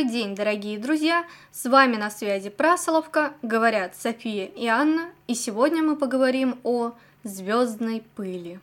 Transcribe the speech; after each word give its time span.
Добрый 0.00 0.14
день, 0.14 0.34
дорогие 0.34 0.78
друзья! 0.78 1.26
С 1.52 1.68
вами 1.68 1.96
на 1.96 2.10
связи 2.10 2.48
Прасоловка, 2.48 3.34
говорят 3.42 3.94
София 3.94 4.46
и 4.46 4.66
Анна, 4.66 5.10
и 5.26 5.34
сегодня 5.34 5.82
мы 5.82 5.94
поговорим 5.94 6.58
о 6.64 6.92
звездной 7.22 8.02
пыли. 8.16 8.60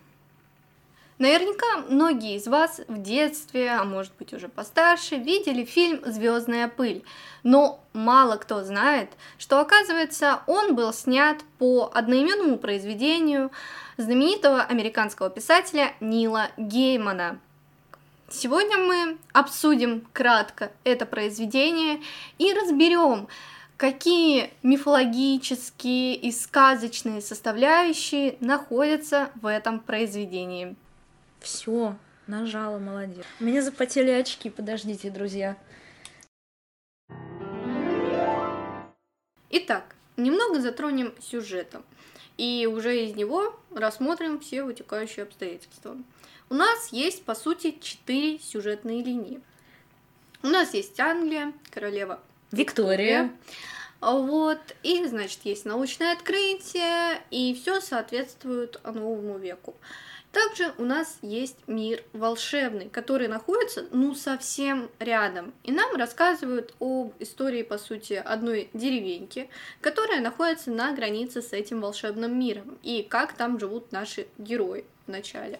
Наверняка 1.20 1.86
многие 1.90 2.38
из 2.38 2.48
вас 2.48 2.82
в 2.88 3.00
детстве, 3.04 3.70
а 3.70 3.84
может 3.84 4.14
быть 4.18 4.34
уже 4.34 4.48
постарше, 4.48 5.18
видели 5.18 5.64
фильм 5.64 6.02
«Звездная 6.08 6.68
пыль», 6.68 7.04
но 7.44 7.81
мало 7.94 8.38
кто 8.38 8.64
знает, 8.64 9.12
что 9.38 9.59
оказывается 9.59 10.42
он 10.48 10.73
был 10.73 10.92
снят 10.92 11.38
по 11.59 11.92
одноименному 11.94 12.58
произведению 12.58 13.52
знаменитого 13.98 14.64
американского 14.64 15.30
писателя 15.30 15.94
Нила 16.00 16.48
Геймана– 16.58 17.40
Сегодня 18.30 18.77
мы 18.77 19.17
обсудим 19.31 20.05
кратко 20.12 20.73
это 20.84 21.05
произведение 21.05 22.02
и 22.38 22.52
разберем, 22.52 23.30
какие 23.77 24.52
мифологические 24.63 26.16
и 26.16 26.34
сказочные 26.34 27.22
составляющие 27.22 28.36
находятся 28.41 29.31
в 29.36 29.50
этом 29.50 29.80
произведении. 29.80 30.76
Все, 31.40 31.95
нажала, 32.27 32.80
молодец. 32.80 33.23
У 33.40 33.45
меня 33.45 33.62
запотели 33.62 34.12
очки, 34.12 34.50
подождите, 34.50 35.09
друзья. 35.09 35.55
Итак, 39.50 39.95
немного 40.17 40.59
затронем 40.59 41.14
сюжетом, 41.22 41.86
и 42.38 42.70
уже 42.70 43.05
из 43.05 43.16
него 43.16 43.58
рассмотрим 43.73 44.42
все 44.42 44.64
вытекающие 44.64 45.23
обстоятельства. 45.23 45.95
У 46.50 46.53
нас 46.53 46.90
есть, 46.92 47.23
по 47.23 47.36
сути, 47.36 47.78
четыре 47.81 48.40
сюжетные 48.40 49.03
линии. 49.03 49.42
У 50.44 50.48
нас 50.48 50.73
есть 50.73 51.00
Англия, 51.00 51.54
королева 51.72 52.22
Виктория. 52.52 53.23
Виктория. 53.23 53.31
Вот, 54.00 54.59
и, 54.84 55.06
значит, 55.06 55.39
есть 55.44 55.66
научное 55.66 56.14
открытие, 56.14 57.22
и 57.31 57.54
все 57.56 57.81
соответствует 57.81 58.80
новому 58.84 59.39
веку. 59.39 59.76
Также 60.31 60.72
у 60.78 60.86
нас 60.86 61.17
есть 61.23 61.58
мир 61.67 62.04
волшебный, 62.14 62.89
который 62.89 63.28
находится, 63.28 63.88
ну, 63.92 64.14
совсем 64.14 64.89
рядом. 65.00 65.54
И 65.64 65.72
нам 65.72 65.95
рассказывают 65.95 66.76
об 66.80 67.14
истории, 67.20 67.64
по 67.64 67.80
сути, 67.80 68.14
одной 68.14 68.70
деревеньки, 68.73 69.50
которая 69.82 70.22
находится 70.22 70.70
на 70.70 70.92
границе 70.94 71.42
с 71.42 71.54
этим 71.54 71.82
волшебным 71.82 72.38
миром, 72.38 72.78
и 72.84 73.02
как 73.02 73.34
там 73.34 73.59
живут 73.59 73.92
наши 73.92 74.28
герои 74.38 74.86
в 75.08 75.09
начале. 75.09 75.59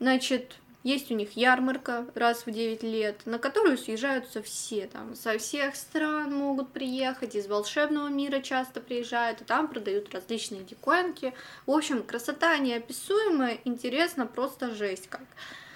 Значит, 0.00 0.56
есть 0.82 1.10
у 1.10 1.14
них 1.14 1.36
ярмарка 1.36 2.06
раз 2.14 2.46
в 2.46 2.50
9 2.50 2.82
лет, 2.82 3.20
на 3.26 3.38
которую 3.38 3.76
съезжаются 3.76 4.42
все, 4.42 4.86
там, 4.86 5.14
со 5.14 5.36
всех 5.36 5.76
стран 5.76 6.34
могут 6.34 6.72
приехать, 6.72 7.34
из 7.34 7.46
волшебного 7.46 8.08
мира 8.08 8.40
часто 8.40 8.80
приезжают, 8.80 9.42
и 9.42 9.44
там 9.44 9.68
продают 9.68 10.12
различные 10.14 10.62
диковинки. 10.62 11.34
В 11.66 11.72
общем, 11.72 12.02
красота 12.02 12.56
неописуемая, 12.56 13.58
интересно, 13.64 14.26
просто 14.26 14.74
жесть 14.74 15.08
как. 15.08 15.20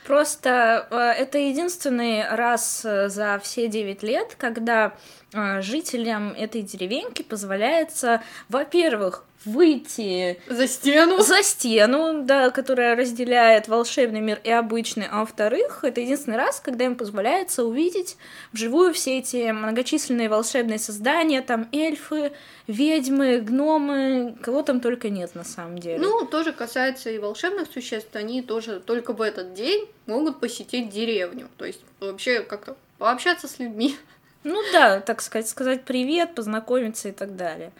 Просто 0.06 0.86
э, 0.90 0.96
это 1.22 1.38
единственный 1.38 2.28
раз 2.28 2.84
э, 2.84 3.08
за 3.08 3.38
все 3.42 3.68
9 3.68 4.02
лет, 4.02 4.36
когда 4.38 4.96
э, 5.32 5.62
жителям 5.62 6.32
этой 6.32 6.60
деревеньки 6.60 7.22
позволяется, 7.22 8.22
во-первых, 8.50 9.24
выйти 9.44 10.40
за 10.48 10.66
стену. 10.66 11.20
За 11.20 11.42
стену, 11.42 12.22
да, 12.22 12.50
которая 12.50 12.96
разделяет 12.96 13.68
волшебный 13.68 14.20
мир 14.20 14.40
и 14.44 14.50
обычный. 14.50 15.06
А 15.10 15.20
во-вторых, 15.20 15.84
это 15.84 16.00
единственный 16.00 16.36
раз, 16.36 16.60
когда 16.60 16.84
им 16.84 16.96
позволяется 16.96 17.64
увидеть 17.64 18.16
вживую 18.52 18.92
все 18.92 19.18
эти 19.18 19.50
многочисленные 19.50 20.28
волшебные 20.28 20.78
создания, 20.78 21.42
там 21.42 21.68
эльфы, 21.72 22.32
ведьмы, 22.66 23.40
гномы, 23.40 24.36
кого 24.42 24.62
там 24.62 24.80
только 24.80 25.10
нет 25.10 25.34
на 25.34 25.44
самом 25.44 25.78
деле. 25.78 25.98
Ну, 25.98 26.26
тоже 26.26 26.52
касается 26.52 27.10
и 27.10 27.18
волшебных 27.18 27.68
существ, 27.72 28.14
они 28.14 28.42
тоже 28.42 28.80
только 28.80 29.12
в 29.12 29.20
этот 29.20 29.54
день 29.54 29.88
могут 30.06 30.40
посетить 30.40 30.90
деревню. 30.90 31.48
То 31.56 31.64
есть 31.64 31.80
вообще 32.00 32.40
как-то 32.40 32.76
пообщаться 32.98 33.48
с 33.48 33.58
людьми. 33.58 33.96
Ну 34.44 34.62
да, 34.72 35.00
так 35.00 35.22
сказать, 35.22 35.48
сказать 35.48 35.84
привет, 35.84 36.34
познакомиться 36.34 37.08
и 37.08 37.12
так 37.12 37.36
далее. 37.36 37.72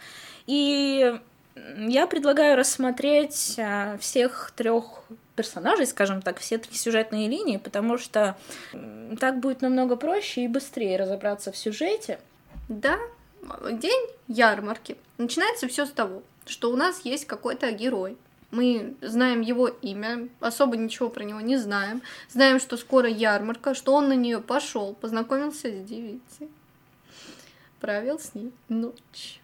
И 0.46 1.18
я 1.56 2.06
предлагаю 2.06 2.56
рассмотреть 2.56 3.56
а, 3.58 3.96
всех 3.98 4.52
трех 4.56 5.04
персонажей, 5.36 5.86
скажем 5.86 6.22
так, 6.22 6.38
все 6.38 6.58
три 6.58 6.74
сюжетные 6.74 7.28
линии, 7.28 7.56
потому 7.56 7.98
что 7.98 8.36
так 9.20 9.40
будет 9.40 9.62
намного 9.62 9.96
проще 9.96 10.44
и 10.44 10.48
быстрее 10.48 10.96
разобраться 10.96 11.52
в 11.52 11.56
сюжете. 11.56 12.18
Да, 12.68 12.98
день 13.70 14.06
ярмарки. 14.28 14.96
Начинается 15.18 15.68
все 15.68 15.86
с 15.86 15.90
того, 15.90 16.22
что 16.46 16.70
у 16.70 16.76
нас 16.76 17.00
есть 17.04 17.26
какой-то 17.26 17.70
герой. 17.72 18.16
Мы 18.50 18.94
знаем 19.00 19.40
его 19.40 19.66
имя, 19.66 20.28
особо 20.38 20.76
ничего 20.76 21.08
про 21.08 21.24
него 21.24 21.40
не 21.40 21.56
знаем. 21.56 22.02
Знаем, 22.30 22.60
что 22.60 22.76
скоро 22.76 23.08
ярмарка, 23.08 23.74
что 23.74 23.94
он 23.94 24.08
на 24.08 24.14
нее 24.14 24.40
пошел, 24.40 24.94
познакомился 24.94 25.68
с 25.68 25.84
девицей, 25.84 26.48
провел 27.80 28.20
с 28.20 28.34
ней 28.34 28.52
ночь. 28.68 29.40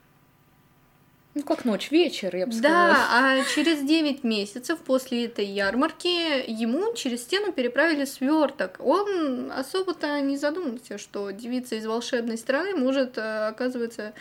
Ну, 1.35 1.43
как 1.45 1.65
ночь, 1.65 1.93
вечер, 1.93 2.35
я 2.35 2.47
бы 2.47 2.53
сказала. 2.53 2.93
Да, 2.93 3.09
а 3.11 3.45
через 3.55 3.83
9 3.87 4.25
месяцев 4.25 4.81
после 4.81 5.27
этой 5.27 5.47
ярмарки 5.47 6.51
ему 6.51 6.93
через 6.95 7.23
стену 7.23 7.53
переправили 7.53 8.05
сверток. 8.05 8.81
Он 8.81 9.53
особо-то 9.53 10.21
не 10.21 10.37
задумался, 10.37 10.99
что 10.99 11.31
девица 11.31 11.77
из 11.77 11.87
волшебной 11.87 12.37
страны 12.37 12.75
может, 12.75 13.17
э, 13.17 13.47
оказывается, 13.47 14.13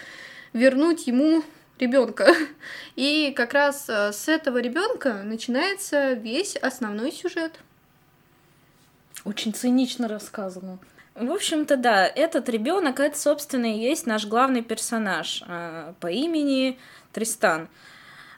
вернуть 0.53 1.07
ему 1.07 1.43
ребенка. 1.79 2.27
И 2.95 3.33
как 3.35 3.53
раз 3.53 3.89
э, 3.89 4.11
с 4.13 4.27
этого 4.27 4.59
ребенка 4.59 5.23
начинается 5.23 6.13
весь 6.13 6.55
основной 6.57 7.11
сюжет. 7.11 7.59
Очень 9.25 9.55
цинично 9.55 10.07
рассказано. 10.07 10.77
В 11.15 11.31
общем-то, 11.31 11.75
да, 11.75 12.07
этот 12.07 12.47
ребенок, 12.47 13.01
это, 13.01 13.17
собственно, 13.17 13.65
и 13.65 13.77
есть 13.77 14.05
наш 14.05 14.25
главный 14.25 14.61
персонаж 14.61 15.43
э, 15.45 15.93
по 15.99 16.07
имени 16.07 16.79
Тристан, 17.11 17.67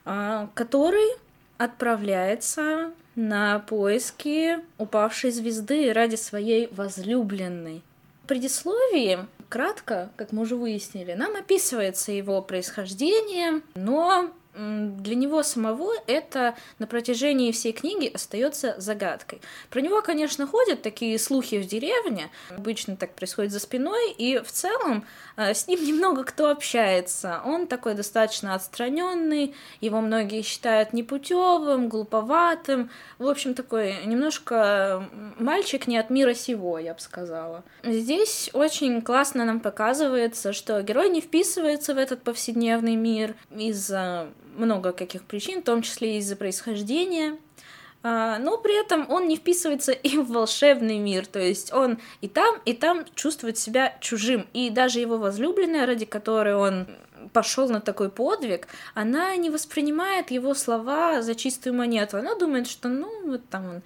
а, 0.05 0.49
который 0.53 1.09
отправляется 1.57 2.91
на 3.15 3.59
поиски 3.59 4.59
упавшей 4.77 5.31
звезды 5.31 5.93
ради 5.93 6.15
своей 6.15 6.67
возлюбленной. 6.71 7.83
В 8.23 8.27
предисловии, 8.27 9.19
кратко, 9.49 10.09
как 10.15 10.31
мы 10.31 10.43
уже 10.43 10.55
выяснили, 10.55 11.13
нам 11.13 11.35
описывается 11.35 12.11
его 12.11 12.41
происхождение, 12.41 13.61
но 13.75 14.31
для 14.53 15.15
него 15.15 15.43
самого 15.43 15.93
это 16.07 16.55
на 16.77 16.87
протяжении 16.87 17.51
всей 17.51 17.71
книги 17.71 18.11
остается 18.13 18.75
загадкой. 18.77 19.41
Про 19.69 19.81
него, 19.81 20.01
конечно, 20.01 20.45
ходят 20.45 20.81
такие 20.81 21.17
слухи 21.19 21.57
в 21.59 21.65
деревне, 21.65 22.29
обычно 22.49 22.97
так 22.97 23.13
происходит 23.13 23.51
за 23.51 23.59
спиной, 23.59 24.11
и 24.11 24.39
в 24.39 24.51
целом 24.51 25.05
э, 25.37 25.53
с 25.53 25.67
ним 25.67 25.83
немного 25.85 26.23
кто 26.23 26.49
общается. 26.49 27.41
Он 27.45 27.67
такой 27.67 27.93
достаточно 27.93 28.53
отстраненный, 28.53 29.55
его 29.79 30.01
многие 30.01 30.41
считают 30.41 30.91
непутевым, 30.91 31.87
глуповатым, 31.87 32.89
в 33.19 33.27
общем, 33.27 33.53
такой 33.53 34.05
немножко 34.05 35.07
мальчик 35.39 35.87
не 35.87 35.97
от 35.97 36.09
мира 36.09 36.33
сего, 36.33 36.77
я 36.77 36.93
бы 36.93 36.99
сказала. 36.99 37.63
Здесь 37.83 38.49
очень 38.53 39.01
классно 39.01 39.45
нам 39.45 39.59
показывается, 39.59 40.51
что 40.51 40.81
герой 40.81 41.09
не 41.09 41.21
вписывается 41.21 41.93
в 41.93 41.97
этот 41.97 42.23
повседневный 42.23 42.95
мир 42.95 43.35
из-за 43.49 44.27
много 44.61 44.91
каких 44.93 45.23
причин, 45.23 45.61
в 45.61 45.65
том 45.65 45.81
числе 45.81 46.17
из-за 46.17 46.35
происхождения, 46.35 47.37
а, 48.03 48.39
но 48.39 48.57
при 48.57 48.79
этом 48.79 49.09
он 49.09 49.27
не 49.27 49.35
вписывается 49.35 49.91
и 49.91 50.17
в 50.17 50.29
волшебный 50.29 50.97
мир, 50.97 51.25
то 51.27 51.39
есть 51.39 51.71
он 51.71 51.99
и 52.21 52.27
там, 52.27 52.59
и 52.65 52.73
там 52.73 53.05
чувствует 53.15 53.57
себя 53.57 53.95
чужим, 54.01 54.47
и 54.53 54.69
даже 54.69 54.99
его 54.99 55.17
возлюбленная, 55.17 55.85
ради 55.85 56.05
которой 56.05 56.55
он 56.55 56.87
пошел 57.33 57.69
на 57.69 57.79
такой 57.79 58.09
подвиг, 58.09 58.67
она 58.95 59.35
не 59.35 59.49
воспринимает 59.49 60.31
его 60.31 60.55
слова 60.55 61.21
за 61.21 61.35
чистую 61.35 61.75
монету, 61.75 62.17
она 62.17 62.35
думает, 62.35 62.67
что 62.67 62.89
ну 62.89 63.27
вот 63.27 63.47
там 63.49 63.65
он 63.69 63.81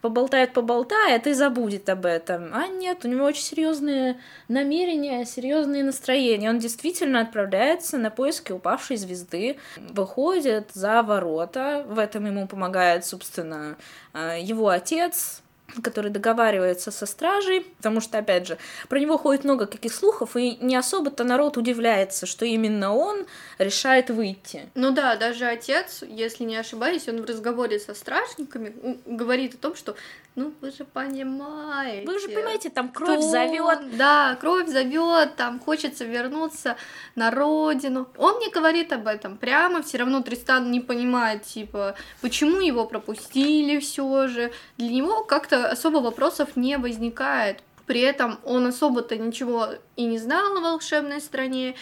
поболтает, 0.00 0.52
поболтает 0.52 1.26
и 1.26 1.32
забудет 1.32 1.88
об 1.88 2.06
этом. 2.06 2.54
А 2.54 2.66
нет, 2.66 3.04
у 3.04 3.08
него 3.08 3.24
очень 3.24 3.42
серьезные 3.42 4.18
намерения, 4.48 5.24
серьезные 5.24 5.84
настроения. 5.84 6.50
Он 6.50 6.58
действительно 6.58 7.20
отправляется 7.20 7.98
на 7.98 8.10
поиски 8.10 8.52
упавшей 8.52 8.96
звезды, 8.96 9.58
выходит 9.76 10.70
за 10.72 11.02
ворота. 11.02 11.84
В 11.88 11.98
этом 11.98 12.26
ему 12.26 12.46
помогает, 12.46 13.04
собственно, 13.04 13.76
э, 14.14 14.38
его 14.40 14.68
отец, 14.68 15.42
который 15.82 16.10
договаривается 16.10 16.90
со 16.90 17.06
стражей, 17.06 17.62
потому 17.76 18.00
что, 18.00 18.18
опять 18.18 18.46
же, 18.46 18.58
про 18.88 18.98
него 18.98 19.18
ходит 19.18 19.44
много 19.44 19.66
каких 19.66 19.92
слухов, 19.92 20.36
и 20.36 20.56
не 20.60 20.76
особо-то 20.76 21.24
народ 21.24 21.56
удивляется, 21.56 22.26
что 22.26 22.44
именно 22.44 22.94
он 22.94 23.26
решает 23.58 24.10
выйти. 24.10 24.68
Ну 24.74 24.90
да, 24.90 25.16
даже 25.16 25.46
отец, 25.46 26.02
если 26.02 26.44
не 26.44 26.56
ошибаюсь, 26.56 27.08
он 27.08 27.22
в 27.22 27.24
разговоре 27.24 27.78
со 27.78 27.94
стражниками 27.94 28.98
говорит 29.06 29.54
о 29.54 29.58
том, 29.58 29.74
что 29.74 29.96
ну 30.36 30.54
вы 30.60 30.70
же 30.70 30.84
понимаете. 30.84 32.06
Вы 32.06 32.18
же 32.20 32.28
понимаете, 32.28 32.70
там 32.70 32.88
кровь 32.90 33.20
зовет. 33.20 33.96
Да, 33.96 34.36
кровь 34.40 34.68
зовет, 34.68 35.34
там 35.36 35.58
хочется 35.58 36.04
вернуться 36.04 36.76
на 37.16 37.30
родину. 37.30 38.08
Он 38.16 38.38
не 38.38 38.48
говорит 38.48 38.92
об 38.92 39.08
этом 39.08 39.36
прямо, 39.36 39.82
все 39.82 39.98
равно 39.98 40.22
Тристан 40.22 40.70
не 40.70 40.80
понимает, 40.80 41.42
типа, 41.42 41.96
почему 42.20 42.60
его 42.60 42.86
пропустили 42.86 43.80
все 43.80 44.28
же. 44.28 44.52
Для 44.78 44.88
него 44.88 45.24
как-то 45.24 45.59
особо 45.66 45.98
вопросов 45.98 46.56
не 46.56 46.78
возникает. 46.78 47.62
При 47.86 48.00
этом 48.00 48.38
он 48.44 48.66
особо-то 48.66 49.16
ничего 49.16 49.70
и 49.96 50.04
не 50.04 50.18
знал 50.18 50.56
о 50.56 50.60
волшебной 50.60 51.20
стране, 51.20 51.74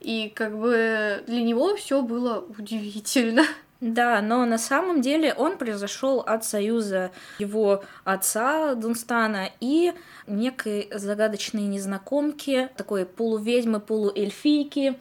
и 0.00 0.32
как 0.34 0.58
бы 0.58 1.22
для 1.26 1.42
него 1.42 1.76
все 1.76 2.00
было 2.02 2.44
удивительно. 2.58 3.44
Да, 3.80 4.20
но 4.20 4.44
на 4.44 4.58
самом 4.58 5.00
деле 5.00 5.32
он 5.32 5.56
произошел 5.56 6.20
от 6.20 6.44
союза 6.44 7.10
его 7.38 7.82
отца 8.04 8.74
Дунстана 8.74 9.50
и 9.60 9.94
некой 10.26 10.90
загадочной 10.92 11.62
незнакомки, 11.62 12.68
такой 12.76 13.06
полуведьмы, 13.06 13.80
полуэльфийки. 13.80 14.98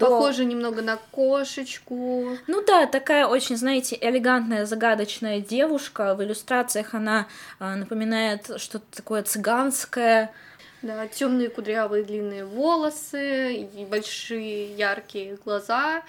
Похоже 0.00 0.44
до... 0.44 0.50
немного 0.50 0.80
на 0.80 0.96
кошечку. 1.10 2.38
Ну 2.46 2.64
да, 2.64 2.86
такая 2.86 3.26
очень, 3.26 3.58
знаете, 3.58 3.98
элегантная, 4.00 4.64
загадочная 4.64 5.40
девушка. 5.40 6.14
В 6.14 6.22
иллюстрациях 6.22 6.94
она 6.94 7.26
а, 7.58 7.76
напоминает 7.76 8.50
что-то 8.56 8.86
такое 8.90 9.22
цыганское. 9.22 10.32
Да, 10.80 11.08
темные 11.08 11.50
кудрявые 11.50 12.04
длинные 12.04 12.44
волосы, 12.44 13.54
и 13.54 13.84
большие 13.84 14.76
яркие 14.76 15.36
глаза. 15.44 16.04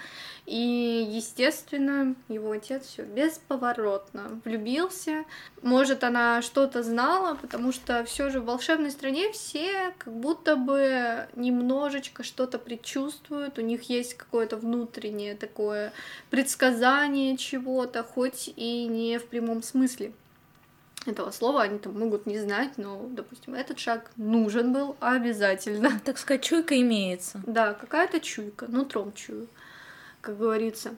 И, 0.46 1.08
естественно, 1.10 2.14
его 2.28 2.52
отец 2.52 2.86
все 2.86 3.02
бесповоротно 3.02 4.40
влюбился. 4.44 5.24
Может, 5.62 6.04
она 6.04 6.40
что-то 6.40 6.84
знала, 6.84 7.34
потому 7.34 7.72
что 7.72 8.04
все 8.04 8.30
же 8.30 8.40
в 8.40 8.44
волшебной 8.44 8.92
стране 8.92 9.32
все 9.32 9.92
как 9.98 10.12
будто 10.12 10.54
бы 10.54 11.26
немножечко 11.34 12.22
что-то 12.22 12.58
предчувствуют. 12.58 13.58
У 13.58 13.62
них 13.62 13.82
есть 13.90 14.14
какое-то 14.14 14.56
внутреннее 14.56 15.34
такое 15.34 15.92
предсказание 16.30 17.36
чего-то, 17.36 18.04
хоть 18.04 18.52
и 18.54 18.86
не 18.86 19.18
в 19.18 19.26
прямом 19.26 19.64
смысле 19.64 20.12
этого 21.06 21.30
слова, 21.30 21.62
они 21.62 21.78
там 21.78 21.98
могут 21.98 22.26
не 22.26 22.38
знать, 22.38 22.72
но, 22.76 23.06
допустим, 23.10 23.54
этот 23.54 23.78
шаг 23.78 24.10
нужен 24.16 24.72
был 24.72 24.96
обязательно. 25.00 26.00
Так 26.04 26.18
сказать, 26.18 26.42
чуйка 26.42 26.80
имеется. 26.80 27.40
Да, 27.46 27.74
какая-то 27.74 28.20
чуйка, 28.20 28.66
нутром 28.66 29.12
чую, 29.12 29.48
как 30.20 30.38
говорится. 30.38 30.94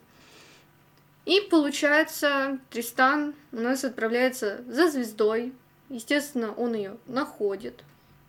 И 1.25 1.39
получается, 1.49 2.59
Тристан 2.69 3.33
у 3.53 3.59
нас 3.61 3.83
отправляется 3.85 4.61
за 4.67 4.89
звездой. 4.89 5.53
Естественно, 5.89 6.53
он 6.53 6.73
ее 6.73 6.97
находит. 7.07 7.83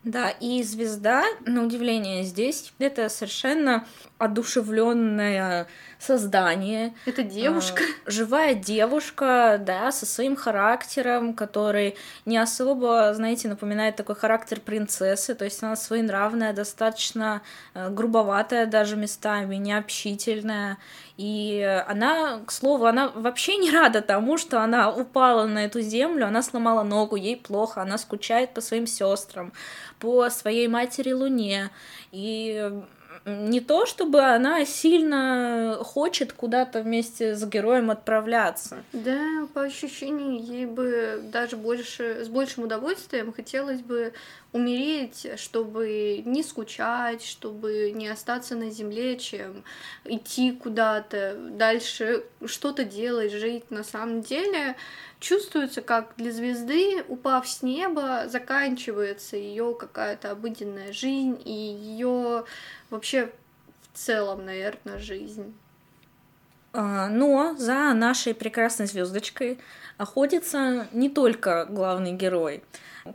Да, 0.05 0.29
и 0.29 0.63
звезда, 0.63 1.25
на 1.47 1.65
удивление, 1.65 2.25
здесь 2.25 2.73
это 2.79 3.09
совершенно 3.09 3.87
одушевленное 4.19 5.67
создание. 5.99 6.95
Это 7.07 7.23
девушка. 7.23 7.83
Э, 7.83 8.11
живая 8.11 8.55
девушка, 8.55 9.61
да, 9.61 9.91
со 9.91 10.07
своим 10.07 10.37
характером, 10.37 11.35
который 11.35 11.97
не 12.25 12.39
особо, 12.39 13.13
знаете, 13.15 13.49
напоминает 13.49 13.97
такой 13.97 14.15
характер 14.15 14.61
принцессы. 14.61 15.35
То 15.35 15.45
есть 15.45 15.63
она 15.63 15.77
своенравная, 15.77 16.53
достаточно 16.53 17.43
э, 17.75 17.91
грубоватая 17.91 18.67
даже 18.67 18.97
местами, 18.97 19.57
необщительная. 19.57 20.79
И 21.17 21.63
она, 21.87 22.41
к 22.45 22.51
слову, 22.51 22.87
она 22.87 23.09
вообще 23.09 23.57
не 23.57 23.71
рада 23.71 24.01
тому, 24.01 24.37
что 24.37 24.61
она 24.61 24.91
упала 24.91 25.47
на 25.47 25.65
эту 25.65 25.81
землю, 25.81 26.27
она 26.27 26.43
сломала 26.43 26.83
ногу, 26.83 27.15
ей 27.17 27.37
плохо, 27.37 27.83
она 27.83 27.99
скучает 27.99 28.53
по 28.53 28.61
своим 28.61 28.87
сестрам, 28.87 29.53
по 30.01 30.29
своей 30.31 30.67
матери 30.67 31.13
Луне. 31.13 31.71
И 32.11 32.83
не 33.27 33.61
то, 33.61 33.87
чтобы 33.87 34.21
она 34.21 34.65
сильно 34.65 35.79
хочет 35.83 36.33
куда-то 36.33 36.83
вместе 36.83 37.35
с 37.35 37.45
героем 37.47 37.91
отправляться. 37.91 38.85
Да, 38.93 39.47
по 39.55 39.63
ощущению, 39.63 40.43
ей 40.43 40.67
бы 40.67 41.21
даже 41.33 41.57
больше, 41.57 42.25
с 42.25 42.29
большим 42.29 42.65
удовольствием 42.65 43.33
хотелось 43.33 43.81
бы 43.81 44.13
умереть, 44.55 45.27
чтобы 45.37 46.23
не 46.25 46.45
скучать, 46.45 47.25
чтобы 47.25 47.91
не 47.93 48.07
остаться 48.07 48.55
на 48.55 48.71
земле, 48.71 49.19
чем 49.19 49.65
идти 50.05 50.53
куда-то 50.53 51.37
дальше, 51.37 52.25
что-то 52.47 52.85
делать, 52.85 53.33
жить. 53.33 53.69
На 53.73 53.83
самом 53.83 54.23
деле 54.23 54.77
чувствуется, 55.19 55.83
как 55.83 56.15
для 56.17 56.31
звезды, 56.31 57.03
упав 57.09 57.49
с 57.49 57.63
неба, 57.63 58.29
заканчивается 58.29 59.37
ее 59.37 59.75
какая-то 59.75 60.31
обыденная 60.31 60.93
жизнь 60.93 61.43
и 61.45 61.53
ее 61.53 62.45
вообще 62.91 63.33
в 63.93 63.99
целом, 63.99 64.45
наверное, 64.45 64.99
жизнь. 64.99 65.53
А, 66.73 67.09
но 67.09 67.57
за 67.59 67.93
нашей 67.93 68.35
прекрасной 68.35 68.87
звездочкой 68.87 69.59
охотится 69.97 70.89
не 70.93 71.09
только 71.09 71.67
главный 71.67 72.13
герой. 72.13 72.63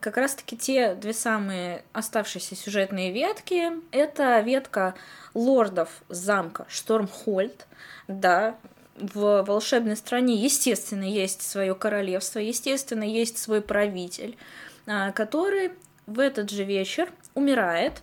Как 0.02 0.18
раз-таки 0.18 0.56
те 0.56 0.94
две 0.94 1.14
самые 1.14 1.84
оставшиеся 1.94 2.56
сюжетные 2.56 3.12
ветки— 3.12 3.72
это 3.92 4.40
ветка 4.40 4.94
лордов 5.34 5.90
замка 6.10 6.66
Штормхольд, 6.70 7.68
да, 8.08 8.56
в 8.96 9.44
волшебной 9.44 9.96
стране, 9.96 10.36
естественно, 10.36 11.04
есть 11.04 11.42
свое 11.42 11.74
королевство, 11.74 12.40
естественно, 12.40 13.04
есть 13.04 13.38
свой 13.38 13.62
правитель, 13.62 14.38
а, 14.86 15.12
который 15.12 15.72
в 16.06 16.20
этот 16.20 16.50
же 16.50 16.64
вечер 16.64 17.12
умирает, 17.34 18.02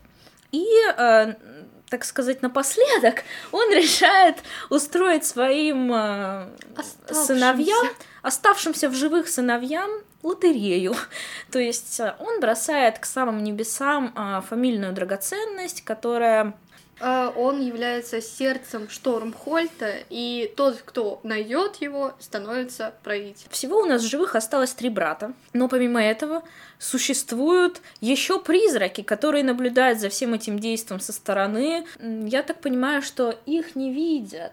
и, 0.53 0.67
а, 0.97 1.37
так 1.89 2.05
сказать, 2.05 2.43
напоследок 2.43 3.23
он 3.53 3.73
решает 3.73 4.37
устроить 4.71 5.25
своим 5.25 5.91
а, 5.93 6.51
сыновьям, 7.11 7.89
оставшимся 8.23 8.89
в 8.89 8.95
живых 8.95 9.29
сыновьям, 9.29 9.91
лотерею. 10.23 10.95
То 11.51 11.59
есть 11.59 12.01
он 12.19 12.41
бросает 12.41 12.99
к 12.99 13.05
самым 13.05 13.43
небесам 13.45 14.43
фамильную 14.49 14.93
драгоценность, 14.93 15.85
которая 15.85 16.55
он 17.01 17.61
является 17.61 18.21
сердцем 18.21 18.89
Штормхольта, 18.89 19.97
и 20.09 20.53
тот, 20.57 20.83
кто 20.85 21.21
найдет 21.23 21.77
его, 21.77 22.15
становится 22.19 22.95
правителем. 23.03 23.51
Всего 23.51 23.81
у 23.81 23.85
нас 23.85 24.03
живых 24.03 24.35
осталось 24.35 24.73
три 24.73 24.89
брата, 24.89 25.33
но 25.53 25.69
помимо 25.69 26.03
этого 26.03 26.43
существуют 26.79 27.81
еще 28.01 28.41
призраки, 28.41 29.03
которые 29.03 29.45
наблюдают 29.45 30.01
за 30.01 30.09
всем 30.09 30.35
этим 30.35 30.59
действием 30.59 31.01
со 31.01 31.13
стороны. 31.13 31.87
Я 32.01 32.43
так 32.43 32.61
понимаю, 32.61 33.03
что 33.03 33.39
их 33.47 33.77
не 33.77 33.93
видят. 33.93 34.53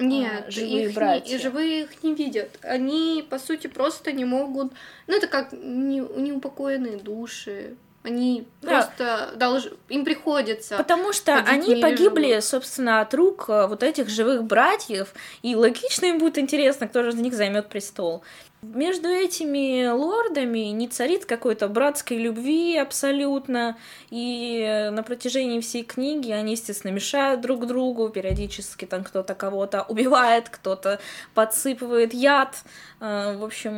Нет, 0.00 0.44
а, 0.48 0.50
живые 0.50 0.86
их 0.86 0.94
братья. 0.94 1.32
Не, 1.32 1.38
живые 1.38 1.82
их 1.82 2.02
не 2.02 2.14
видят. 2.14 2.58
Они, 2.62 3.24
по 3.28 3.38
сути, 3.38 3.66
просто 3.66 4.12
не 4.12 4.24
могут... 4.24 4.72
Ну, 5.06 5.16
это 5.16 5.26
как 5.26 5.52
не, 5.52 6.00
неупокоенные 6.00 6.96
души. 6.96 7.76
Они 8.02 8.46
да. 8.62 8.68
просто 8.68 9.32
должны, 9.36 9.72
им 9.90 10.06
приходится. 10.06 10.78
Потому 10.78 11.12
что 11.12 11.36
они 11.36 11.76
погибли, 11.76 12.28
живут. 12.30 12.44
собственно, 12.44 13.02
от 13.02 13.12
рук 13.12 13.44
э, 13.48 13.66
вот 13.66 13.82
этих 13.82 14.08
живых 14.08 14.44
братьев, 14.44 15.12
и 15.42 15.54
логично 15.54 16.06
им 16.06 16.18
будет 16.18 16.38
интересно, 16.38 16.88
кто 16.88 17.02
же 17.02 17.10
из 17.10 17.16
них 17.16 17.34
займет 17.34 17.68
престол. 17.68 18.22
Между 18.62 19.08
этими 19.08 19.86
лордами 19.88 20.70
не 20.70 20.88
царит 20.88 21.26
какой-то 21.26 21.68
братской 21.68 22.16
любви 22.16 22.76
абсолютно, 22.76 23.76
и 24.10 24.88
на 24.92 25.02
протяжении 25.02 25.60
всей 25.60 25.82
книги 25.82 26.30
они, 26.30 26.52
естественно, 26.52 26.92
мешают 26.92 27.42
друг 27.42 27.66
другу, 27.66 28.08
периодически 28.08 28.86
там 28.86 29.04
кто-то 29.04 29.34
кого-то 29.34 29.82
убивает, 29.82 30.48
кто-то 30.48 31.00
подсыпывает 31.34 32.14
яд. 32.14 32.62
Э, 33.00 33.36
в 33.36 33.44
общем, 33.44 33.74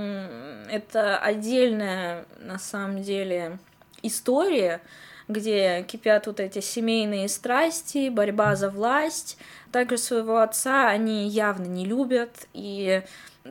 это 0.70 1.18
отдельная, 1.18 2.24
на 2.38 2.60
самом 2.60 3.02
деле, 3.02 3.58
история, 4.02 4.80
где 5.28 5.82
кипят 5.82 6.26
вот 6.26 6.40
эти 6.40 6.61
семейные 6.61 7.28
страсти, 7.28 8.09
борьба 8.09 8.56
за 8.56 8.71
власть. 8.71 9.38
Также 9.71 9.99
своего 9.99 10.38
отца 10.38 10.88
они 10.88 11.28
явно 11.28 11.64
не 11.64 11.85
любят, 11.85 12.47
и 12.52 13.02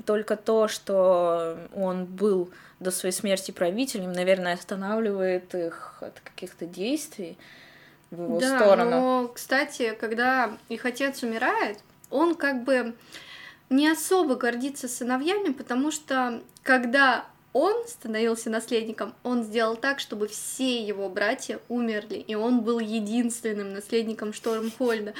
только 0.05 0.36
то, 0.36 0.67
что 0.67 1.58
он 1.74 2.05
был 2.05 2.50
до 2.79 2.91
своей 2.91 3.13
смерти 3.13 3.51
правителем, 3.51 4.12
наверное, 4.12 4.53
останавливает 4.53 5.53
их 5.53 5.98
от 6.01 6.20
каких-то 6.22 6.65
действий 6.65 7.38
в 8.10 8.22
его 8.24 8.39
да, 8.39 8.58
сторону. 8.58 8.89
Но, 8.89 9.27
кстати, 9.27 9.96
когда 10.00 10.58
их 10.67 10.86
отец 10.86 11.24
умирает, 11.24 11.79
он 12.10 12.36
как 12.36 12.63
бы 12.63 12.96
не 13.70 13.88
особо 13.89 14.36
гордится 14.36 14.88
сыновьями, 14.88 15.53
потому 15.53 15.91
что 15.91 16.41
когда 16.63 17.25
он 17.53 17.88
становился 17.88 18.50
наследником, 18.50 19.13
он 19.24 19.43
сделал 19.43 19.75
так, 19.75 20.00
чтобы 20.00 20.27
все 20.27 20.81
его 20.81 21.10
братья 21.10 21.60
умерли, 21.70 22.15
и 22.15 22.36
он 22.36 22.62
был 22.62 22.79
единственным 22.79 23.74
наследником 23.74 24.34
Штормхольда. 24.34 25.13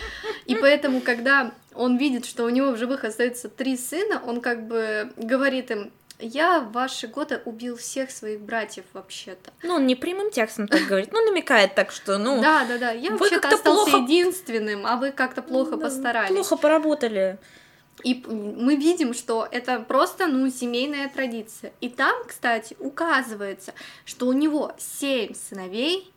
И 0.46 0.56
поэтому, 0.56 1.02
когда 1.02 1.52
он 1.74 1.98
видит, 1.98 2.26
что 2.26 2.46
у 2.46 2.50
него 2.50 2.72
в 2.72 2.78
живых 2.78 3.04
остается 3.04 3.50
три 3.50 3.78
сына, 3.78 4.22
он 4.26 4.42
как 4.42 4.68
бы 4.68 5.12
говорит 5.18 5.72
им, 5.72 5.92
я 6.20 6.60
в 6.60 6.72
ваши 6.72 7.08
годы 7.08 7.42
убил 7.46 7.76
всех 7.76 8.12
своих 8.12 8.42
братьев 8.42 8.86
вообще-то. 8.94 9.52
Ну, 9.64 9.76
он 9.76 9.88
не 9.88 9.96
прямым 9.96 10.32
текстом 10.32 10.68
так 10.68 10.84
говорит, 10.84 11.12
ну, 11.12 11.26
намекает 11.26 11.76
так, 11.76 11.92
что, 11.92 12.18
ну... 12.18 12.42
Да, 12.42 12.66
да, 12.66 12.78
да, 12.78 12.92
я 12.92 13.12
вообще-то 13.12 13.50
остался 13.50 13.92
плохо... 13.92 14.04
единственным, 14.04 14.86
а 14.86 14.98
вы 14.98 15.12
как-то 15.12 15.42
плохо 15.42 15.72
да, 15.72 15.86
постарались. 15.86 16.34
Плохо 16.34 16.58
поработали. 16.58 17.40
И 18.04 18.24
мы 18.28 18.76
видим, 18.76 19.14
что 19.14 19.48
это 19.50 19.80
просто, 19.80 20.28
ну, 20.28 20.50
семейная 20.50 21.10
традиция. 21.10 21.74
И 21.82 21.90
там, 21.90 22.16
кстати, 22.28 22.76
указывается, 22.80 23.74
что 24.06 24.28
у 24.28 24.34
него 24.34 24.74
семь 24.78 25.34
сыновей 25.34 26.12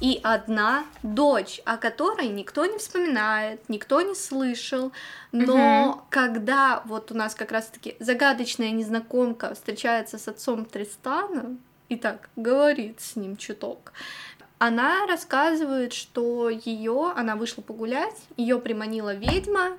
и 0.00 0.20
одна 0.22 0.84
дочь, 1.02 1.60
о 1.64 1.76
которой 1.78 2.28
никто 2.28 2.66
не 2.66 2.78
вспоминает, 2.78 3.60
никто 3.68 4.02
не 4.02 4.14
слышал. 4.14 4.92
Но 5.32 5.90
угу. 5.90 6.02
когда 6.10 6.82
вот 6.84 7.10
у 7.12 7.14
нас 7.14 7.34
как 7.34 7.52
раз-таки 7.52 7.96
загадочная 7.98 8.70
незнакомка 8.70 9.54
встречается 9.54 10.18
с 10.18 10.28
отцом 10.28 10.64
Тристана 10.64 11.56
и 11.88 11.96
так 11.96 12.28
говорит 12.36 13.00
с 13.00 13.16
ним 13.16 13.36
чуток, 13.36 13.92
она 14.58 15.06
рассказывает, 15.06 15.92
что 15.92 16.48
ее, 16.48 17.12
она 17.14 17.36
вышла 17.36 17.62
погулять, 17.62 18.16
ее 18.36 18.58
приманила 18.58 19.14
ведьма, 19.14 19.78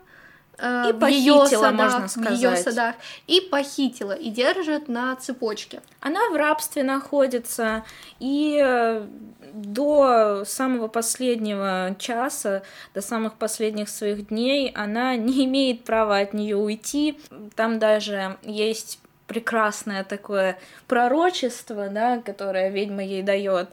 Э, 0.59 0.89
и 0.89 0.93
в 0.93 0.99
похитила, 0.99 1.43
ее 1.43 1.49
садах, 1.49 1.73
можно 1.73 2.07
сказать. 2.07 2.31
В 2.31 2.41
ее 2.41 2.57
садах, 2.57 2.95
и 3.27 3.41
похитила, 3.41 4.13
и 4.13 4.29
держит 4.29 4.87
на 4.87 5.15
цепочке. 5.15 5.81
Она 5.99 6.29
в 6.29 6.35
рабстве 6.35 6.83
находится, 6.83 7.83
и 8.19 8.59
э, 8.63 9.05
до 9.53 10.43
самого 10.45 10.87
последнего 10.87 11.95
часа, 11.99 12.63
до 12.93 13.01
самых 13.01 13.35
последних 13.35 13.89
своих 13.89 14.27
дней 14.27 14.71
она 14.75 15.15
не 15.15 15.45
имеет 15.45 15.83
права 15.83 16.19
от 16.19 16.33
нее 16.33 16.55
уйти. 16.55 17.19
Там 17.55 17.77
даже 17.79 18.37
есть 18.41 18.99
прекрасное 19.27 20.03
такое 20.03 20.57
пророчество, 20.87 21.89
да, 21.89 22.19
которое 22.19 22.69
ведьма 22.69 23.03
ей 23.03 23.21
дает 23.21 23.69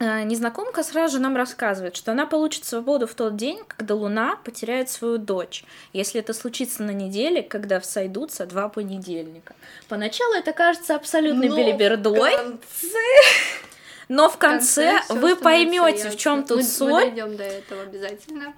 незнакомка 0.00 0.82
сразу 0.82 1.16
же 1.16 1.22
нам 1.22 1.36
рассказывает, 1.36 1.96
что 1.96 2.12
она 2.12 2.26
получит 2.26 2.64
свободу 2.64 3.06
в 3.06 3.14
тот 3.14 3.36
день, 3.36 3.60
когда 3.66 3.94
Луна 3.94 4.36
потеряет 4.44 4.90
свою 4.90 5.18
дочь, 5.18 5.64
если 5.92 6.20
это 6.20 6.32
случится 6.34 6.82
на 6.82 6.92
неделе, 6.92 7.42
когда 7.42 7.80
сойдутся 7.80 8.46
два 8.46 8.68
понедельника. 8.68 9.54
Поначалу 9.88 10.34
это 10.34 10.52
кажется 10.52 10.94
абсолютно 10.94 11.42
белибердой. 11.42 12.32
Но 14.08 14.30
в 14.30 14.38
конце, 14.38 15.00
в 15.02 15.08
конце 15.08 15.20
вы 15.20 15.36
поймете, 15.36 16.10
в 16.10 16.16
чем 16.16 16.44
тут 16.44 16.58
мы, 16.58 16.62
соль. 16.62 16.92
Мы 16.92 17.00
дойдем 17.00 17.36
до 17.36 17.44
этого 17.44 17.82
обязательно 17.82 18.54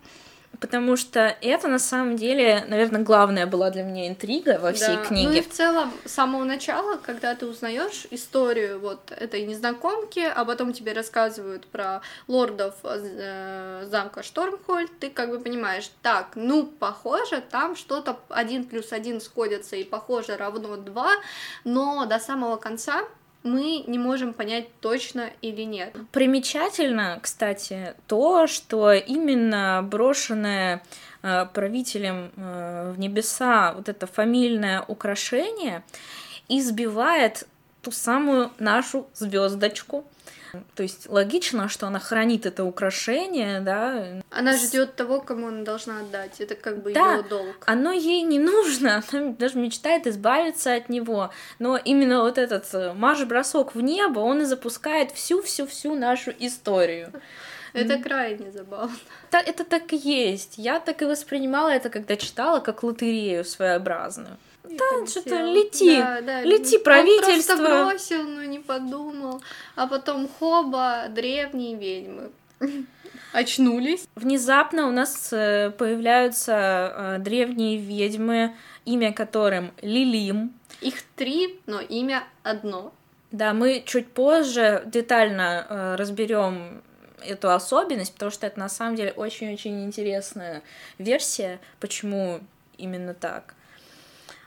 потому 0.61 0.97
что 0.97 1.35
это 1.41 1.69
на 1.69 1.79
самом 1.79 2.17
деле, 2.17 2.65
наверное, 2.69 3.03
главная 3.03 3.47
была 3.47 3.71
для 3.71 3.83
меня 3.83 4.09
интрига 4.09 4.59
во 4.61 4.73
всей 4.73 4.97
да. 4.97 5.05
книге. 5.05 5.29
Ну 5.29 5.35
и 5.35 5.41
в 5.41 5.49
целом, 5.49 5.93
с 6.05 6.13
самого 6.13 6.45
начала, 6.45 6.97
когда 6.97 7.35
ты 7.35 7.47
узнаешь 7.47 8.07
историю 8.11 8.79
вот 8.79 9.11
этой 9.11 9.45
незнакомки, 9.47 10.21
а 10.21 10.45
потом 10.45 10.73
тебе 10.73 10.93
рассказывают 10.93 11.67
про 11.67 12.03
лордов 12.29 12.75
э, 12.85 13.87
замка 13.91 14.23
Штормхольд, 14.23 14.91
ты 15.01 15.09
как 15.09 15.31
бы 15.31 15.41
понимаешь, 15.41 15.91
так, 16.03 16.33
ну, 16.35 16.67
похоже, 16.67 17.43
там 17.51 17.75
что-то 17.75 18.19
один 18.29 18.65
плюс 18.65 18.93
один 18.93 19.21
сходятся 19.21 19.77
и 19.77 19.85
похоже 19.85 20.37
равно 20.37 20.77
два, 20.77 21.13
но 21.65 22.05
до 22.05 22.19
самого 22.19 22.57
конца 22.57 23.05
мы 23.43 23.85
не 23.87 23.99
можем 23.99 24.33
понять 24.33 24.67
точно 24.81 25.31
или 25.41 25.63
нет. 25.63 25.95
Примечательно, 26.13 27.19
кстати, 27.23 27.95
то, 28.07 28.47
что 28.47 28.93
именно 28.93 29.83
брошенное 29.83 30.83
э, 31.23 31.47
правителем 31.53 32.31
э, 32.37 32.93
в 32.95 32.99
небеса 32.99 33.73
вот 33.75 33.89
это 33.89 34.07
фамильное 34.07 34.83
украшение 34.83 35.83
избивает 36.49 37.47
ту 37.83 37.93
самую 37.93 38.51
нашу 38.59 39.07
звездочку. 39.15 40.05
То 40.75 40.83
есть 40.83 41.09
логично, 41.09 41.69
что 41.69 41.87
она 41.87 41.99
хранит 41.99 42.47
это 42.47 42.65
украшение, 42.65 43.61
да. 43.61 44.23
Она 44.31 44.57
ждет 44.57 44.97
того, 44.97 45.21
кому 45.21 45.49
она 45.49 45.65
должна 45.65 46.01
отдать. 46.01 46.41
Это 46.41 46.55
как 46.55 46.83
бы 46.83 46.93
да, 46.93 47.17
ее 47.17 47.23
долг. 47.23 47.57
Оно 47.67 47.93
ей 47.93 48.23
не 48.23 48.39
нужно, 48.39 49.03
она 49.13 49.33
даже 49.33 49.59
мечтает 49.59 50.07
избавиться 50.07 50.75
от 50.75 50.89
него. 50.89 51.31
Но 51.59 51.77
именно 51.77 52.23
вот 52.23 52.39
этот 52.39 52.67
э, 52.73 52.93
марш-бросок 52.93 53.75
в 53.75 53.81
небо, 53.81 54.21
он 54.21 54.43
и 54.43 54.45
запускает 54.45 55.13
всю-всю-всю 55.13 55.95
нашу 55.95 56.33
историю. 56.39 57.13
Это 57.73 57.99
крайне 57.99 58.51
забавно. 58.51 58.97
Это 59.31 59.65
так 59.65 59.93
и 59.93 59.97
есть. 59.97 60.55
Я 60.59 60.81
так 60.81 61.03
и 61.03 61.05
воспринимала 61.05 61.69
это, 61.69 61.89
когда 61.89 62.17
читала, 62.17 62.61
как 62.61 62.83
лотерею 62.83 63.45
своеобразную. 63.45 64.37
Да, 64.65 65.07
что-то 65.07 65.43
лети, 65.43 65.97
да, 65.97 66.21
да. 66.21 66.43
лети, 66.43 66.79
правительство. 66.79 67.55
Он 67.55 67.59
просто 67.59 67.85
бросил, 67.85 68.23
но 68.25 68.45
не 68.45 68.59
подумал. 68.59 69.43
А 69.75 69.87
потом 69.87 70.29
хоба, 70.29 71.07
древние 71.09 71.77
ведьмы. 71.77 72.31
Очнулись. 73.33 74.07
Внезапно 74.17 74.89
у 74.89 74.91
нас 74.91 75.33
э, 75.33 75.71
появляются 75.71 76.53
э, 76.53 77.19
древние 77.21 77.79
ведьмы, 77.79 78.55
имя 78.85 79.13
которым 79.13 79.73
Лилим. 79.83 80.53
Их 80.81 81.03
три, 81.17 81.61
но 81.67 81.81
имя 81.81 82.25
одно. 82.43 82.93
Да, 83.31 83.55
мы 83.55 83.83
чуть 83.87 84.09
позже 84.09 84.83
детально 84.87 85.67
э, 85.69 85.95
разберем 85.95 86.83
эту 87.25 87.51
особенность, 87.51 88.13
потому 88.15 88.31
что 88.31 88.47
это 88.47 88.59
на 88.59 88.69
самом 88.69 88.97
деле 88.97 89.13
очень-очень 89.13 89.85
интересная 89.85 90.63
версия, 90.99 91.61
почему 91.79 92.41
именно 92.79 93.15
так. 93.15 93.55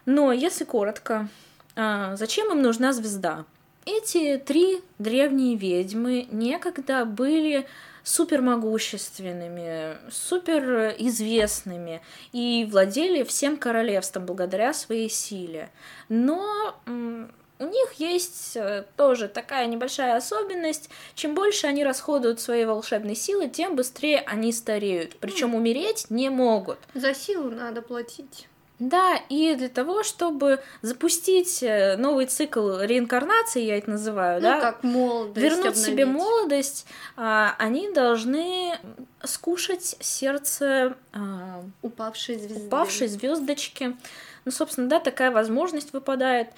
Но 0.06 0.32
если 0.32 0.64
коротко, 0.64 1.30
а, 1.76 2.16
зачем 2.16 2.52
им 2.52 2.62
нужна 2.62 2.94
звезда? 2.94 3.46
Эти 3.86 4.38
три 4.38 4.82
древние 4.98 5.56
ведьмы 5.56 6.28
некогда 6.32 7.06
были 7.06 7.68
супер 8.04 8.42
могущественными, 8.42 9.98
супер 10.12 10.96
известными 10.98 12.02
и 12.32 12.68
владели 12.70 13.24
всем 13.24 13.58
королевством 13.58 14.26
благодаря 14.26 14.74
своей 14.74 15.10
силе. 15.10 15.70
Но 16.10 16.76
у 16.86 17.66
них 17.66 17.94
есть 17.98 18.56
э, 18.56 18.86
тоже 18.98 19.28
такая 19.28 19.68
небольшая 19.68 20.18
особенность. 20.18 20.90
Чем 21.16 21.34
больше 21.34 21.68
они 21.68 21.84
расходуют 21.84 22.42
свои 22.42 22.66
волшебные 22.66 23.16
силы, 23.16 23.48
тем 23.48 23.76
быстрее 23.76 24.20
они 24.20 24.52
стареют. 24.52 25.16
Причем 25.20 25.56
умереть 25.56 26.08
не 26.10 26.30
могут. 26.30 26.80
За 26.94 27.14
силу 27.14 27.52
надо 27.52 27.82
платить. 27.82 28.48
Да, 28.90 29.16
и 29.30 29.56
для 29.56 29.70
того, 29.70 30.04
чтобы 30.04 30.60
запустить 30.82 31.64
э, 31.64 31.96
новый 31.96 32.26
цикл 32.26 32.80
реинкарнации, 32.80 33.64
я 33.64 33.78
это 33.78 33.92
называю, 33.92 34.42
ну, 34.42 34.48
да, 34.48 34.60
как 34.60 34.84
молодость 34.84 35.38
вернуть 35.38 35.66
обновить. 35.68 35.86
себе 35.86 36.06
молодость, 36.06 36.86
а, 37.16 37.56
они 37.60 37.90
должны 37.94 38.78
скушать 39.24 39.96
сердце 40.02 40.98
а, 41.14 41.64
упавшей 41.82 42.38
звезды. 42.38 42.68
Упавшей 42.68 43.08
звездочки. 43.08 43.96
Ну, 44.44 44.52
собственно, 44.52 44.90
да, 44.90 45.00
такая 45.00 45.32
возможность 45.32 45.94
выпадает. 45.94 46.50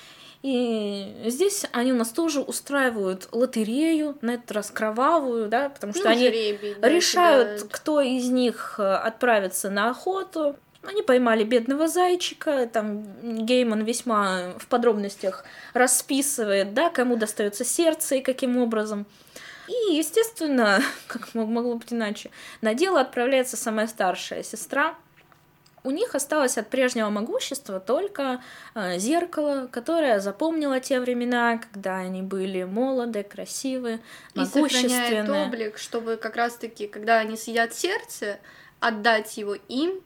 И 0.41 1.15
здесь 1.25 1.65
они 1.73 1.91
у 1.91 1.95
нас 1.95 2.09
тоже 2.09 2.41
устраивают 2.41 3.29
лотерею, 3.31 4.17
на 4.21 4.31
этот 4.31 4.51
раз 4.51 4.71
кровавую, 4.71 5.47
да, 5.47 5.69
потому 5.69 5.93
что 5.93 6.05
ну, 6.05 6.09
они 6.09 6.27
жребий, 6.27 6.75
да, 6.75 6.89
решают, 6.89 7.47
кидают. 7.47 7.71
кто 7.71 8.01
из 8.01 8.29
них 8.29 8.75
э, 8.79 8.83
отправится 8.83 9.69
на 9.69 9.91
охоту. 9.91 10.55
Они 10.87 11.01
поймали 11.01 11.43
бедного 11.43 11.87
зайчика, 11.87 12.67
там 12.67 13.03
Гейман 13.45 13.83
весьма 13.83 14.53
в 14.59 14.67
подробностях 14.67 15.43
расписывает, 15.73 16.73
да, 16.73 16.89
кому 16.89 17.15
достается 17.15 17.65
сердце 17.65 18.15
и 18.15 18.21
каким 18.21 18.57
образом. 18.57 19.05
И, 19.67 19.95
естественно, 19.95 20.81
как 21.07 21.33
могло 21.33 21.75
быть 21.75 21.91
иначе, 21.91 22.31
на 22.61 22.73
дело 22.73 23.01
отправляется 23.01 23.57
самая 23.57 23.87
старшая 23.87 24.43
сестра. 24.43 24.95
У 25.83 25.91
них 25.91 26.15
осталось 26.15 26.57
от 26.57 26.69
прежнего 26.71 27.11
могущества 27.11 27.79
только 27.79 28.41
э, 28.73 28.97
зеркало, 28.97 29.67
которое 29.71 30.19
запомнило 30.19 30.79
те 30.79 30.99
времена, 30.99 31.59
когда 31.59 31.97
они 31.97 32.23
были 32.23 32.63
молоды, 32.63 33.21
красивы, 33.21 33.99
могущественные. 34.33 34.87
И 34.87 34.89
сохраняет 34.89 35.29
облик, 35.29 35.77
чтобы 35.77 36.17
как 36.17 36.37
раз-таки, 36.37 36.87
когда 36.87 37.19
они 37.19 37.37
съедят 37.37 37.75
сердце, 37.75 38.39
отдать 38.79 39.37
его 39.37 39.53
им, 39.67 40.01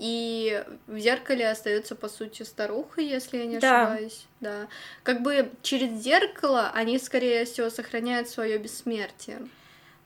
и 0.00 0.64
в 0.86 0.98
зеркале 0.98 1.50
остается 1.50 1.94
по 1.94 2.08
сути 2.08 2.42
старуха, 2.42 3.02
если 3.02 3.36
я 3.36 3.44
не 3.44 3.58
да. 3.58 3.82
ошибаюсь. 3.82 4.26
Да. 4.40 4.66
Как 5.02 5.20
бы 5.20 5.50
через 5.60 5.90
зеркало 6.02 6.70
они, 6.74 6.98
скорее 6.98 7.44
всего, 7.44 7.68
сохраняют 7.68 8.30
свое 8.30 8.56
бессмертие. 8.56 9.40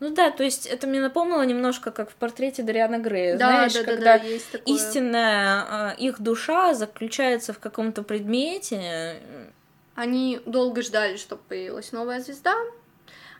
Ну 0.00 0.10
да, 0.10 0.32
то 0.32 0.42
есть 0.42 0.66
это 0.66 0.88
мне 0.88 1.00
напомнило 1.00 1.42
немножко 1.42 1.92
как 1.92 2.10
в 2.10 2.14
портрете 2.16 2.64
Дариана 2.64 2.98
Грея, 2.98 3.38
да, 3.38 3.50
знаешь, 3.68 3.72
да, 3.72 3.84
когда 3.84 4.18
да, 4.18 4.24
есть 4.24 4.56
истинная 4.66 5.92
э, 5.92 5.96
их 5.98 6.20
душа 6.20 6.74
заключается 6.74 7.52
в 7.52 7.60
каком-то 7.60 8.02
предмете, 8.02 9.20
Они 9.94 10.40
долго 10.44 10.82
ждали, 10.82 11.16
чтобы 11.16 11.42
появилась 11.48 11.92
новая 11.92 12.20
звезда. 12.20 12.56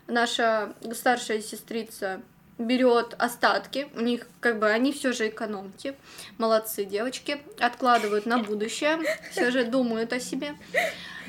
Наша 0.07 0.73
старшая 0.93 1.41
сестрица 1.41 2.21
берет 2.57 3.15
остатки, 3.19 3.87
у 3.95 4.01
них 4.01 4.27
как 4.39 4.59
бы 4.59 4.69
они 4.69 4.93
все 4.93 5.11
же 5.11 5.27
экономки, 5.29 5.95
молодцы 6.37 6.85
девочки, 6.85 7.41
откладывают 7.59 8.25
на 8.25 8.39
будущее, 8.39 8.99
все 9.31 9.51
же 9.51 9.65
думают 9.65 10.13
о 10.13 10.19
себе. 10.19 10.55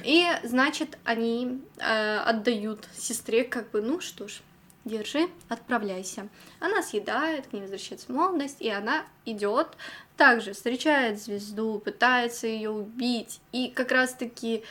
И, 0.04 0.24
значит, 0.44 0.98
они 1.04 1.62
э, 1.78 2.18
отдают 2.18 2.86
сестре, 2.96 3.42
как 3.42 3.70
бы, 3.70 3.82
ну 3.82 4.00
что 4.00 4.28
ж, 4.28 4.40
держи, 4.84 5.28
отправляйся. 5.48 6.28
Она 6.60 6.82
съедает, 6.82 7.48
к 7.48 7.52
ней 7.52 7.62
возвращается 7.62 8.12
молодость, 8.12 8.60
и 8.60 8.70
она 8.70 9.04
идет, 9.24 9.68
также 10.16 10.52
встречает 10.52 11.20
звезду, 11.20 11.80
пытается 11.80 12.46
ее 12.46 12.70
убить, 12.70 13.40
и 13.50 13.68
как 13.68 13.90
раз-таки 13.90 14.62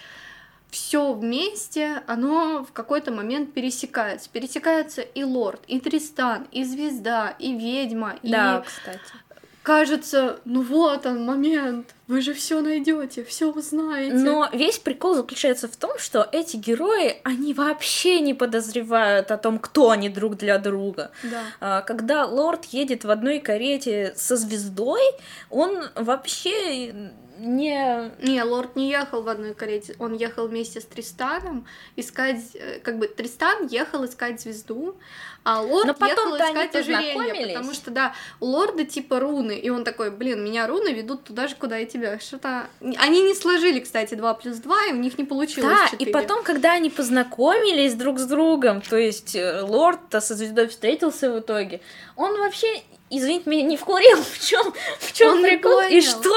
все 0.76 1.14
вместе, 1.14 2.04
оно 2.06 2.66
в 2.66 2.74
какой-то 2.74 3.14
момент 3.14 3.54
пересекается. 3.54 4.30
Пересекается 4.30 5.02
и 5.02 5.24
лорд, 5.24 5.62
и 5.68 5.80
Тристан, 5.80 6.48
и 6.52 6.66
звезда, 6.66 7.34
и 7.40 7.56
ведьма, 7.56 8.16
да, 8.22 8.58
и 8.58 8.68
кстати 8.68 9.00
кажется, 9.66 10.40
ну 10.46 10.62
вот 10.62 11.08
он 11.08 11.26
момент, 11.26 11.96
вы 12.08 12.22
же 12.22 12.36
все 12.36 12.62
найдете, 12.62 13.24
все 13.24 13.52
узнаете. 13.52 14.14
Но 14.14 14.48
весь 14.54 14.78
прикол 14.78 15.16
заключается 15.16 15.68
в 15.68 15.76
том, 15.76 15.98
что 15.98 16.30
эти 16.32 16.56
герои, 16.56 17.20
они 17.24 17.56
вообще 17.56 18.20
не 18.20 18.36
подозревают 18.36 19.32
о 19.32 19.38
том, 19.38 19.58
кто 19.58 19.90
они 19.90 20.08
друг 20.08 20.38
для 20.38 20.60
друга. 20.60 21.10
Да. 21.24 21.42
А, 21.60 21.82
когда 21.82 22.26
лорд 22.26 22.66
едет 22.66 23.06
в 23.06 23.10
одной 23.10 23.40
карете 23.40 24.14
со 24.16 24.36
звездой, 24.36 25.02
он 25.50 25.90
вообще 25.96 27.12
не... 27.38 28.12
Не, 28.22 28.44
лорд 28.44 28.76
не 28.76 28.90
ехал 28.90 29.22
в 29.22 29.30
одной 29.30 29.54
карете, 29.54 29.96
он 30.00 30.14
ехал 30.14 30.48
вместе 30.48 30.82
с 30.82 30.86
Тристаном 30.86 31.66
искать, 31.96 32.42
э, 32.54 32.80
как 32.80 32.98
бы 32.98 33.08
Тристан 33.08 33.68
ехал 33.68 34.06
искать 34.06 34.42
звезду, 34.42 34.96
а 35.44 35.62
лорд 35.62 35.88
Но 35.88 35.94
потом 35.94 36.34
ехал 36.34 36.50
искать 36.50 36.76
ожерелье, 36.76 37.56
потому 37.56 37.74
что, 37.74 37.92
да, 37.92 38.14
у 38.40 38.46
лорда 38.46 38.84
типа 38.84 39.20
руны, 39.20 39.58
и 39.58 39.70
он 39.70 39.84
такой, 39.84 40.10
блин, 40.10 40.44
меня 40.44 40.66
руны 40.66 40.90
ведут 40.90 41.24
туда 41.24 41.48
же, 41.48 41.56
куда 41.56 41.78
и 41.80 41.86
тебя, 41.86 42.20
что-то... 42.20 42.68
Они 42.98 43.22
не 43.22 43.36
сложили, 43.36 43.80
кстати, 43.80 44.16
2 44.16 44.34
плюс 44.36 44.58
2, 44.58 44.86
и 44.90 44.94
у 44.94 44.98
них 44.98 45.18
не 45.18 45.24
получилось 45.24 45.78
Да, 45.78 45.90
4. 45.92 46.10
и 46.10 46.14
потом, 46.14 46.44
когда 46.44 46.74
они 46.74 46.90
познакомились 46.90 47.94
друг 47.94 48.20
с 48.20 48.26
другом, 48.26 48.82
то 48.82 48.98
есть 48.98 49.36
э, 49.36 49.62
лорд-то 49.62 50.20
со 50.20 50.36
звездой 50.36 50.68
встретился 50.68 51.32
в 51.32 51.40
итоге, 51.40 51.82
он 52.16 52.38
вообще 52.40 52.82
извините 53.20 53.50
меня, 53.50 53.64
не 53.64 53.78
вкурил, 53.78 54.18
в 54.22 54.40
чем, 54.40 54.74
в 55.00 55.14
чем 55.14 55.42
прикол 55.42 55.82
и 55.82 56.02
что 56.02 56.34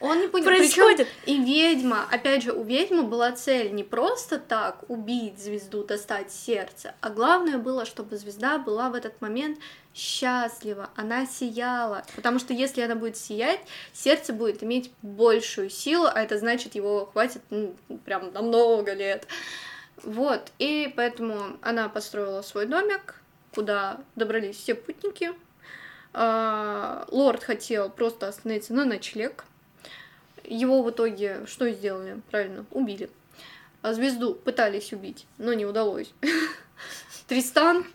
Он 0.00 0.20
не 0.20 0.28
понял. 0.28 0.44
происходит. 0.46 1.08
Причем 1.24 1.42
и 1.42 1.44
ведьма, 1.44 2.06
опять 2.10 2.42
же, 2.42 2.52
у 2.52 2.62
ведьмы 2.62 3.04
была 3.04 3.32
цель 3.32 3.72
не 3.72 3.84
просто 3.84 4.38
так 4.38 4.84
убить 4.88 5.38
звезду, 5.38 5.84
достать 5.84 6.32
сердце, 6.32 6.94
а 7.00 7.10
главное 7.10 7.58
было, 7.58 7.84
чтобы 7.84 8.16
звезда 8.16 8.58
была 8.58 8.90
в 8.90 8.94
этот 8.94 9.20
момент 9.20 9.58
счастлива, 9.94 10.90
она 10.96 11.26
сияла, 11.26 12.04
потому 12.14 12.38
что 12.38 12.52
если 12.52 12.80
она 12.80 12.94
будет 12.94 13.16
сиять, 13.16 13.60
сердце 13.92 14.32
будет 14.32 14.62
иметь 14.62 14.92
большую 15.02 15.70
силу, 15.70 16.06
а 16.06 16.22
это 16.22 16.38
значит, 16.38 16.74
его 16.74 17.06
хватит 17.06 17.42
ну, 17.50 17.74
прям 18.04 18.32
на 18.32 18.42
много 18.42 18.92
лет. 18.92 19.26
Вот, 20.02 20.52
и 20.58 20.92
поэтому 20.96 21.58
она 21.60 21.88
построила 21.88 22.42
свой 22.42 22.66
домик, 22.66 23.20
куда 23.54 24.00
добрались 24.16 24.56
все 24.56 24.74
путники, 24.74 25.32
лорд 26.12 27.44
хотел 27.44 27.88
просто 27.90 28.28
остановиться 28.28 28.74
на 28.74 28.84
ночлег. 28.84 29.44
Его 30.44 30.82
в 30.82 30.90
итоге 30.90 31.46
что 31.46 31.70
сделали? 31.70 32.20
Правильно, 32.30 32.66
убили. 32.70 33.10
А 33.82 33.94
звезду 33.94 34.34
пытались 34.34 34.92
убить, 34.92 35.26
но 35.38 35.52
не 35.52 35.64
удалось. 35.64 36.12
Тристан 37.28 37.86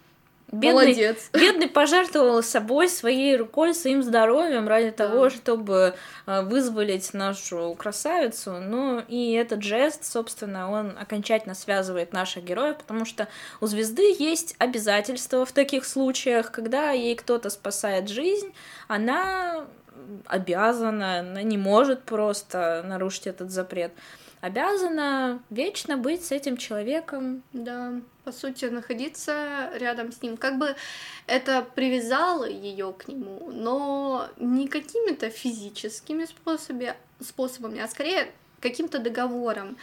Бедный, 0.55 0.73
Молодец. 0.73 1.29
Бедный 1.33 1.67
пожертвовал 1.67 2.41
собой, 2.41 2.87
своей 2.87 3.35
рукой, 3.35 3.73
своим 3.73 4.01
здоровьем 4.01 4.67
ради 4.67 4.91
да. 4.91 5.07
того, 5.07 5.29
чтобы 5.29 5.95
э, 6.25 6.41
вызволить 6.43 7.13
нашу 7.13 7.75
красавицу. 7.77 8.59
Ну 8.61 9.03
и 9.07 9.33
этот 9.33 9.63
жест, 9.63 10.05
собственно, 10.05 10.71
он 10.71 10.97
окончательно 10.97 11.55
связывает 11.55 12.13
наших 12.13 12.45
героев, 12.45 12.77
потому 12.77 13.05
что 13.05 13.27
у 13.59 13.67
звезды 13.67 14.15
есть 14.17 14.55
обязательства 14.57 15.45
в 15.45 15.51
таких 15.51 15.85
случаях, 15.85 16.51
когда 16.51 16.91
ей 16.91 17.15
кто-то 17.15 17.49
спасает 17.49 18.07
жизнь, 18.09 18.53
она 18.87 19.65
обязана, 20.25 21.19
она 21.19 21.41
не 21.41 21.57
может 21.57 22.03
просто 22.03 22.83
нарушить 22.85 23.27
этот 23.27 23.51
запрет 23.51 23.91
обязана 24.45 25.41
вечно 25.49 25.97
быть 25.97 26.23
с 26.23 26.31
этим 26.31 26.57
человеком. 26.57 27.41
Да, 27.51 27.93
по 28.23 28.31
сути, 28.31 28.65
находиться 28.65 29.71
рядом 29.75 30.11
с 30.11 30.21
ним. 30.21 30.37
Как 30.37 30.59
бы 30.59 30.75
это 31.25 31.65
привязало 31.75 32.45
ее 32.47 32.93
к 32.93 33.07
нему, 33.07 33.49
но 33.51 34.29
не 34.37 34.67
какими-то 34.67 35.31
физическими 35.31 36.25
способами, 36.25 36.93
способами, 37.19 37.79
а 37.79 37.87
скорее 37.87 38.31
каким-то 38.59 38.99
договором. 38.99 39.77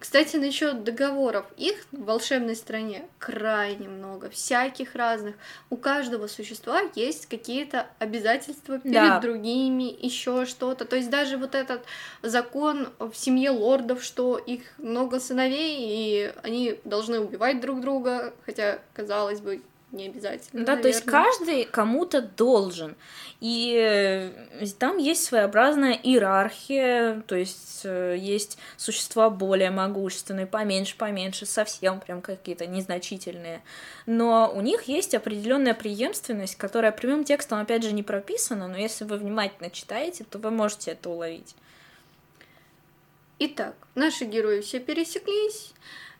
Кстати, 0.00 0.36
насчет 0.36 0.82
договоров. 0.82 1.44
Их 1.58 1.84
в 1.92 2.04
волшебной 2.04 2.56
стране 2.56 3.04
крайне 3.18 3.86
много, 3.86 4.30
всяких 4.30 4.94
разных. 4.94 5.34
У 5.68 5.76
каждого 5.76 6.26
существа 6.26 6.80
есть 6.94 7.26
какие-то 7.26 7.86
обязательства 7.98 8.78
перед 8.78 8.94
да. 8.94 9.20
другими, 9.20 9.94
еще 10.00 10.46
что-то. 10.46 10.86
То 10.86 10.96
есть 10.96 11.10
даже 11.10 11.36
вот 11.36 11.54
этот 11.54 11.84
закон 12.22 12.88
в 12.98 13.12
семье 13.12 13.50
лордов, 13.50 14.02
что 14.02 14.38
их 14.38 14.62
много 14.78 15.20
сыновей, 15.20 15.76
и 15.78 16.32
они 16.42 16.80
должны 16.84 17.20
убивать 17.20 17.60
друг 17.60 17.82
друга, 17.82 18.32
хотя, 18.46 18.78
казалось 18.94 19.40
бы, 19.40 19.60
не 19.92 20.06
обязательно. 20.06 20.64
Да, 20.64 20.74
наверное. 20.74 20.82
то 20.82 20.88
есть 20.88 21.04
каждый 21.04 21.64
кому-то 21.64 22.22
должен. 22.22 22.94
И 23.40 23.74
э, 23.76 24.66
там 24.78 24.98
есть 24.98 25.24
своеобразная 25.24 25.94
иерархия, 25.94 27.22
то 27.26 27.34
есть 27.34 27.80
э, 27.84 28.16
есть 28.18 28.58
существа 28.76 29.30
более 29.30 29.70
могущественные, 29.70 30.46
поменьше, 30.46 30.96
поменьше, 30.96 31.46
совсем 31.46 31.98
прям 31.98 32.22
какие-то 32.22 32.66
незначительные. 32.66 33.62
Но 34.06 34.52
у 34.54 34.60
них 34.60 34.84
есть 34.84 35.14
определенная 35.14 35.74
преемственность, 35.74 36.56
которая 36.56 36.92
прямым 36.92 37.24
текстом, 37.24 37.58
опять 37.58 37.82
же, 37.82 37.92
не 37.92 38.02
прописана, 38.02 38.68
но 38.68 38.76
если 38.76 39.04
вы 39.04 39.16
внимательно 39.16 39.70
читаете, 39.70 40.24
то 40.24 40.38
вы 40.38 40.50
можете 40.50 40.92
это 40.92 41.10
уловить. 41.10 41.56
Итак, 43.40 43.74
наши 43.94 44.26
герои 44.26 44.60
все 44.60 44.78
пересеклись. 44.80 45.72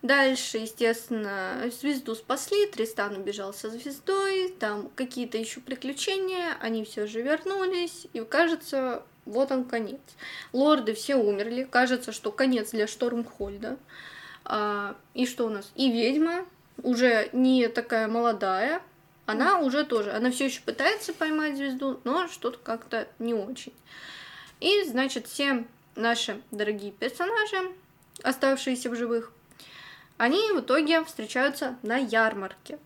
Дальше, 0.02 0.58
естественно, 0.58 1.70
звезду 1.78 2.14
спасли, 2.14 2.66
Тристан 2.66 3.16
убежал 3.16 3.52
со 3.52 3.68
звездой, 3.68 4.48
там 4.58 4.88
какие-то 4.94 5.36
еще 5.36 5.60
приключения, 5.60 6.56
они 6.60 6.84
все 6.84 7.06
же 7.06 7.20
вернулись, 7.20 8.06
и 8.14 8.20
кажется, 8.20 9.02
вот 9.26 9.52
он 9.52 9.64
конец. 9.64 10.00
Лорды 10.54 10.94
все 10.94 11.16
умерли, 11.16 11.68
кажется, 11.70 12.12
что 12.12 12.32
конец 12.32 12.70
для 12.70 12.86
Штормхольда. 12.86 13.76
А, 14.46 14.96
и 15.12 15.26
что 15.26 15.46
у 15.46 15.50
нас? 15.50 15.70
И 15.74 15.92
ведьма, 15.92 16.46
уже 16.82 17.28
не 17.34 17.68
такая 17.68 18.08
молодая, 18.08 18.80
она 19.26 19.60
уже 19.60 19.84
тоже, 19.84 20.12
она 20.12 20.30
все 20.30 20.46
еще 20.46 20.62
пытается 20.62 21.12
поймать 21.12 21.56
звезду, 21.56 22.00
но 22.04 22.26
что-то 22.26 22.58
как-то 22.58 23.06
не 23.18 23.34
очень. 23.34 23.74
И, 24.60 24.82
значит, 24.84 25.26
все 25.26 25.66
наши 25.94 26.40
дорогие 26.50 26.90
персонажи, 26.90 27.70
оставшиеся 28.22 28.88
в 28.88 28.96
живых, 28.96 29.32
они 30.20 30.52
в 30.52 30.60
итоге 30.60 31.02
встречаются 31.04 31.76
на 31.82 31.96
ярмарке. 31.96 32.78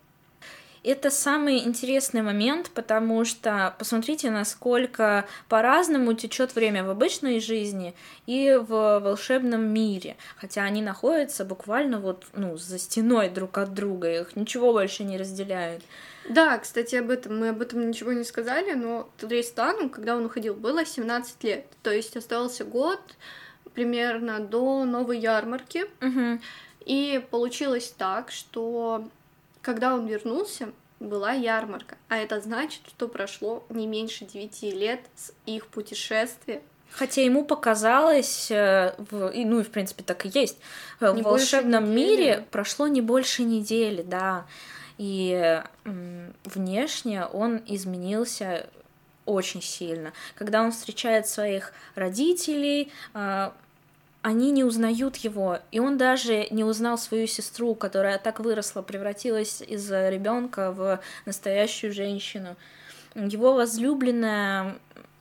Это 0.84 1.10
самый 1.10 1.64
интересный 1.64 2.22
момент, 2.22 2.70
потому 2.72 3.24
что 3.24 3.74
посмотрите, 3.76 4.30
насколько 4.30 5.26
по-разному 5.48 6.12
течет 6.12 6.54
время 6.54 6.84
в 6.84 6.90
обычной 6.90 7.40
жизни 7.40 7.96
и 8.26 8.54
в 8.54 9.00
волшебном 9.00 9.64
мире. 9.64 10.16
Хотя 10.36 10.62
они 10.62 10.80
находятся 10.80 11.44
буквально 11.44 11.98
вот 11.98 12.24
ну, 12.34 12.56
за 12.56 12.78
стеной 12.78 13.30
друг 13.30 13.58
от 13.58 13.74
друга, 13.74 14.20
их 14.20 14.36
ничего 14.36 14.72
больше 14.72 15.02
не 15.02 15.18
разделяет. 15.18 15.82
Да, 16.28 16.56
кстати, 16.58 16.94
об 16.94 17.10
этом 17.10 17.40
мы 17.40 17.48
об 17.48 17.62
этом 17.62 17.88
ничего 17.88 18.12
не 18.12 18.22
сказали, 18.22 18.74
но 18.74 19.08
Тадристану, 19.18 19.88
когда 19.88 20.16
он 20.16 20.26
уходил, 20.26 20.54
было 20.54 20.84
17 20.84 21.42
лет. 21.42 21.66
То 21.82 21.90
есть 21.90 22.16
остался 22.16 22.64
год 22.64 23.00
примерно 23.74 24.38
до 24.38 24.84
новой 24.84 25.18
ярмарки. 25.18 25.86
Угу. 26.00 26.40
И 26.84 27.24
получилось 27.30 27.94
так, 27.96 28.30
что 28.30 29.08
когда 29.62 29.94
он 29.94 30.06
вернулся, 30.06 30.70
была 31.00 31.32
ярмарка, 31.32 31.96
а 32.08 32.16
это 32.16 32.40
значит, 32.40 32.82
что 32.88 33.08
прошло 33.08 33.64
не 33.68 33.86
меньше 33.86 34.24
девяти 34.24 34.70
лет 34.70 35.00
с 35.16 35.32
их 35.46 35.66
путешествия. 35.66 36.62
Хотя 36.90 37.22
ему 37.22 37.44
показалось, 37.44 38.50
э, 38.50 38.94
в, 39.10 39.28
и, 39.30 39.44
ну 39.44 39.60
и 39.60 39.62
в 39.64 39.70
принципе 39.70 40.04
так 40.04 40.24
и 40.26 40.30
есть, 40.32 40.58
э, 41.00 41.12
не 41.12 41.22
в 41.22 41.24
волшебном 41.24 41.90
мире 41.90 42.46
прошло 42.50 42.86
не 42.86 43.00
больше 43.00 43.42
недели, 43.42 44.02
да. 44.02 44.46
И 44.96 45.60
внешне 46.44 47.26
он 47.26 47.60
изменился 47.66 48.68
очень 49.26 49.62
сильно. 49.62 50.12
Когда 50.36 50.62
он 50.62 50.70
встречает 50.70 51.26
своих 51.26 51.72
родителей, 51.96 52.92
э, 53.14 53.50
они 54.24 54.52
не 54.52 54.64
узнают 54.64 55.16
его, 55.16 55.58
и 55.70 55.80
он 55.80 55.98
даже 55.98 56.46
не 56.50 56.64
узнал 56.64 56.96
свою 56.96 57.26
сестру, 57.26 57.74
которая 57.74 58.16
так 58.16 58.40
выросла, 58.40 58.80
превратилась 58.80 59.60
из 59.60 59.90
ребенка 59.90 60.72
в 60.72 60.98
настоящую 61.26 61.92
женщину. 61.92 62.56
Его 63.14 63.52
возлюбленная 63.52 64.78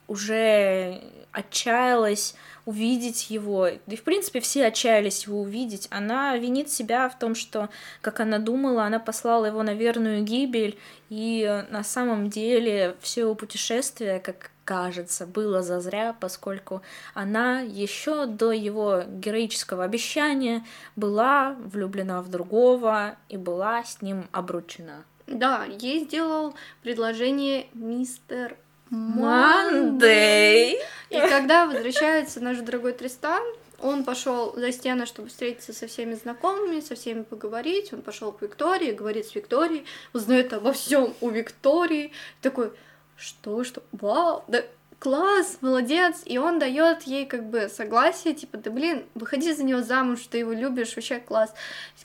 уже 0.08 1.02
отчаялась 1.32 2.34
увидеть 2.66 3.30
его. 3.30 3.68
И, 3.68 3.96
в 3.96 4.02
принципе, 4.02 4.40
все 4.40 4.66
отчаялись 4.66 5.26
его 5.26 5.40
увидеть. 5.40 5.88
Она 5.90 6.36
винит 6.36 6.70
себя 6.70 7.08
в 7.08 7.18
том, 7.18 7.34
что, 7.34 7.68
как 8.00 8.20
она 8.20 8.38
думала, 8.38 8.84
она 8.84 8.98
послала 8.98 9.46
его 9.46 9.62
на 9.62 9.74
верную 9.74 10.22
гибель, 10.22 10.78
и 11.10 11.64
на 11.70 11.84
самом 11.84 12.30
деле 12.30 12.96
все 13.00 13.22
его 13.22 13.34
путешествие, 13.34 14.20
как 14.20 14.50
кажется, 14.64 15.26
было 15.26 15.62
зазря, 15.62 16.16
поскольку 16.18 16.82
она 17.12 17.60
еще 17.60 18.26
до 18.26 18.50
его 18.50 19.02
героического 19.06 19.84
обещания 19.84 20.64
была 20.96 21.54
влюблена 21.58 22.22
в 22.22 22.28
другого 22.28 23.16
и 23.28 23.36
была 23.36 23.84
с 23.84 24.00
ним 24.00 24.26
обручена. 24.32 25.04
Да, 25.26 25.64
ей 25.64 26.04
сделал 26.04 26.54
предложение 26.82 27.68
мистер 27.72 28.56
Мандей. 28.90 30.78
И 31.10 31.18
когда 31.18 31.66
возвращается 31.66 32.40
наш 32.40 32.58
дорогой 32.58 32.92
Тристан, 32.92 33.42
он 33.80 34.04
пошел 34.04 34.54
за 34.56 34.72
стену, 34.72 35.06
чтобы 35.06 35.28
встретиться 35.28 35.72
со 35.72 35.86
всеми 35.86 36.14
знакомыми, 36.14 36.80
со 36.80 36.94
всеми 36.94 37.22
поговорить. 37.22 37.92
Он 37.92 38.02
пошел 38.02 38.32
к 38.32 38.40
Виктории, 38.42 38.92
говорит 38.92 39.26
с 39.26 39.34
Викторией, 39.34 39.84
узнает 40.12 40.52
обо 40.52 40.72
всем 40.72 41.14
у 41.20 41.28
Виктории. 41.28 42.12
Такой, 42.40 42.72
что, 43.16 43.62
что, 43.64 43.82
вау, 43.92 44.44
да 44.48 44.62
класс, 44.98 45.58
молодец, 45.60 46.22
и 46.24 46.38
он 46.38 46.58
дает 46.58 47.02
ей 47.02 47.26
как 47.26 47.44
бы 47.44 47.68
согласие, 47.68 48.32
типа, 48.32 48.56
да 48.56 48.70
блин, 48.70 49.04
выходи 49.14 49.52
за 49.52 49.62
него 49.62 49.82
замуж, 49.82 50.20
ты 50.30 50.38
его 50.38 50.52
любишь, 50.52 50.96
вообще 50.96 51.18
класс. 51.18 51.52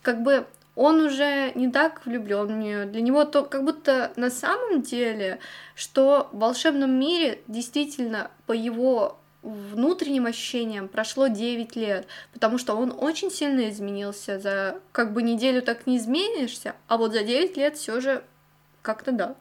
Как 0.01 0.21
бы 0.21 0.45
он 0.79 1.01
уже 1.01 1.51
не 1.55 1.69
так 1.69 2.05
влюблен 2.05 2.47
в 2.47 2.51
нее. 2.51 2.85
Для 2.85 3.01
него 3.01 3.25
то 3.25 3.43
как 3.43 3.65
будто 3.65 4.13
на 4.15 4.29
самом 4.29 4.81
деле, 4.81 5.39
что 5.75 6.29
в 6.31 6.39
волшебном 6.39 6.97
мире 6.97 7.41
действительно 7.47 8.31
по 8.45 8.53
его 8.53 9.19
внутренним 9.41 10.25
ощущениям 10.25 10.87
прошло 10.87 11.27
9 11.27 11.75
лет, 11.75 12.07
потому 12.31 12.57
что 12.57 12.75
он 12.75 12.95
очень 12.97 13.29
сильно 13.29 13.69
изменился. 13.69 14.39
За 14.39 14.79
как 14.93 15.11
бы 15.11 15.21
неделю 15.21 15.61
так 15.61 15.85
не 15.85 15.97
изменишься, 15.97 16.75
а 16.87 16.95
вот 16.95 17.11
за 17.11 17.23
9 17.23 17.57
лет 17.57 17.75
все 17.75 17.99
же 17.99 18.23
как-то 18.81 19.11
да. 19.11 19.35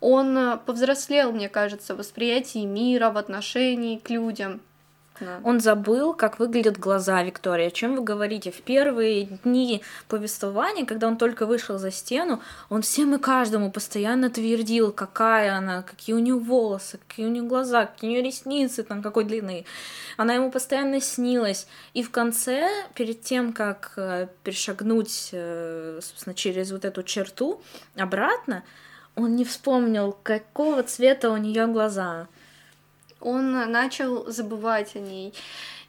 Он 0.00 0.36
э, 0.36 0.56
повзрослел, 0.56 1.30
мне 1.30 1.48
кажется, 1.48 1.94
в 1.94 1.98
восприятии 1.98 2.66
мира, 2.66 3.10
в 3.10 3.16
отношении 3.16 3.96
к 3.96 4.10
людям. 4.10 4.60
Он 5.44 5.60
забыл, 5.60 6.12
как 6.12 6.40
выглядят 6.40 6.78
глаза 6.78 7.22
Виктории. 7.22 7.66
О 7.66 7.70
чем 7.70 7.94
вы 7.94 8.02
говорите? 8.02 8.50
В 8.50 8.62
первые 8.62 9.26
дни 9.44 9.82
повествования, 10.08 10.84
когда 10.84 11.06
он 11.06 11.18
только 11.18 11.46
вышел 11.46 11.78
за 11.78 11.92
стену, 11.92 12.40
он 12.68 12.82
всем 12.82 13.14
и 13.14 13.18
каждому 13.18 13.70
постоянно 13.70 14.28
твердил, 14.28 14.92
какая 14.92 15.56
она, 15.56 15.82
какие 15.82 16.16
у 16.16 16.18
нее 16.18 16.34
волосы, 16.34 16.98
какие 17.06 17.26
у 17.26 17.30
нее 17.30 17.44
глаза, 17.44 17.86
какие 17.86 18.10
у 18.10 18.12
нее 18.12 18.22
ресницы, 18.22 18.82
там 18.82 19.02
какой 19.02 19.24
длины. 19.24 19.66
Она 20.16 20.34
ему 20.34 20.50
постоянно 20.50 21.00
снилась. 21.00 21.68
И 21.92 22.02
в 22.02 22.10
конце, 22.10 22.68
перед 22.94 23.22
тем, 23.22 23.52
как 23.52 23.92
э, 23.96 24.26
перешагнуть, 24.42 25.30
э, 25.32 26.00
собственно, 26.02 26.34
через 26.34 26.72
вот 26.72 26.84
эту 26.84 27.04
черту 27.04 27.62
обратно, 27.96 28.64
он 29.14 29.36
не 29.36 29.44
вспомнил, 29.44 30.16
какого 30.24 30.82
цвета 30.82 31.30
у 31.30 31.36
нее 31.36 31.68
глаза 31.68 32.26
он 33.24 33.52
начал 33.72 34.30
забывать 34.30 34.94
о 34.96 35.00
ней. 35.00 35.34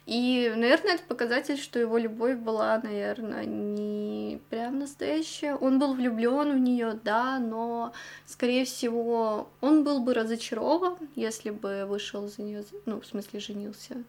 И, 0.06 0.52
наверное, 0.56 0.94
это 0.94 1.02
показатель, 1.02 1.58
что 1.58 1.80
его 1.80 1.98
любовь 1.98 2.36
была, 2.36 2.80
наверное, 2.80 3.44
не 3.44 4.40
прям 4.50 4.78
настоящая. 4.78 5.56
Он 5.56 5.80
был 5.80 5.94
влюблен 5.94 6.52
в 6.52 6.60
нее, 6.60 6.98
да, 7.02 7.40
но, 7.40 7.92
скорее 8.24 8.64
всего, 8.64 9.48
он 9.60 9.82
был 9.82 9.98
бы 9.98 10.14
разочарован, 10.14 10.96
если 11.16 11.50
бы 11.50 11.86
вышел 11.86 12.28
за 12.28 12.42
нее, 12.42 12.64
ну, 12.86 13.00
в 13.00 13.06
смысле, 13.06 13.40
женился. 13.40 14.04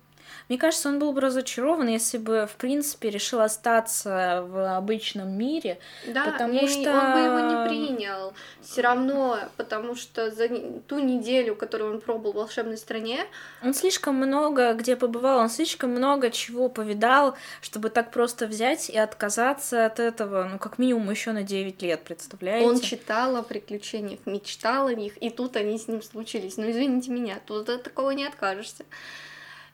Мне 0.50 0.58
кажется, 0.58 0.90
он 0.90 1.00
был 1.00 1.12
бы 1.12 1.22
разочарован, 1.22 1.88
если 1.88 2.18
бы, 2.18 2.48
в 2.52 2.56
принципе, 2.56 3.10
решил 3.10 3.42
остаться 3.42 4.46
в 4.48 4.78
обычном 4.78 5.38
мире. 5.38 5.80
Да, 6.08 6.32
потому 6.32 6.60
и 6.60 6.68
что 6.68 6.92
он 6.92 7.14
бы 7.14 7.20
его 7.20 7.40
не 7.40 7.68
принял. 7.68 8.34
Все 8.62 8.82
равно, 8.82 9.40
потому 9.58 9.96
что 9.96 10.32
за 10.32 10.48
ту 10.88 11.00
неделю, 11.00 11.56
которую 11.56 11.96
он 11.96 12.02
пробыл 12.02 12.32
в 12.32 12.36
волшебной 12.36 12.78
стране, 12.78 13.26
он 13.64 13.74
слишком 13.74 14.16
много 14.16 14.74
где 14.74 14.96
побывал, 14.96 15.40
он 15.40 15.50
слишком 15.50 15.92
много 15.92 16.30
чего 16.32 16.70
повидал, 16.70 17.36
чтобы 17.62 17.90
так 17.90 18.12
просто 18.12 18.48
взять 18.48 18.90
и 18.90 18.98
отказаться 18.98 19.86
от 19.86 20.00
этого, 20.00 20.48
ну, 20.52 20.60
как 20.60 20.78
минимум, 20.78 21.10
еще 21.10 21.32
на 21.32 21.44
9 21.44 21.82
лет, 21.82 22.04
представляете? 22.04 22.68
Он 22.68 22.80
читал 22.80 23.36
о 23.36 23.44
приключениях, 23.44 24.20
мечтал 24.26 24.88
о 24.88 24.94
них, 24.94 25.18
и 25.22 25.30
тут 25.30 25.56
они 25.56 25.78
с 25.78 25.88
ним 25.88 26.02
случились. 26.02 26.58
Ну, 26.58 26.70
извините 26.70 27.12
меня, 27.12 27.40
тут 27.46 27.70
от 27.70 27.84
такого 27.84 28.12
не 28.12 28.26
откажешься. 28.26 28.86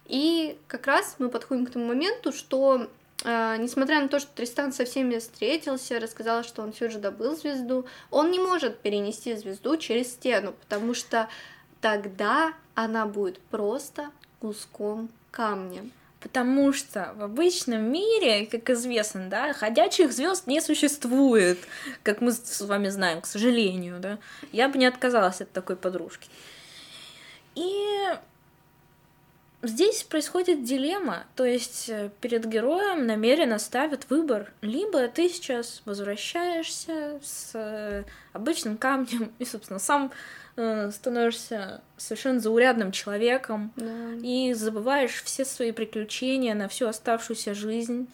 И 0.05 0.57
как 0.67 0.87
раз 0.87 1.15
мы 1.19 1.29
подходим 1.29 1.65
к 1.65 1.71
тому 1.71 1.85
моменту, 1.85 2.31
что 2.33 2.89
э, 3.23 3.55
несмотря 3.59 4.01
на 4.01 4.09
то, 4.09 4.19
что 4.19 4.29
Тристан 4.33 4.73
со 4.73 4.85
всеми 4.85 5.17
встретился, 5.17 5.99
рассказал, 5.99 6.43
что 6.43 6.61
он 6.61 6.73
все 6.73 6.89
же 6.89 6.99
добыл 6.99 7.35
звезду, 7.35 7.85
он 8.11 8.31
не 8.31 8.39
может 8.39 8.79
перенести 8.79 9.35
звезду 9.35 9.77
через 9.77 10.11
стену, 10.11 10.53
потому 10.61 10.93
что 10.93 11.29
тогда 11.81 12.53
она 12.75 13.05
будет 13.05 13.39
просто 13.39 14.09
куском 14.39 15.09
камня. 15.31 15.89
Потому 16.19 16.71
что 16.71 17.13
в 17.17 17.23
обычном 17.23 17.83
мире, 17.83 18.45
как 18.45 18.69
известно, 18.69 19.27
да, 19.29 19.51
ходячих 19.51 20.13
звезд 20.13 20.47
не 20.47 20.61
существует, 20.61 21.59
как 22.01 22.21
мы 22.21 22.31
с 22.31 22.61
вами 22.61 22.87
знаем, 22.87 23.19
к 23.19 23.25
сожалению, 23.25 23.99
да. 23.99 24.19
Я 24.53 24.69
бы 24.69 24.77
не 24.77 24.85
отказалась 24.85 25.41
от 25.41 25.51
такой 25.51 25.75
подружки. 25.75 26.29
И 27.55 28.07
Здесь 29.63 30.03
происходит 30.03 30.65
дилемма, 30.65 31.23
то 31.35 31.45
есть 31.45 31.87
э, 31.87 32.09
перед 32.19 32.45
героем 32.45 33.07
намеренно 33.07 33.57
ставят 33.59 34.09
выбор. 34.09 34.51
Либо 34.59 35.07
ты 35.07 35.29
сейчас 35.29 35.81
возвращаешься 35.85 37.21
с 37.23 37.51
э, 37.53 38.03
обычным 38.33 38.75
камнем 38.75 39.31
и, 39.39 39.45
собственно, 39.45 39.79
сам 39.79 40.11
э, 40.57 40.91
становишься 40.91 41.81
совершенно 41.95 42.41
заурядным 42.41 42.91
человеком 42.91 43.71
да. 43.77 44.15
и 44.21 44.51
забываешь 44.51 45.23
все 45.23 45.45
свои 45.45 45.71
приключения 45.71 46.55
на 46.55 46.67
всю 46.67 46.87
оставшуюся 46.87 47.53
жизнь. 47.53 48.09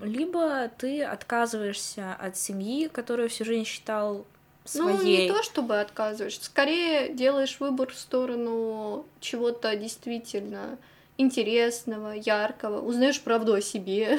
Либо 0.00 0.70
ты 0.78 1.02
отказываешься 1.02 2.14
от 2.14 2.36
семьи, 2.36 2.86
которую 2.86 3.28
всю 3.28 3.44
жизнь 3.44 3.64
считал 3.64 4.24
своей. 4.64 4.96
Ну, 4.96 5.02
не 5.02 5.28
то 5.28 5.42
чтобы 5.42 5.80
отказываешь, 5.80 6.40
скорее 6.40 7.12
делаешь 7.12 7.56
выбор 7.60 7.92
в 7.92 7.98
сторону 7.98 9.06
чего-то 9.20 9.74
действительно 9.76 10.78
интересного, 11.18 12.12
яркого, 12.12 12.80
узнаешь 12.80 13.20
правду 13.20 13.54
о 13.54 13.60
себе. 13.60 14.18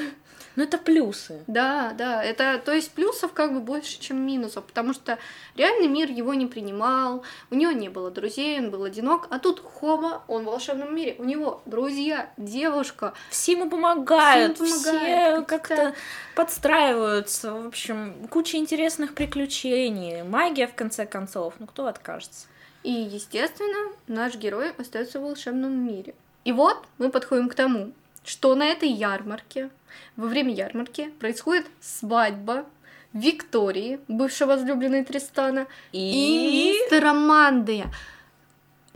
Ну, 0.56 0.64
это 0.64 0.78
плюсы. 0.78 1.44
Да, 1.48 1.94
да, 1.98 2.24
это, 2.24 2.62
то 2.64 2.74
есть 2.74 2.92
плюсов 2.92 3.34
как 3.34 3.54
бы 3.54 3.60
больше, 3.60 4.00
чем 4.00 4.26
минусов, 4.26 4.64
потому 4.66 4.94
что 4.94 5.18
реальный 5.56 5.88
мир 5.88 6.12
его 6.12 6.34
не 6.34 6.46
принимал, 6.46 7.24
у 7.50 7.56
него 7.56 7.72
не 7.72 7.90
было 7.90 8.12
друзей, 8.12 8.60
он 8.60 8.70
был 8.70 8.84
одинок, 8.84 9.28
а 9.32 9.40
тут 9.40 9.64
хоба, 9.64 10.24
он 10.28 10.44
в 10.44 10.46
волшебном 10.46 10.96
мире, 10.96 11.16
у 11.18 11.24
него 11.24 11.62
друзья, 11.66 12.32
девушка. 12.38 13.14
Все 13.30 13.54
ему 13.54 13.70
помогают, 13.70 14.58
все, 14.58 14.66
помогают, 14.66 15.38
все 15.38 15.58
как-то 15.58 15.94
подстраиваются, 16.36 17.54
в 17.54 17.68
общем, 17.68 18.28
куча 18.30 18.58
интересных 18.58 19.16
приключений, 19.16 20.24
магия, 20.24 20.68
в 20.68 20.76
конце 20.76 21.06
концов, 21.06 21.56
ну 21.60 21.66
кто 21.66 21.88
откажется? 21.88 22.48
И, 22.84 22.92
естественно, 22.92 23.94
наш 24.08 24.36
герой 24.36 24.72
остается 24.72 25.20
в 25.20 25.24
волшебном 25.24 25.72
мире. 25.72 26.14
И 26.44 26.52
вот 26.52 26.78
мы 26.98 27.10
подходим 27.10 27.48
к 27.48 27.56
тому, 27.56 27.94
что 28.24 28.56
на 28.56 28.66
этой 28.66 28.90
ярмарке, 28.90 29.70
во 30.16 30.28
время 30.28 30.54
ярмарки 30.54 31.10
происходит 31.20 31.66
свадьба 31.80 32.66
Виктории, 33.14 34.00
бывшей 34.08 34.48
возлюбленной 34.48 35.04
Тристана, 35.04 35.68
и, 35.92 36.00
и 36.00 36.72
мистера 36.72 37.14
Мандея. 37.14 37.92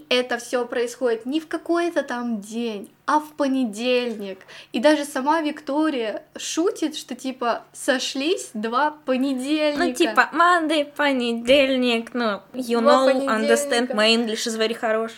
Это 0.10 0.38
все 0.38 0.66
происходит 0.66 1.26
не 1.26 1.42
в 1.42 1.48
какой-то 1.48 2.02
там 2.02 2.40
день, 2.40 2.90
а 3.06 3.20
в 3.20 3.34
понедельник. 3.34 4.40
И 4.72 4.80
даже 4.80 5.04
сама 5.04 5.42
Виктория 5.42 6.24
шутит, 6.38 6.96
что 6.96 7.14
типа 7.14 7.64
сошлись 7.74 8.52
два 8.54 8.92
понедельника. 8.92 9.84
Ну 9.84 9.94
типа 9.94 10.30
Monday, 10.34 10.86
понедельник, 10.86 12.14
ну 12.14 12.42
you 12.54 12.80
два 12.80 13.12
know, 13.12 13.26
understand 13.28 13.94
my 13.94 14.10
English 14.10 14.48
is 14.48 14.58
very 14.58 14.74
хорош. 14.74 15.12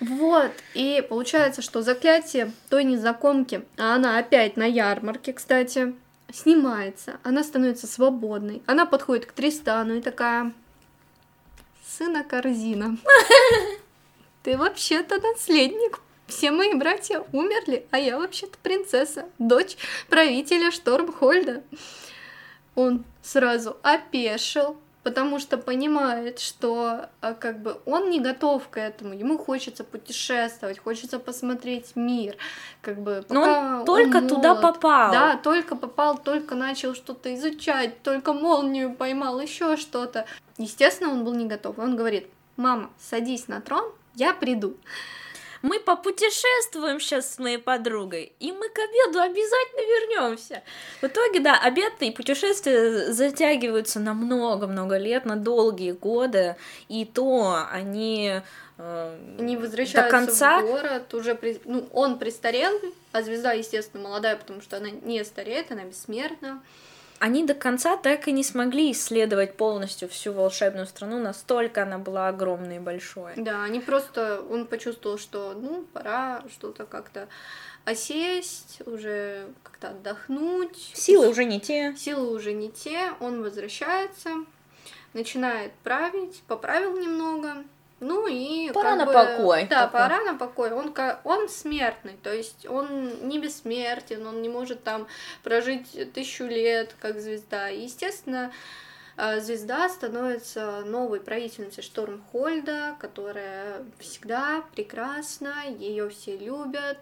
Вот, 0.00 0.52
и 0.72 1.04
получается, 1.08 1.60
что 1.60 1.82
заклятие 1.82 2.52
той 2.70 2.84
незнакомки, 2.84 3.62
а 3.76 3.94
она 3.94 4.18
опять 4.18 4.56
на 4.56 4.64
ярмарке, 4.64 5.34
кстати, 5.34 5.94
снимается, 6.32 7.20
она 7.22 7.44
становится 7.44 7.86
свободной, 7.86 8.62
она 8.66 8.86
подходит 8.86 9.26
к 9.26 9.32
Тристану 9.32 9.96
и 9.96 10.00
такая, 10.00 10.52
сына 11.86 12.24
корзина, 12.24 12.96
ты 14.42 14.56
вообще-то 14.56 15.20
наследник. 15.20 16.00
Все 16.26 16.52
мои 16.52 16.74
братья 16.74 17.24
умерли, 17.32 17.86
а 17.90 17.98
я 17.98 18.16
вообще-то 18.16 18.56
принцесса, 18.62 19.28
дочь 19.38 19.76
правителя 20.08 20.70
Штормхольда. 20.70 21.64
Он 22.76 23.04
сразу 23.20 23.76
опешил, 23.82 24.78
потому 25.02 25.38
что 25.38 25.56
понимает, 25.56 26.38
что 26.38 27.06
а, 27.20 27.34
как 27.34 27.60
бы 27.60 27.80
он 27.86 28.10
не 28.10 28.20
готов 28.20 28.68
к 28.68 28.78
этому, 28.78 29.14
ему 29.14 29.38
хочется 29.38 29.84
путешествовать, 29.84 30.78
хочется 30.78 31.18
посмотреть 31.18 31.96
мир, 31.96 32.36
как 32.82 33.00
бы. 33.00 33.24
Но 33.28 33.42
он 33.42 33.84
только 33.84 34.18
он 34.18 34.28
туда 34.28 34.54
попал. 34.54 35.12
Да, 35.12 35.36
только 35.36 35.76
попал, 35.76 36.18
только 36.18 36.54
начал 36.54 36.94
что-то 36.94 37.34
изучать, 37.34 38.02
только 38.02 38.32
молнию 38.32 38.94
поймал, 38.94 39.40
еще 39.40 39.76
что-то. 39.76 40.26
Естественно, 40.58 41.10
он 41.10 41.24
был 41.24 41.34
не 41.34 41.46
готов. 41.46 41.78
Он 41.78 41.96
говорит: 41.96 42.28
"Мама, 42.56 42.90
садись 42.98 43.48
на 43.48 43.60
трон, 43.60 43.84
я 44.14 44.34
приду" 44.34 44.76
мы 45.62 45.78
попутешествуем 45.80 47.00
сейчас 47.00 47.34
с 47.34 47.38
моей 47.38 47.58
подругой, 47.58 48.32
и 48.40 48.52
мы 48.52 48.68
к 48.68 48.78
обеду 48.78 49.20
обязательно 49.20 49.80
вернемся. 49.80 50.62
В 51.00 51.04
итоге, 51.04 51.40
да, 51.40 51.60
обед 51.62 51.92
и 52.00 52.10
путешествия 52.10 53.12
затягиваются 53.12 54.00
на 54.00 54.14
много-много 54.14 54.96
лет, 54.96 55.24
на 55.24 55.36
долгие 55.36 55.92
годы, 55.92 56.56
и 56.88 57.04
то 57.04 57.66
они 57.70 58.40
э, 58.78 59.18
они 59.38 59.56
возвращаются 59.56 60.02
до 60.02 60.10
конца. 60.10 60.60
в 60.60 60.66
город, 60.66 61.14
уже 61.14 61.34
при... 61.34 61.60
ну, 61.64 61.88
он 61.92 62.18
престарел, 62.18 62.72
а 63.12 63.22
звезда, 63.22 63.52
естественно, 63.52 64.02
молодая, 64.02 64.36
потому 64.36 64.62
что 64.62 64.78
она 64.78 64.90
не 64.90 65.24
стареет, 65.24 65.70
она 65.72 65.84
бессмертна 65.84 66.62
они 67.20 67.44
до 67.44 67.52
конца 67.54 67.98
так 67.98 68.28
и 68.28 68.32
не 68.32 68.42
смогли 68.42 68.90
исследовать 68.92 69.56
полностью 69.56 70.08
всю 70.08 70.32
волшебную 70.32 70.86
страну, 70.86 71.18
настолько 71.18 71.82
она 71.82 71.98
была 71.98 72.28
огромной 72.28 72.76
и 72.76 72.80
большой. 72.80 73.34
Да, 73.36 73.62
они 73.62 73.78
просто, 73.78 74.42
он 74.50 74.66
почувствовал, 74.66 75.18
что, 75.18 75.52
ну, 75.52 75.84
пора 75.92 76.42
что-то 76.50 76.86
как-то 76.86 77.28
осесть, 77.84 78.80
уже 78.86 79.48
как-то 79.62 79.90
отдохнуть. 79.90 80.92
Силы 80.94 81.28
уже 81.28 81.44
не 81.44 81.60
те. 81.60 81.94
Силы 81.94 82.34
уже 82.34 82.54
не 82.54 82.70
те, 82.70 83.12
он 83.20 83.42
возвращается, 83.42 84.30
начинает 85.12 85.72
править, 85.84 86.42
поправил 86.48 86.98
немного, 86.98 87.64
ну 88.00 88.26
и 88.26 88.72
пора 88.72 88.96
на 88.96 89.04
бы, 89.04 89.12
покой. 89.12 89.66
Да, 89.68 89.86
такой. 89.86 90.00
пора 90.00 90.22
на 90.22 90.34
покой. 90.34 90.72
Он 90.72 90.94
он 91.24 91.48
смертный, 91.48 92.16
то 92.22 92.32
есть 92.32 92.66
он 92.66 93.28
не 93.28 93.38
бессмертен, 93.38 94.26
он 94.26 94.40
не 94.40 94.48
может 94.48 94.82
там 94.82 95.06
прожить 95.42 96.12
тысячу 96.14 96.44
лет 96.44 96.94
как 96.98 97.20
звезда. 97.20 97.68
И, 97.68 97.82
естественно, 97.82 98.52
э, 99.18 99.40
звезда 99.40 99.86
становится 99.90 100.80
новой 100.86 101.20
правительницей 101.20 101.82
Штормхольда, 101.82 102.96
которая 102.98 103.84
всегда 103.98 104.64
прекрасна, 104.74 105.66
ее 105.68 106.08
все 106.08 106.38
любят. 106.38 106.98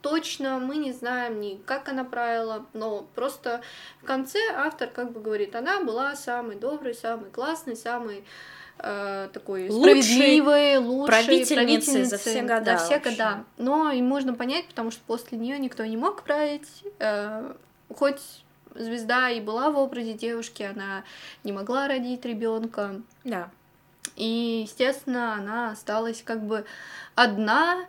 Точно 0.00 0.58
мы 0.58 0.76
не 0.76 0.92
знаем 0.92 1.40
ни 1.40 1.56
как 1.66 1.90
она 1.90 2.04
правила, 2.04 2.64
но 2.72 3.06
просто 3.14 3.60
в 4.00 4.06
конце 4.06 4.38
автор 4.54 4.88
как 4.88 5.12
бы 5.12 5.20
говорит, 5.20 5.54
она 5.54 5.82
была 5.82 6.16
самой 6.16 6.56
доброй, 6.56 6.94
самой 6.94 7.28
классной, 7.28 7.76
самой 7.76 8.24
э, 8.78 9.28
такой 9.32 9.70
справедливой, 9.70 10.78
лучшей 10.78 11.06
правительницей 11.06 12.04
за 12.04 12.18
все 12.18 12.42
года. 12.42 12.64
За 12.64 12.84
все 12.84 12.98
года. 12.98 13.44
Но 13.56 13.90
и 13.90 14.02
можно 14.02 14.34
понять, 14.34 14.66
потому 14.68 14.90
что 14.90 15.00
после 15.06 15.38
нее 15.38 15.58
никто 15.58 15.84
не 15.84 15.96
мог 15.96 16.22
править. 16.22 16.68
Э, 16.98 17.52
хоть 17.94 18.20
звезда 18.74 19.30
и 19.30 19.40
была 19.40 19.70
в 19.70 19.78
образе 19.78 20.14
девушки, 20.14 20.62
она 20.62 21.04
не 21.44 21.52
могла 21.52 21.88
родить 21.88 22.24
ребенка. 22.24 23.00
Да. 23.24 23.50
И, 24.16 24.64
естественно, 24.66 25.34
она 25.34 25.70
осталась 25.70 26.22
как 26.24 26.42
бы 26.42 26.64
одна, 27.14 27.84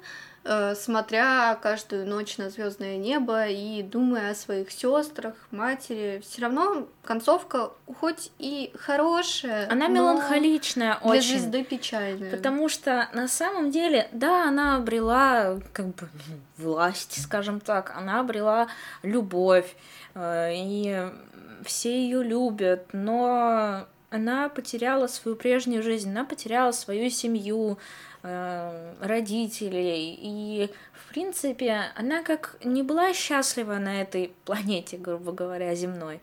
смотря 0.76 1.56
каждую 1.62 2.08
ночь 2.08 2.38
на 2.38 2.50
звездное 2.50 2.98
небо 2.98 3.48
и 3.48 3.84
думая 3.84 4.32
о 4.32 4.36
своих 4.36 4.72
сестрах, 4.72 5.36
матери, 5.52 6.22
все 6.24 6.44
равно 6.44 6.88
концовка 7.04 7.72
хоть 8.00 8.32
и 8.40 8.72
хорошая, 8.80 9.70
она 9.70 9.88
меланхоличная 9.88 10.98
для 11.02 11.10
очень. 11.10 11.40
звезды 11.40 11.64
печальная. 11.64 12.32
Потому 12.32 12.70
что 12.70 13.10
на 13.14 13.28
самом 13.28 13.72
деле, 13.72 14.08
да, 14.12 14.48
она 14.48 14.78
обрела 14.78 15.60
как 15.74 15.88
бы 15.88 16.10
власть, 16.58 17.22
скажем 17.22 17.60
так, 17.60 17.94
она 17.96 18.20
обрела 18.20 18.68
любовь 19.04 19.76
э, 20.16 20.52
и 20.54 21.10
все 21.64 22.02
ее 22.04 22.24
любят, 22.24 22.88
но 22.94 23.86
она 24.10 24.50
потеряла 24.50 25.08
свою 25.08 25.36
прежнюю 25.36 25.84
жизнь, 25.84 26.10
она 26.10 26.26
потеряла 26.26 26.72
свою 26.72 27.10
семью, 27.10 27.78
Э, 27.78 28.09
родителей. 28.22 30.18
И, 30.22 30.70
в 30.94 31.14
принципе, 31.14 31.92
она 31.96 32.24
как 32.24 32.58
не 32.64 32.84
была 32.84 33.14
счастлива 33.14 33.76
на 33.76 34.02
этой 34.02 34.34
планете, 34.46 34.98
грубо 34.98 35.32
говоря, 35.32 35.74
земной, 35.76 36.22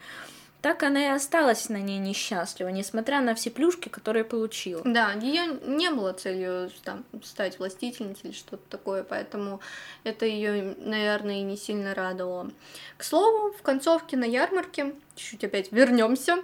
так 0.67 0.83
она 0.83 1.05
и 1.05 1.09
осталась 1.09 1.69
на 1.69 1.77
ней 1.77 1.99
несчастлива, 1.99 2.69
несмотря 2.71 3.21
на 3.21 3.37
все 3.37 3.51
плюшки, 3.51 3.89
которые 3.89 4.25
получила. 4.25 4.83
Да, 4.85 5.13
ее 5.13 5.59
не 5.65 5.91
было 5.91 6.13
целью 6.13 6.71
там, 6.83 7.05
стать 7.23 7.61
властительницей 7.61 8.31
или 8.31 8.37
что-то 8.37 8.63
такое, 8.69 9.05
поэтому 9.05 9.61
это 10.03 10.27
ее, 10.27 10.75
наверное, 10.79 11.37
и 11.37 11.43
не 11.43 11.57
сильно 11.57 11.95
радовало. 11.95 12.51
К 12.97 13.05
слову, 13.05 13.53
в 13.53 13.63
концовке 13.63 14.17
на 14.17 14.25
ярмарке, 14.25 14.95
чуть-чуть 15.15 15.45
опять 15.45 15.71
вернемся, 15.71 16.39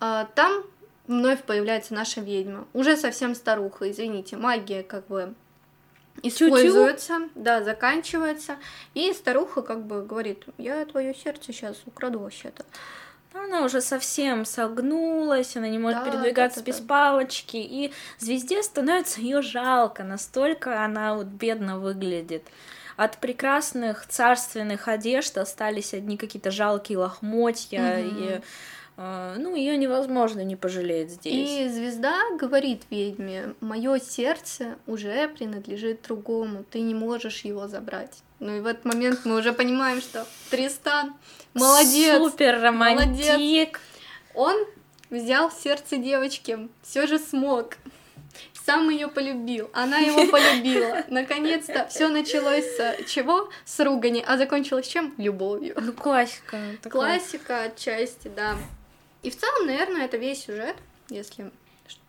а, 0.00 0.24
там 0.34 0.64
вновь 1.06 1.42
появляется 1.42 1.94
наша 1.94 2.20
ведьма. 2.20 2.66
Уже 2.72 2.96
совсем 2.96 3.34
старуха, 3.34 3.90
извините, 3.90 4.36
магия 4.36 4.82
как 4.82 5.06
бы 5.06 5.34
используется, 6.22 7.14
Чу-чу. 7.14 7.30
да, 7.34 7.62
заканчивается, 7.62 8.56
и 8.94 9.12
старуха 9.12 9.62
как 9.62 9.84
бы 9.84 10.04
говорит, 10.04 10.44
я 10.58 10.84
твое 10.86 11.14
сердце 11.14 11.52
сейчас 11.52 11.82
украду 11.86 12.20
вообще-то. 12.20 12.64
Она 13.34 13.64
уже 13.64 13.80
совсем 13.80 14.44
согнулась, 14.44 15.56
она 15.56 15.68
не 15.68 15.78
может 15.78 16.04
да, 16.04 16.10
передвигаться 16.10 16.60
да, 16.60 16.66
да, 16.66 16.70
без 16.70 16.78
да. 16.78 16.86
палочки, 16.86 17.56
и 17.56 17.92
звезде 18.18 18.62
становится 18.62 19.20
ее 19.20 19.42
жалко, 19.42 20.04
настолько 20.04 20.84
она 20.84 21.16
вот 21.16 21.26
бедно 21.26 21.80
выглядит. 21.80 22.44
От 22.96 23.18
прекрасных 23.18 24.06
царственных 24.06 24.86
одежд 24.86 25.36
остались 25.36 25.94
одни 25.94 26.16
какие-то 26.16 26.52
жалкие 26.52 26.98
лохмотья, 26.98 27.98
угу. 27.98 28.16
и 28.18 28.40
ну, 28.96 29.56
ее 29.56 29.76
невозможно 29.76 30.40
не 30.44 30.54
пожалеть 30.54 31.10
здесь. 31.10 31.50
И 31.50 31.68
звезда 31.68 32.22
говорит 32.38 32.82
ведьме, 32.90 33.54
мое 33.60 33.98
сердце 33.98 34.76
уже 34.86 35.28
принадлежит 35.28 36.02
другому, 36.02 36.64
ты 36.70 36.80
не 36.80 36.94
можешь 36.94 37.40
его 37.44 37.66
забрать. 37.66 38.22
Ну 38.38 38.56
и 38.56 38.60
в 38.60 38.66
этот 38.66 38.84
момент 38.84 39.20
мы 39.24 39.36
уже 39.36 39.52
понимаем, 39.52 40.00
что 40.00 40.26
Тристан 40.50 41.14
молодец. 41.54 42.18
Супер 42.18 42.60
романтик. 42.60 43.26
Молодец. 43.26 43.70
Он 44.34 44.56
взял 45.10 45.50
сердце 45.50 45.96
девочки, 45.96 46.68
все 46.82 47.06
же 47.06 47.18
смог. 47.18 47.76
Сам 48.64 48.88
ее 48.88 49.08
полюбил, 49.08 49.70
она 49.72 49.98
его 49.98 50.26
полюбила. 50.30 51.04
Наконец-то 51.08 51.86
все 51.88 52.08
началось 52.08 52.64
с 52.64 53.04
чего? 53.06 53.50
С 53.64 53.84
ругани, 53.84 54.24
а 54.26 54.38
закончилось 54.38 54.86
чем? 54.86 55.14
Любовью. 55.18 55.74
Ну, 55.80 55.92
классика. 55.92 56.58
Классика 56.82 57.62
отчасти, 57.64 58.30
да. 58.34 58.56
И 59.24 59.30
в 59.30 59.36
целом, 59.36 59.66
наверное, 59.66 60.04
это 60.04 60.18
весь 60.18 60.44
сюжет, 60.44 60.76
если 61.08 61.50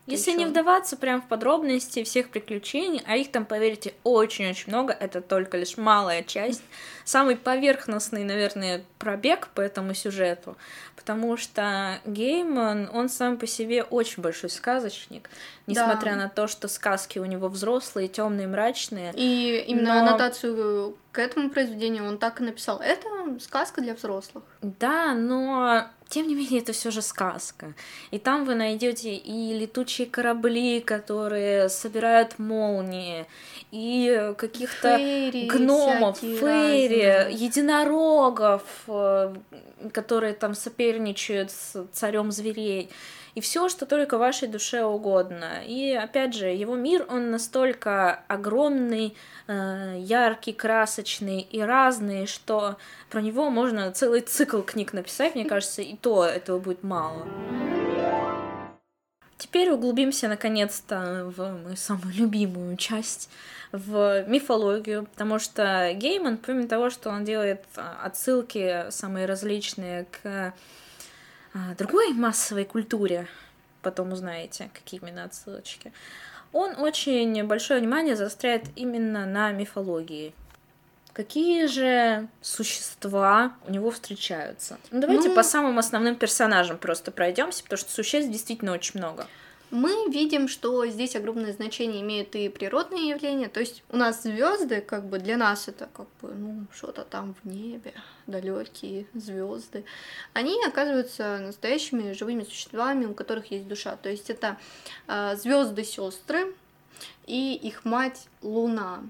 если 0.08 0.34
не 0.34 0.45
вдаваться 0.45 0.97
прям 0.97 1.19
в 1.19 1.28
подробности 1.28 2.04
всех 2.04 2.30
приключений, 2.30 3.01
а 3.08 3.17
их 3.17 3.32
там, 3.32 3.43
поверьте, 3.43 3.95
очень-очень 4.04 4.65
много, 4.67 4.93
это 4.93 5.19
только 5.19 5.58
лишь 5.58 5.78
малая 5.78 6.21
часть, 6.21 6.62
самый 7.06 7.36
поверхностный, 7.36 8.23
наверное, 8.23 8.86
пробег 8.99 9.47
по 9.56 9.62
этому 9.62 9.95
сюжету, 9.95 10.58
потому 10.95 11.38
что 11.38 11.99
Гейман, 12.06 12.88
он 12.93 13.10
сам 13.10 13.38
по 13.38 13.47
себе 13.47 13.82
очень 13.82 14.21
большой 14.21 14.51
сказочник, 14.51 15.28
несмотря 15.67 16.12
да. 16.12 16.17
на 16.17 16.30
то, 16.30 16.47
что 16.47 16.67
сказки 16.67 17.19
у 17.19 17.25
него 17.25 17.47
взрослые, 17.47 18.08
темные, 18.08 18.47
мрачные. 18.47 19.13
И 19.15 19.63
именно 19.67 19.95
но... 19.95 19.99
аннотацию 20.01 20.97
к 21.12 21.19
этому 21.19 21.49
произведению 21.49 22.06
он 22.06 22.17
так 22.17 22.41
и 22.41 22.43
написал. 22.43 22.80
Это 22.80 23.08
сказка 23.39 23.82
для 23.82 23.93
взрослых. 23.93 24.43
Да, 24.62 25.13
но 25.13 25.88
тем 26.08 26.28
не 26.28 26.36
менее, 26.36 26.62
это 26.62 26.73
все 26.73 26.91
же 26.91 27.01
сказка. 27.01 27.73
И 28.12 28.19
там 28.19 28.45
вы 28.45 28.56
найдете 28.56 29.15
и 29.15 29.58
летучие 29.58 30.08
корабли, 30.08 30.80
которые 30.82 31.69
собирают 31.69 32.38
молнии, 32.38 33.25
и 33.71 34.34
каких-то 34.38 34.97
гномов, 35.47 36.19
фейри, 36.19 37.06
разные. 37.06 37.36
единорогов, 37.36 38.63
э, 38.88 39.36
которые 39.91 40.34
там 40.34 40.54
соперничают 40.54 41.51
с 41.51 41.88
царем 41.91 42.32
зверей 42.32 42.91
и 43.36 43.41
все, 43.41 43.67
что 43.67 43.86
только 43.86 44.17
вашей 44.17 44.48
душе 44.48 44.84
угодно. 44.84 45.62
И 45.65 45.91
опять 45.91 46.34
же, 46.34 46.48
его 46.48 46.76
мир, 46.76 47.06
он 47.10 47.32
настолько 47.32 48.24
огромный, 48.30 49.15
э, 49.48 49.98
яркий, 50.00 50.54
красочный 50.54 51.41
и 51.41 51.62
разный, 51.62 52.28
что 52.28 52.78
про 53.10 53.21
него 53.21 53.50
можно 53.50 53.91
целый 53.91 54.21
цикл 54.21 54.62
книг 54.62 54.93
написать, 54.93 55.36
мне 55.36 55.43
кажется, 55.43 55.82
и 55.82 55.98
то 55.98 56.24
этого 56.24 56.60
будет 56.60 56.82
мало. 56.84 57.28
Теперь 59.38 59.69
углубимся 59.69 60.30
наконец-то 60.30 61.30
в 61.36 61.62
мою 61.62 61.76
самую 61.76 62.13
любимую 62.15 62.78
часть, 62.78 63.30
в 63.74 64.24
мифологию, 64.28 65.08
потому 65.08 65.39
что 65.39 65.91
Гейман, 65.93 66.38
помимо 66.38 66.69
того, 66.69 66.89
что 66.89 67.10
он 67.10 67.26
делает 67.26 67.65
а, 67.76 68.00
отсылки 68.04 68.86
самые 68.91 69.26
различные 69.26 70.06
к 70.06 70.54
другой 71.78 72.13
массовой 72.13 72.65
культуре, 72.65 73.28
потом 73.82 74.12
узнаете, 74.12 74.70
какие 74.74 75.00
именно 75.00 75.24
отсылочки, 75.24 75.91
он 76.52 76.80
очень 76.80 77.44
большое 77.46 77.80
внимание 77.80 78.15
заостряет 78.15 78.65
именно 78.76 79.26
на 79.26 79.52
мифологии. 79.52 80.34
Какие 81.13 81.68
же 81.68 82.28
существа 82.41 83.54
у 83.65 83.72
него 83.72 83.89
встречаются? 83.89 84.78
Ну, 84.91 85.00
давайте 85.00 85.30
ну... 85.30 85.36
по 85.36 85.44
самым 85.44 85.80
основным 85.80 86.15
персонажам 86.15 86.78
просто 86.78 87.12
пройдемся, 87.12 87.63
потому 87.63 87.78
что 87.78 87.91
существ 87.91 88.30
действительно 88.30 88.74
очень 88.74 89.00
много 89.00 89.28
мы 89.76 90.10
видим, 90.10 90.48
что 90.48 90.86
здесь 90.88 91.16
огромное 91.16 91.52
значение 91.52 92.02
имеют 92.02 92.36
и 92.36 92.50
природные 92.50 93.10
явления. 93.10 93.50
То 93.50 93.60
есть 93.60 93.84
у 93.90 93.98
нас 93.98 94.24
звезды, 94.24 94.82
как 94.82 95.08
бы 95.08 95.20
для 95.20 95.38
нас 95.38 95.68
это 95.68 95.88
как 95.94 96.08
бы 96.22 96.34
ну 96.34 96.66
что-то 96.74 97.04
там 97.04 97.36
в 97.44 97.48
небе, 97.48 97.94
далекие 98.26 99.06
звезды. 99.14 99.84
Они 100.34 100.56
оказываются 100.66 101.40
настоящими 101.40 102.14
живыми 102.14 102.44
существами, 102.44 103.06
у 103.06 103.14
которых 103.14 103.52
есть 103.52 103.68
душа. 103.68 103.98
То 103.98 104.10
есть 104.10 104.30
это 104.30 104.58
э, 105.08 105.36
звезды 105.36 105.84
сестры 105.84 106.56
и 107.28 107.54
их 107.56 107.86
мать 107.86 108.28
Луна. 108.42 109.04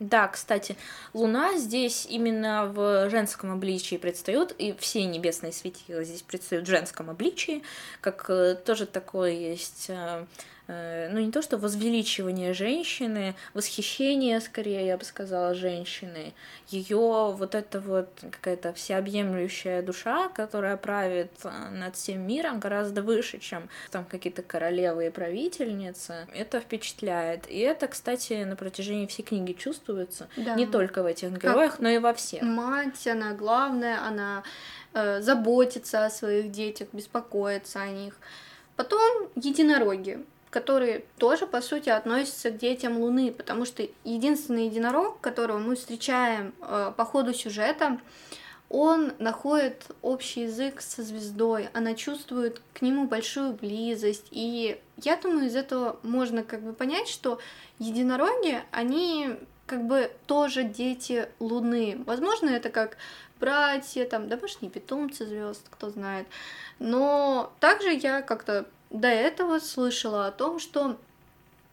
Да, 0.00 0.28
кстати, 0.28 0.78
Луна 1.12 1.58
здесь 1.58 2.06
именно 2.08 2.64
в 2.64 3.10
женском 3.10 3.52
обличии 3.52 3.96
предстает, 3.96 4.54
и 4.58 4.74
все 4.78 5.04
небесные 5.04 5.52
светила 5.52 6.02
здесь 6.04 6.22
предстают 6.22 6.66
в 6.66 6.70
женском 6.70 7.10
обличии, 7.10 7.62
как 8.00 8.24
э, 8.30 8.54
тоже 8.54 8.86
такое 8.86 9.32
есть 9.32 9.86
э, 9.88 10.24
ну 11.10 11.20
не 11.20 11.32
то 11.32 11.42
что 11.42 11.58
возвеличивание 11.58 12.52
женщины, 12.52 13.34
восхищение, 13.54 14.40
скорее, 14.40 14.86
я 14.86 14.96
бы 14.96 15.04
сказала, 15.04 15.54
женщины, 15.54 16.32
ее 16.68 17.34
вот 17.36 17.54
эта 17.54 17.80
вот 17.80 18.08
какая-то 18.30 18.72
всеобъемлющая 18.72 19.82
душа, 19.82 20.28
которая 20.28 20.76
правит 20.76 21.32
э, 21.44 21.50
над 21.70 21.96
всем 21.96 22.26
миром 22.26 22.60
гораздо 22.60 23.02
выше, 23.02 23.38
чем 23.38 23.68
там 23.90 24.04
какие-то 24.04 24.42
королевы 24.42 25.06
и 25.06 25.10
правительницы, 25.10 26.28
это 26.34 26.60
впечатляет. 26.60 27.50
И 27.50 27.58
это, 27.58 27.88
кстати, 27.88 28.44
на 28.44 28.56
протяжении 28.56 29.06
всей 29.06 29.22
книги 29.22 29.52
чувствуется, 29.52 30.28
да. 30.36 30.54
не 30.54 30.66
только 30.66 31.02
в 31.02 31.06
этих 31.06 31.32
героях, 31.32 31.72
как 31.72 31.80
но 31.80 31.88
и 31.88 31.98
во 31.98 32.14
всех. 32.14 32.42
Мать, 32.42 33.06
она 33.06 33.32
главная, 33.32 34.00
она 34.06 34.42
э, 34.92 35.20
заботится 35.20 36.06
о 36.06 36.10
своих 36.10 36.52
детях, 36.52 36.88
беспокоится 36.92 37.80
о 37.80 37.88
них. 37.88 38.14
Потом 38.76 39.28
единороги 39.36 40.24
которые 40.50 41.04
тоже, 41.16 41.46
по 41.46 41.60
сути, 41.60 41.88
относятся 41.88 42.50
к 42.50 42.58
детям 42.58 42.98
Луны, 42.98 43.32
потому 43.32 43.64
что 43.64 43.86
единственный 44.04 44.66
единорог, 44.66 45.20
которого 45.20 45.58
мы 45.58 45.76
встречаем 45.76 46.52
э, 46.60 46.92
по 46.96 47.04
ходу 47.04 47.32
сюжета, 47.32 47.98
он 48.68 49.12
находит 49.18 49.86
общий 50.00 50.42
язык 50.42 50.80
со 50.80 51.02
звездой, 51.02 51.68
она 51.72 51.94
чувствует 51.94 52.62
к 52.72 52.82
нему 52.82 53.06
большую 53.06 53.52
близость, 53.52 54.26
и 54.30 54.80
я 54.96 55.16
думаю, 55.16 55.46
из 55.46 55.56
этого 55.56 55.98
можно 56.02 56.44
как 56.44 56.62
бы 56.62 56.72
понять, 56.72 57.08
что 57.08 57.40
единороги, 57.78 58.62
они 58.70 59.36
как 59.66 59.86
бы 59.86 60.10
тоже 60.26 60.64
дети 60.64 61.28
Луны. 61.38 62.02
Возможно, 62.06 62.48
это 62.48 62.70
как 62.70 62.96
братья, 63.40 64.04
там, 64.04 64.28
домашние 64.28 64.70
питомцы 64.70 65.26
звезд, 65.26 65.66
кто 65.70 65.90
знает. 65.90 66.26
Но 66.78 67.52
также 67.60 67.92
я 67.92 68.22
как-то 68.22 68.66
до 68.90 69.08
этого 69.08 69.58
слышала 69.60 70.26
о 70.26 70.32
том, 70.32 70.58
что 70.58 70.96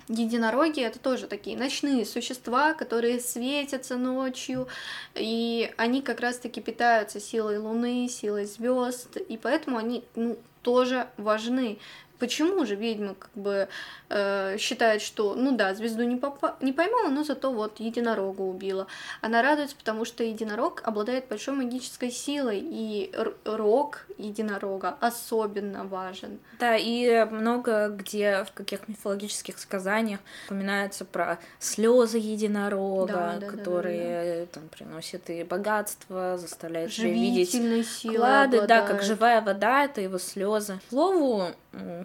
единороги 0.07 0.81
это 0.81 0.99
тоже 0.99 1.27
такие 1.27 1.57
ночные 1.57 2.05
существа, 2.05 2.73
которые 2.73 3.19
светятся 3.19 3.97
ночью, 3.97 4.67
и 5.15 5.71
они 5.77 6.01
как 6.01 6.19
раз-таки 6.19 6.61
питаются 6.61 7.19
силой 7.19 7.57
Луны, 7.57 8.07
силой 8.07 8.45
звезд, 8.45 9.17
и 9.17 9.37
поэтому 9.37 9.77
они 9.77 10.03
ну, 10.15 10.37
тоже 10.61 11.07
важны. 11.17 11.79
Почему 12.19 12.65
же 12.65 12.73
ведьма 12.73 13.13
как 13.13 13.29
бы 13.35 13.67
э, 14.09 14.57
считает, 14.57 15.03
что, 15.03 15.35
ну 15.35 15.55
да, 15.55 15.75
звезду 15.75 16.01
не, 16.01 16.15
попа- 16.15 16.55
не 16.61 16.73
поймала, 16.73 17.09
но 17.09 17.23
зато 17.23 17.51
вот 17.51 17.79
единорога 17.79 18.41
убила. 18.41 18.87
Она 19.21 19.43
радуется, 19.43 19.75
потому 19.75 20.03
что 20.03 20.23
единорог 20.23 20.81
обладает 20.83 21.27
большой 21.27 21.53
магической 21.53 22.09
силой, 22.09 22.59
и 22.59 23.13
рог 23.45 24.06
единорога 24.17 24.95
особенно 24.99 25.85
важен. 25.85 26.39
Да, 26.59 26.75
и 26.75 27.25
много 27.25 27.89
где 27.89 28.43
в 28.43 28.51
каких 28.53 28.87
мифологических 28.87 29.59
сказаниях 29.59 30.19
упоминается 30.47 31.05
про 31.05 31.39
слезы 31.59 32.17
единорога, 32.17 33.13
да, 33.13 33.37
да, 33.39 33.47
которые 33.47 33.99
да, 33.99 34.23
да, 34.23 34.39
да. 34.39 34.45
там 34.47 34.69
приносят 34.69 35.29
и 35.29 35.43
богатство, 35.43 36.37
заставляют 36.37 36.97
видеть 36.97 37.51
клады, 38.01 38.67
да, 38.67 38.81
как 38.81 39.03
живая 39.03 39.41
вода, 39.41 39.85
это 39.85 40.01
его 40.01 40.17
слезы. 40.17 40.79
К 40.87 40.89
слову, 40.89 41.47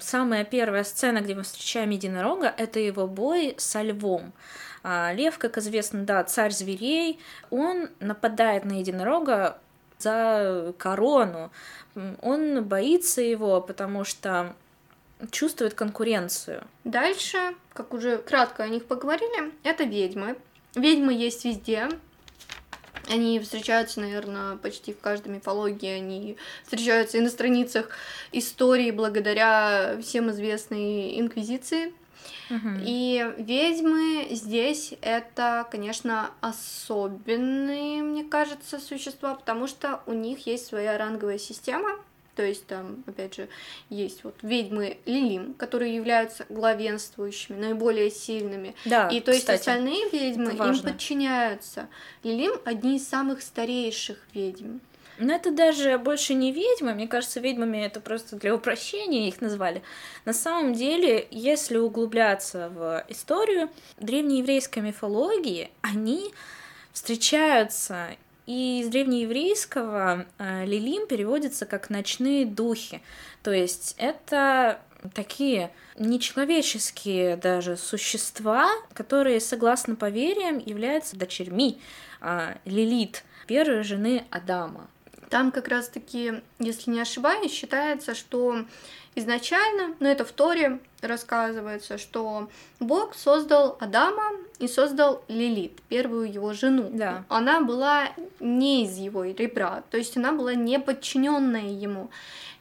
самая 0.01 0.44
первая 0.44 0.85
сцена, 0.85 1.20
где 1.20 1.35
мы 1.35 1.42
встречаем 1.42 1.90
единорога, 1.90 2.53
это 2.57 2.79
его 2.79 3.07
бой 3.07 3.55
со 3.59 3.83
львом. 3.83 4.33
А, 4.85 5.12
лев, 5.12 5.38
как 5.38 5.59
известно, 5.59 6.05
да, 6.05 6.25
царь 6.25 6.51
зверей, 6.51 7.20
он 7.51 7.90
нападает 8.01 8.64
на 8.64 8.81
единорога 8.81 9.59
за 10.03 10.75
корону. 10.79 11.51
Он 12.21 12.65
боится 12.65 13.21
его, 13.21 13.61
потому 13.61 14.05
что 14.05 14.55
чувствует 15.31 15.75
конкуренцию. 15.75 16.67
Дальше, 16.85 17.38
как 17.73 17.95
уже 17.95 18.19
кратко 18.19 18.65
о 18.65 18.69
них 18.69 18.87
поговорили, 18.87 19.53
это 19.62 19.85
ведьмы. 19.85 20.37
Ведьмы 20.75 21.12
есть 21.12 21.45
везде, 21.45 21.88
они 23.09 23.41
встречаются, 23.41 24.01
наверное, 24.01 24.57
почти 24.57 24.93
в 24.93 25.01
каждой 25.01 25.29
мифологии, 25.29 25.88
они 25.88 26.37
встречаются 26.65 27.19
и 27.19 27.21
на 27.21 27.31
страницах 27.31 27.91
истории 28.31 28.91
благодаря 28.91 29.99
всем 30.03 30.31
известной 30.31 31.19
инквизиции. 31.21 31.93
Угу. 32.51 32.69
И 32.85 33.35
ведьмы 33.39 34.29
здесь 34.31 34.95
это, 35.01 35.67
конечно, 35.71 36.31
особенные, 36.41 38.03
мне 38.03 38.25
кажется, 38.25 38.79
существа, 38.79 39.35
потому 39.35 39.67
что 39.67 40.01
у 40.07 40.13
них 40.13 40.47
есть 40.47 40.67
своя 40.67 40.99
ранговая 40.99 41.39
система, 41.39 41.99
то 42.35 42.43
есть 42.43 42.67
там, 42.67 43.05
опять 43.07 43.35
же, 43.35 43.49
есть 43.91 44.25
вот 44.25 44.35
ведьмы 44.43 44.99
Лилим, 45.05 45.53
которые 45.55 45.95
являются 45.95 46.47
главенствующими, 46.49 47.57
наиболее 47.57 48.11
сильными. 48.11 48.75
Да, 48.87 49.09
и 49.09 49.21
то 49.21 49.33
есть 49.33 49.43
кстати, 49.43 49.61
остальные 49.61 50.09
ведьмы 50.11 50.53
им 50.53 50.81
подчиняются. 50.81 51.89
Лилим 52.23 52.55
одни 52.65 52.97
из 52.97 53.07
самых 53.07 53.43
старейших 53.43 54.19
ведьм. 54.33 54.79
Но 55.23 55.35
это 55.35 55.53
даже 55.53 55.99
больше 55.99 56.35
не 56.35 56.51
ведьмы, 56.51 56.95
мне 56.95 57.07
кажется, 57.07 57.39
ведьмами 57.39 57.79
это 57.79 58.01
просто 58.01 58.35
для 58.37 58.55
упрощения 58.55 59.29
их 59.29 59.41
назвали. 59.41 59.83
На 60.25 60.33
самом 60.33 60.75
деле, 60.75 61.29
если 61.31 61.79
углубляться 61.79 62.69
в 62.71 63.05
историю 63.09 63.71
древнееврейской 63.99 64.83
мифологии, 64.83 65.71
они 65.81 66.35
встречаются 66.93 68.17
и 68.47 68.81
из 68.81 68.89
древнееврейского 68.89 70.27
э, 70.39 70.65
лилим 70.67 71.07
переводится 71.07 71.67
как 71.67 71.89
ночные 71.89 72.45
духи. 72.45 73.01
То 73.45 73.53
есть 73.53 73.95
это 73.99 74.81
такие 75.15 75.71
нечеловеческие 75.97 77.37
даже 77.37 77.77
существа, 77.77 78.69
которые, 78.93 79.39
согласно 79.39 79.95
поверьям, 79.95 80.59
являются 80.59 81.17
дочерьми 81.17 81.81
э, 82.21 82.57
Лилит, 82.65 83.23
первой 83.47 83.85
жены 83.85 84.25
Адама. 84.31 84.89
Там 85.33 85.51
как 85.51 85.68
раз-таки, 85.68 86.42
если 86.59 86.90
не 86.90 87.01
ошибаюсь, 87.01 87.53
считается, 87.53 88.14
что 88.14 88.66
изначально, 89.14 89.95
ну 89.99 90.07
это 90.07 90.27
в 90.27 90.33
Торе 90.33 90.79
рассказывается, 91.01 91.97
что 91.97 92.51
Бог 92.81 93.14
создал 93.14 93.79
Адама 93.81 94.33
и 94.59 94.68
создал 94.68 95.25
Лилит, 95.29 95.81
первую 95.88 96.31
его 96.31 96.52
жену. 96.52 96.90
Да. 96.92 97.25
Она 97.31 97.63
была 97.63 98.11
не 98.40 98.85
из 98.85 98.98
его 98.98 99.25
ребра, 99.25 99.83
то 99.90 99.96
есть 99.96 100.19
она 100.19 100.33
была 100.33 100.52
не 100.52 100.79
подчиненная 100.79 101.71
ему. 101.71 102.11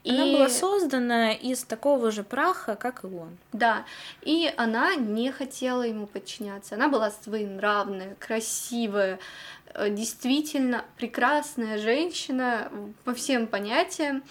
Она 0.03 0.25
и... 0.25 0.33
была 0.33 0.49
создана 0.49 1.31
из 1.31 1.63
такого 1.63 2.11
же 2.11 2.23
праха, 2.23 2.75
как 2.75 3.03
и 3.03 3.07
он. 3.07 3.37
Да, 3.53 3.85
и 4.23 4.51
она 4.57 4.95
не 4.95 5.31
хотела 5.31 5.83
ему 5.83 6.07
подчиняться. 6.07 6.75
Она 6.75 6.87
была 6.87 7.11
своенравная, 7.11 8.15
красивая, 8.19 9.19
Э, 9.73 9.89
действительно 9.89 10.85
прекрасная 10.97 11.77
женщина 11.77 12.71
по 13.03 13.13
всем 13.13 13.47
понятиям. 13.47 14.23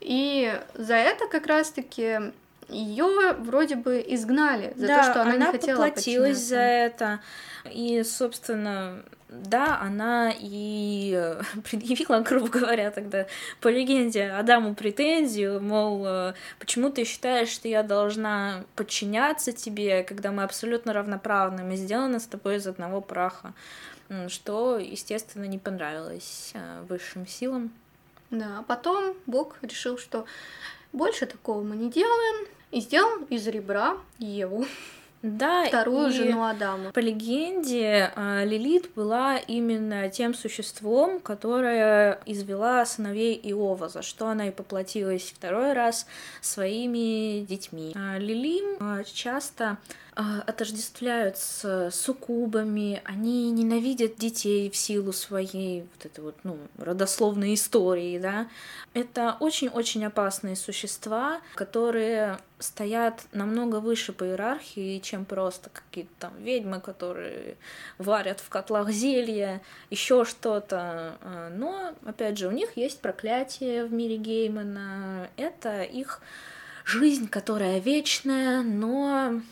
И 0.00 0.52
за 0.74 0.94
это 0.94 1.26
как 1.28 1.46
раз-таки 1.46 2.32
ее 2.68 3.32
вроде 3.38 3.76
бы 3.76 4.04
изгнали 4.06 4.72
за 4.76 4.86
да, 4.86 4.96
то, 4.98 5.10
что 5.10 5.22
она, 5.22 5.34
она 5.34 5.46
не 5.46 5.52
хотела 5.52 5.76
поплатилась 5.76 6.38
за 6.38 6.58
это. 6.58 7.20
И, 7.64 8.02
собственно, 8.02 9.02
да, 9.28 9.80
она 9.80 10.32
и 10.38 11.36
предъявила, 11.64 12.20
грубо 12.20 12.48
говоря, 12.48 12.90
тогда 12.90 13.26
по 13.60 13.68
легенде 13.68 14.30
Адаму 14.30 14.74
претензию, 14.74 15.60
мол, 15.60 16.32
почему 16.58 16.90
ты 16.90 17.04
считаешь, 17.04 17.48
что 17.48 17.68
я 17.68 17.82
должна 17.82 18.64
подчиняться 18.74 19.52
тебе, 19.52 20.04
когда 20.04 20.32
мы 20.32 20.42
абсолютно 20.42 20.92
равноправны, 20.92 21.64
мы 21.64 21.76
сделаны 21.76 22.20
с 22.20 22.26
тобой 22.26 22.56
из 22.56 22.66
одного 22.66 23.00
праха, 23.00 23.52
что, 24.28 24.78
естественно, 24.78 25.44
не 25.44 25.58
понравилось 25.58 26.52
высшим 26.88 27.26
силам. 27.26 27.72
Да, 28.30 28.58
а 28.58 28.62
потом 28.62 29.14
Бог 29.26 29.56
решил, 29.62 29.98
что 29.98 30.26
больше 30.92 31.26
такого 31.26 31.62
мы 31.62 31.76
не 31.76 31.90
делаем, 31.90 32.46
и 32.70 32.80
сделал 32.80 33.24
из 33.30 33.46
ребра 33.46 33.96
Еву. 34.18 34.66
Да, 35.26 35.64
вторую 35.66 36.12
жену 36.12 36.44
Адама. 36.44 36.92
По 36.92 37.00
легенде, 37.00 38.12
а, 38.14 38.44
Лилит 38.44 38.92
была 38.94 39.38
именно 39.38 40.08
тем 40.08 40.34
существом, 40.34 41.18
которое 41.18 42.20
извела 42.26 42.84
сыновей 42.84 43.34
Иова, 43.42 43.88
за 43.88 44.02
что 44.02 44.28
она 44.28 44.48
и 44.48 44.50
поплатилась 44.52 45.32
второй 45.34 45.72
раз 45.72 46.06
своими 46.40 47.44
детьми. 47.44 47.92
А, 47.96 48.18
Лилим 48.18 48.76
а, 48.78 49.02
часто 49.02 49.78
отождествляют 50.16 51.36
с 51.36 51.90
суккубами, 51.92 53.02
они 53.04 53.50
ненавидят 53.50 54.16
детей 54.16 54.70
в 54.70 54.76
силу 54.76 55.12
своей 55.12 55.82
вот 55.82 56.06
этой 56.06 56.24
вот, 56.24 56.36
ну, 56.42 56.58
родословной 56.78 57.52
истории, 57.52 58.18
да. 58.18 58.48
Это 58.94 59.36
очень-очень 59.40 60.06
опасные 60.06 60.56
существа, 60.56 61.42
которые 61.54 62.38
стоят 62.58 63.26
намного 63.32 63.76
выше 63.76 64.14
по 64.14 64.24
иерархии, 64.24 65.00
чем 65.00 65.26
просто 65.26 65.68
какие-то 65.68 66.12
там 66.18 66.32
ведьмы, 66.38 66.80
которые 66.80 67.58
варят 67.98 68.40
в 68.40 68.48
котлах 68.48 68.90
зелья, 68.90 69.60
еще 69.90 70.24
что-то. 70.24 71.18
А, 71.20 71.50
но, 71.50 71.94
опять 72.06 72.38
же, 72.38 72.48
у 72.48 72.52
них 72.52 72.78
есть 72.78 73.00
проклятие 73.00 73.84
в 73.84 73.92
мире 73.92 74.16
Геймана. 74.16 75.28
Это 75.36 75.82
их 75.82 76.22
жизнь, 76.86 77.28
которая 77.28 77.80
вечная, 77.80 78.62
но 78.62 79.42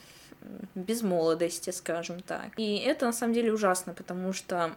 без 0.75 1.03
молодости, 1.03 1.71
скажем 1.71 2.21
так. 2.21 2.51
И 2.57 2.77
это 2.79 3.07
на 3.07 3.13
самом 3.13 3.35
деле 3.35 3.53
ужасно, 3.53 3.95
потому 3.95 4.33
что 4.33 4.75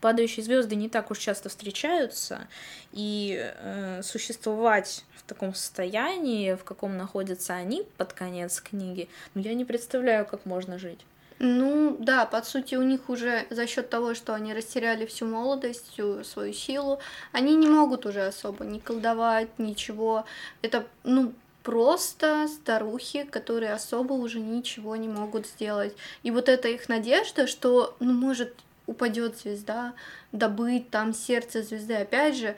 падающие 0.00 0.44
звезды 0.44 0.76
не 0.76 0.88
так 0.88 1.10
уж 1.10 1.18
часто 1.18 1.48
встречаются, 1.48 2.48
и 2.92 3.38
э, 3.38 4.02
существовать 4.02 5.04
в 5.16 5.22
таком 5.24 5.54
состоянии, 5.54 6.54
в 6.54 6.64
каком 6.64 6.96
находятся 6.96 7.54
они 7.54 7.86
под 7.96 8.12
конец 8.12 8.60
книги, 8.60 9.08
ну 9.34 9.42
я 9.42 9.54
не 9.54 9.64
представляю, 9.64 10.26
как 10.26 10.46
можно 10.46 10.78
жить. 10.78 11.00
Ну 11.42 11.96
да, 11.98 12.26
по 12.26 12.42
сути, 12.42 12.74
у 12.74 12.82
них 12.82 13.08
уже 13.08 13.46
за 13.48 13.66
счет 13.66 13.88
того, 13.88 14.14
что 14.14 14.34
они 14.34 14.52
растеряли 14.52 15.06
всю 15.06 15.24
молодость, 15.24 15.90
всю 15.90 16.22
свою 16.22 16.52
силу, 16.52 16.98
они 17.32 17.56
не 17.56 17.66
могут 17.66 18.04
уже 18.04 18.26
особо 18.26 18.66
ни 18.66 18.78
колдовать, 18.78 19.48
ничего. 19.58 20.26
Это, 20.60 20.86
ну, 21.02 21.32
просто 21.62 22.48
старухи, 22.48 23.24
которые 23.24 23.72
особо 23.72 24.14
уже 24.14 24.40
ничего 24.40 24.96
не 24.96 25.08
могут 25.08 25.46
сделать. 25.46 25.94
И 26.22 26.30
вот 26.30 26.48
эта 26.48 26.68
их 26.68 26.88
надежда, 26.88 27.46
что, 27.46 27.94
ну, 28.00 28.12
может, 28.12 28.54
упадет 28.90 29.38
звезда, 29.38 29.94
добыть 30.32 30.90
там 30.90 31.14
сердце 31.14 31.62
звезды. 31.62 31.94
Опять 31.94 32.36
же, 32.36 32.56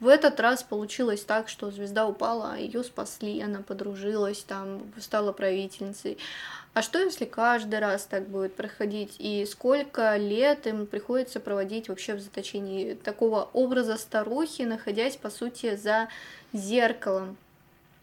в 0.00 0.08
этот 0.08 0.40
раз 0.40 0.62
получилось 0.62 1.22
так, 1.22 1.48
что 1.48 1.70
звезда 1.70 2.06
упала, 2.06 2.56
ее 2.58 2.82
спасли, 2.82 3.40
она 3.40 3.62
подружилась, 3.62 4.42
там 4.42 4.82
стала 4.98 5.32
правительницей. 5.32 6.18
А 6.74 6.82
что 6.82 6.98
если 6.98 7.24
каждый 7.24 7.78
раз 7.78 8.04
так 8.04 8.28
будет 8.28 8.54
проходить? 8.54 9.14
И 9.18 9.46
сколько 9.46 10.16
лет 10.16 10.66
им 10.66 10.86
приходится 10.86 11.40
проводить 11.40 11.88
вообще 11.88 12.14
в 12.14 12.20
заточении 12.20 12.94
такого 12.94 13.48
образа 13.52 13.96
старухи, 13.96 14.62
находясь, 14.62 15.16
по 15.16 15.30
сути, 15.30 15.76
за 15.76 16.08
зеркалом? 16.52 17.36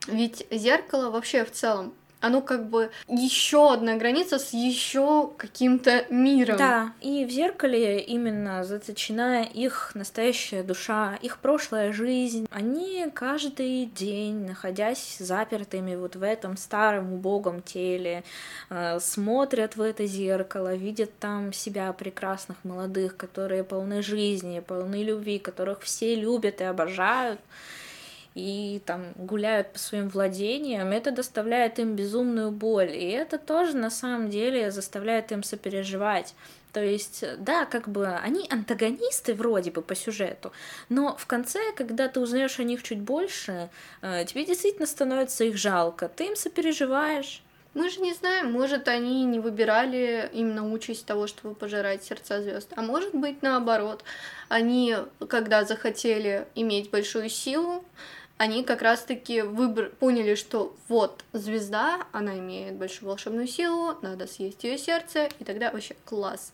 Ведь 0.08 0.46
зеркало 0.52 1.10
вообще 1.12 1.46
в 1.46 1.52
целом 1.52 1.94
оно 2.20 2.42
как 2.42 2.68
бы 2.68 2.90
еще 3.08 3.74
одна 3.74 3.96
граница 3.96 4.40
с 4.40 4.54
еще 4.54 5.32
каким-то 5.38 6.06
миром. 6.10 6.58
Да, 6.58 6.94
и 7.00 7.26
в 7.26 7.30
зеркале 7.30 8.00
именно 8.00 8.64
заточена 8.64 9.44
их 9.44 9.92
настоящая 9.94 10.64
душа, 10.64 11.18
их 11.22 11.38
прошлая 11.38 11.94
жизнь. 11.94 12.48
Они 12.50 13.06
каждый 13.14 13.86
день, 13.86 14.48
находясь 14.48 15.18
запертыми 15.20 15.96
вот 15.96 16.16
в 16.16 16.24
этом 16.24 16.58
старом 16.58 17.14
убогом 17.14 17.62
теле, 17.62 18.24
э, 18.70 19.00
смотрят 19.00 19.76
в 19.76 19.82
это 19.82 20.08
зеркало, 20.08 20.74
видят 20.74 21.12
там 21.20 21.54
себя 21.54 21.94
прекрасных 21.94 22.58
молодых, 22.64 23.16
которые 23.16 23.64
полны 23.64 24.02
жизни, 24.02 24.60
полны 24.60 25.04
любви, 25.04 25.38
которых 25.38 25.82
все 25.82 26.16
любят 26.16 26.62
и 26.62 26.64
обожают 26.64 27.40
и 28.38 28.80
там 28.86 29.14
гуляют 29.16 29.74
по 29.74 29.80
своим 29.80 30.10
владениям, 30.10 30.92
это 30.92 31.10
доставляет 31.10 31.80
им 31.80 31.96
безумную 31.96 32.52
боль, 32.52 32.92
и 32.92 33.10
это 33.10 33.40
тоже 33.40 33.76
на 33.76 33.90
самом 33.90 34.30
деле 34.30 34.70
заставляет 34.70 35.32
им 35.32 35.42
сопереживать. 35.42 36.36
То 36.72 36.84
есть, 36.84 37.26
да, 37.40 37.66
как 37.66 37.90
бы 37.90 38.06
они 38.06 38.46
антагонисты 38.52 39.34
вроде 39.34 39.72
бы 39.72 39.82
по 39.82 39.96
сюжету, 39.96 40.52
но 40.90 41.18
в 41.18 41.26
конце, 41.26 41.60
когда 41.76 42.08
ты 42.08 42.20
узнаешь 42.20 42.60
о 42.60 42.64
них 42.64 42.84
чуть 42.84 43.00
больше, 43.00 43.70
э, 44.04 44.26
тебе 44.26 44.46
действительно 44.46 44.86
становится 44.86 45.44
их 45.44 45.58
жалко, 45.58 46.08
ты 46.08 46.28
им 46.28 46.36
сопереживаешь. 46.36 47.42
Мы 47.74 47.90
же 47.90 48.02
не 48.02 48.14
знаем, 48.14 48.52
может, 48.52 48.88
они 48.88 49.24
не 49.26 49.40
выбирали 49.40 50.30
именно 50.34 50.72
участь 50.72 51.06
того, 51.06 51.28
чтобы 51.28 51.54
пожирать 51.54 52.04
сердца 52.04 52.42
звезд, 52.42 52.72
а 52.76 52.82
может 52.82 53.14
быть 53.14 53.42
наоборот. 53.44 54.04
Они, 54.50 54.96
когда 55.28 55.64
захотели 55.64 56.48
иметь 56.56 56.90
большую 56.90 57.30
силу, 57.30 57.84
они 58.38 58.64
как 58.64 58.82
раз-таки 58.82 59.42
выбор... 59.42 59.90
поняли, 60.00 60.36
что 60.36 60.76
вот 60.88 61.24
звезда, 61.34 62.06
она 62.12 62.38
имеет 62.38 62.76
большую 62.76 63.10
волшебную 63.10 63.48
силу, 63.48 63.98
надо 64.02 64.28
съесть 64.28 64.64
ее 64.64 64.78
сердце, 64.78 65.30
и 65.40 65.44
тогда 65.44 65.72
вообще 65.72 65.96
класс 66.06 66.52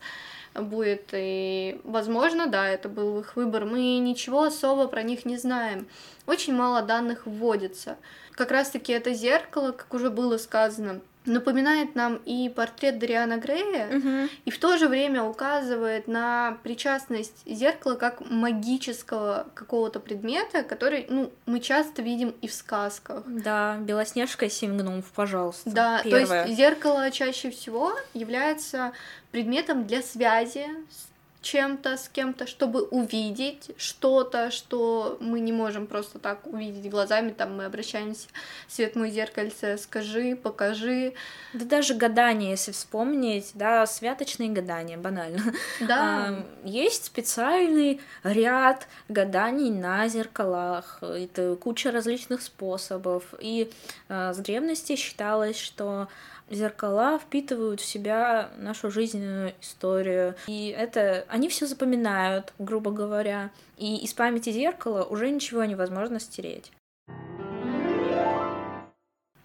будет. 0.54 1.08
И, 1.12 1.80
возможно, 1.84 2.46
да, 2.46 2.66
это 2.68 2.88
был 2.88 3.20
их 3.20 3.36
выбор. 3.36 3.64
Мы 3.64 3.98
ничего 3.98 4.44
особо 4.44 4.86
про 4.88 5.02
них 5.02 5.24
не 5.24 5.36
знаем. 5.36 5.86
Очень 6.26 6.54
мало 6.54 6.82
данных 6.82 7.26
вводится. 7.26 7.96
Как 8.32 8.50
раз-таки 8.50 8.92
это 8.92 9.12
зеркало, 9.12 9.72
как 9.72 9.92
уже 9.92 10.10
было 10.10 10.38
сказано, 10.38 11.00
напоминает 11.26 11.94
нам 11.94 12.16
и 12.24 12.48
портрет 12.48 12.98
Дариана 12.98 13.38
Грея, 13.38 13.88
угу. 13.88 14.30
и 14.44 14.50
в 14.50 14.58
то 14.58 14.76
же 14.76 14.88
время 14.88 15.22
указывает 15.22 16.06
на 16.06 16.58
причастность 16.62 17.42
зеркала 17.46 17.94
как 17.94 18.28
магического 18.28 19.46
какого-то 19.54 20.00
предмета, 20.00 20.62
который, 20.62 21.06
ну, 21.08 21.32
мы 21.46 21.60
часто 21.60 22.02
видим 22.02 22.34
и 22.42 22.48
в 22.48 22.52
сказках. 22.52 23.24
Да, 23.26 23.76
Белоснежка 23.78 24.46
и 24.46 24.50
Семь 24.50 24.76
гномов, 24.76 25.06
пожалуйста. 25.12 25.70
Да, 25.70 26.00
первое. 26.02 26.26
то 26.26 26.48
есть 26.48 26.58
зеркало 26.58 27.10
чаще 27.10 27.50
всего 27.50 27.92
является 28.12 28.92
предметом 29.30 29.86
для 29.86 30.02
связи 30.02 30.66
с 30.90 31.13
чем-то, 31.44 31.96
с 31.96 32.08
кем-то, 32.08 32.46
чтобы 32.46 32.82
увидеть 32.82 33.70
что-то, 33.76 34.50
что 34.50 35.18
мы 35.20 35.40
не 35.40 35.52
можем 35.52 35.86
просто 35.86 36.18
так 36.18 36.46
увидеть 36.46 36.90
глазами, 36.90 37.30
там 37.30 37.56
мы 37.56 37.66
обращаемся, 37.66 38.28
свет 38.66 38.96
мой 38.96 39.10
зеркальце, 39.10 39.76
скажи, 39.76 40.36
покажи. 40.36 41.12
Да 41.52 41.66
даже 41.66 41.94
гадания, 41.94 42.50
если 42.50 42.72
вспомнить, 42.72 43.50
да, 43.54 43.86
святочные 43.86 44.48
гадания, 44.48 44.96
банально. 44.96 45.54
Да. 45.80 46.44
Есть 46.64 47.04
специальный 47.04 48.00
ряд 48.22 48.88
гаданий 49.08 49.70
на 49.70 50.08
зеркалах, 50.08 50.98
это 51.02 51.56
куча 51.56 51.92
различных 51.92 52.40
способов, 52.40 53.34
и 53.38 53.70
а, 54.08 54.32
с 54.32 54.38
древности 54.38 54.96
считалось, 54.96 55.58
что 55.58 56.08
зеркала 56.50 57.18
впитывают 57.18 57.80
в 57.80 57.84
себя 57.84 58.50
нашу 58.56 58.90
жизненную 58.90 59.54
историю. 59.60 60.34
И 60.46 60.68
это 60.68 61.24
они 61.28 61.48
все 61.48 61.66
запоминают, 61.66 62.52
грубо 62.58 62.90
говоря. 62.90 63.50
И 63.76 63.98
из 64.04 64.14
памяти 64.14 64.50
зеркала 64.50 65.04
уже 65.04 65.30
ничего 65.30 65.64
невозможно 65.64 66.20
стереть. 66.20 66.72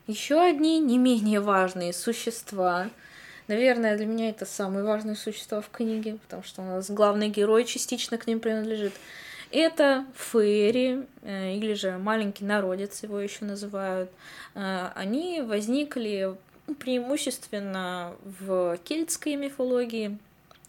Еще 0.07 0.41
одни 0.41 0.79
не 0.79 0.97
менее 0.97 1.39
важные 1.39 1.93
существа. 1.93 2.89
Наверное, 3.47 3.97
для 3.97 4.05
меня 4.05 4.29
это 4.29 4.45
самые 4.45 4.83
важные 4.83 5.15
существа 5.15 5.61
в 5.61 5.69
книге, 5.69 6.17
потому 6.23 6.43
что 6.43 6.61
у 6.61 6.65
нас 6.65 6.89
главный 6.89 7.29
герой 7.29 7.65
частично 7.65 8.17
к 8.17 8.27
ним 8.27 8.39
принадлежит. 8.39 8.93
Это 9.51 10.05
фейри, 10.15 11.07
э, 11.23 11.55
или 11.55 11.73
же 11.73 11.97
маленький 11.97 12.45
народец 12.45 13.01
его 13.01 13.19
еще 13.19 13.45
называют. 13.45 14.11
Э, 14.53 14.89
они 14.93 15.41
возникли 15.41 16.35
преимущественно 16.75 18.15
в 18.23 18.77
кельтской 18.83 19.35
мифологии 19.35 20.17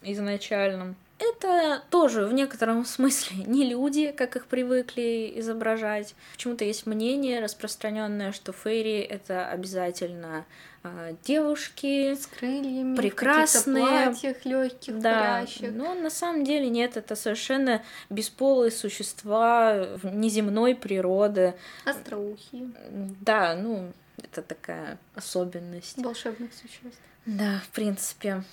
изначально. 0.03 0.95
Это 1.21 1.83
тоже 1.91 2.25
в 2.25 2.33
некотором 2.33 2.83
смысле 2.85 3.43
не 3.45 3.69
люди, 3.69 4.11
как 4.11 4.35
их 4.35 4.47
привыкли 4.47 5.31
изображать. 5.35 6.15
Почему-то 6.33 6.65
есть 6.65 6.85
мнение 6.85 7.39
распространенное, 7.39 8.31
что 8.31 8.51
фейри 8.51 8.99
это 8.99 9.47
обязательно 9.47 10.45
а, 10.83 11.11
девушки 11.23 12.15
с 12.15 12.25
крыльями, 12.25 12.95
прекрасные, 12.95 13.83
в 13.83 13.87
платьях 13.87 14.45
легких, 14.45 14.99
да, 14.99 15.41
парящих. 15.41 15.71
но 15.71 15.93
на 15.93 16.09
самом 16.09 16.43
деле 16.43 16.69
нет, 16.69 16.97
это 16.97 17.15
совершенно 17.15 17.83
бесполые 18.09 18.71
существа 18.71 19.89
неземной 20.01 20.73
природы. 20.73 21.53
Остроухие. 21.85 22.71
Да, 22.89 23.55
ну 23.55 23.91
это 24.17 24.41
такая 24.41 24.99
особенность 25.15 25.97
волшебных 25.97 26.53
существ. 26.53 27.01
Да, 27.25 27.61
в 27.65 27.69
принципе. 27.69 28.43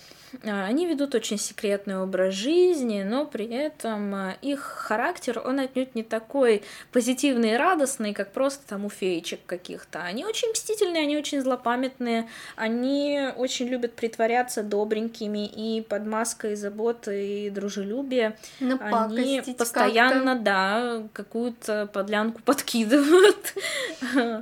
А, 0.44 0.64
они 0.66 0.86
ведут 0.86 1.14
очень 1.14 1.38
секретный 1.38 1.98
образ 1.98 2.34
жизни, 2.34 3.02
но 3.02 3.24
при 3.24 3.46
этом 3.46 4.14
а, 4.14 4.36
их 4.42 4.60
характер, 4.60 5.40
он 5.44 5.58
отнюдь 5.58 5.94
не 5.94 6.02
такой 6.02 6.62
позитивный 6.92 7.52
и 7.52 7.56
радостный, 7.56 8.12
как 8.12 8.32
просто 8.32 8.66
там 8.66 8.84
у 8.84 8.90
феечек 8.90 9.40
каких-то. 9.46 10.02
Они 10.02 10.24
очень 10.24 10.50
мстительные, 10.50 11.04
они 11.04 11.16
очень 11.16 11.40
злопамятные, 11.40 12.28
они 12.56 13.30
очень 13.36 13.68
любят 13.68 13.94
притворяться 13.94 14.62
добренькими 14.62 15.46
и 15.46 15.80
под 15.80 16.06
маской 16.06 16.54
заботы 16.56 17.46
и 17.46 17.50
дружелюбия 17.50 18.36
они 18.60 19.42
постоянно, 19.56 20.34
да, 20.38 21.02
какую-то 21.12 21.88
подлянку 21.92 22.42
подкидывают. 22.42 23.54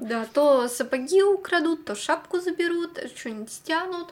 Да, 0.00 0.26
то 0.32 0.68
сапоги 0.68 1.22
украдут, 1.22 1.84
то 1.84 1.94
шапку 1.94 2.40
заберут, 2.40 2.98
что-нибудь 3.16 3.52
стянут. 3.52 4.08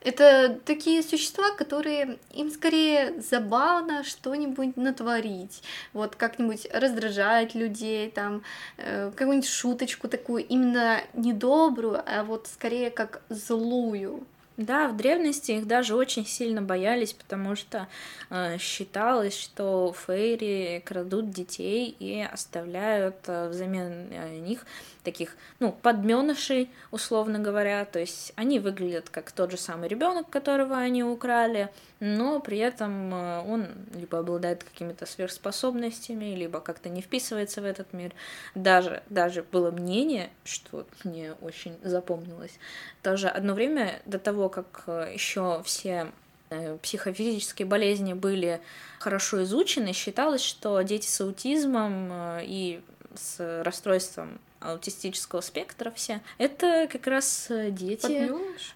Это 0.00 0.58
такие 0.64 1.02
существа, 1.02 1.50
которые 1.56 2.18
им 2.32 2.50
скорее 2.50 3.20
забавно 3.20 4.04
что-нибудь 4.04 4.76
натворить, 4.76 5.62
вот 5.92 6.14
как-нибудь 6.14 6.68
раздражать 6.72 7.56
людей, 7.56 8.08
там 8.10 8.42
э, 8.76 9.10
какую-нибудь 9.10 9.48
шуточку 9.48 10.06
такую, 10.06 10.46
именно 10.46 11.00
недобрую, 11.14 12.00
а 12.06 12.22
вот 12.22 12.46
скорее 12.46 12.90
как 12.90 13.22
злую. 13.28 14.24
Да, 14.58 14.88
в 14.88 14.96
древности 14.96 15.52
их 15.52 15.68
даже 15.68 15.94
очень 15.94 16.26
сильно 16.26 16.60
боялись, 16.60 17.12
потому 17.12 17.54
что 17.54 17.86
э, 18.28 18.58
считалось, 18.58 19.38
что 19.38 19.94
фейри 19.96 20.82
крадут 20.84 21.30
детей 21.30 21.94
и 22.00 22.20
оставляют 22.22 23.18
э, 23.28 23.48
взамен 23.50 24.08
э, 24.10 24.38
них 24.40 24.66
таких, 25.04 25.36
ну, 25.60 25.70
подменышей, 25.70 26.70
условно 26.90 27.38
говоря. 27.38 27.84
То 27.84 28.00
есть 28.00 28.32
они 28.34 28.58
выглядят 28.58 29.10
как 29.10 29.30
тот 29.30 29.52
же 29.52 29.58
самый 29.58 29.88
ребенок, 29.88 30.28
которого 30.28 30.76
они 30.76 31.04
украли, 31.04 31.68
но 32.00 32.40
при 32.40 32.58
этом 32.58 33.12
э, 33.12 33.40
он 33.40 33.68
либо 33.94 34.18
обладает 34.18 34.62
какими-то 34.64 35.06
сверхспособностями, 35.06 36.36
либо 36.36 36.60
как-то 36.60 36.88
не 36.88 37.02
вписывается 37.02 37.60
в 37.60 37.64
этот 37.64 37.92
мир. 37.92 38.12
Даже, 38.54 39.02
даже 39.10 39.42
было 39.42 39.70
мнение, 39.70 40.30
что 40.44 40.86
мне 41.04 41.34
очень 41.40 41.76
запомнилось, 41.82 42.58
тоже 43.02 43.28
одно 43.28 43.54
время 43.54 44.00
до 44.06 44.18
того, 44.18 44.48
как 44.48 44.84
э, 44.86 45.10
еще 45.12 45.62
все 45.64 46.12
э, 46.50 46.78
психофизические 46.78 47.66
болезни 47.66 48.12
были 48.12 48.60
хорошо 49.00 49.42
изучены, 49.42 49.92
считалось, 49.92 50.42
что 50.42 50.80
дети 50.82 51.06
с 51.06 51.20
аутизмом 51.20 52.10
и 52.42 52.80
с 53.14 53.62
расстройством 53.64 54.38
аутистического 54.60 55.40
спектра 55.40 55.90
все. 55.90 56.20
Это 56.38 56.88
как 56.90 57.06
раз 57.06 57.46
э, 57.50 57.70
дети, 57.70 58.32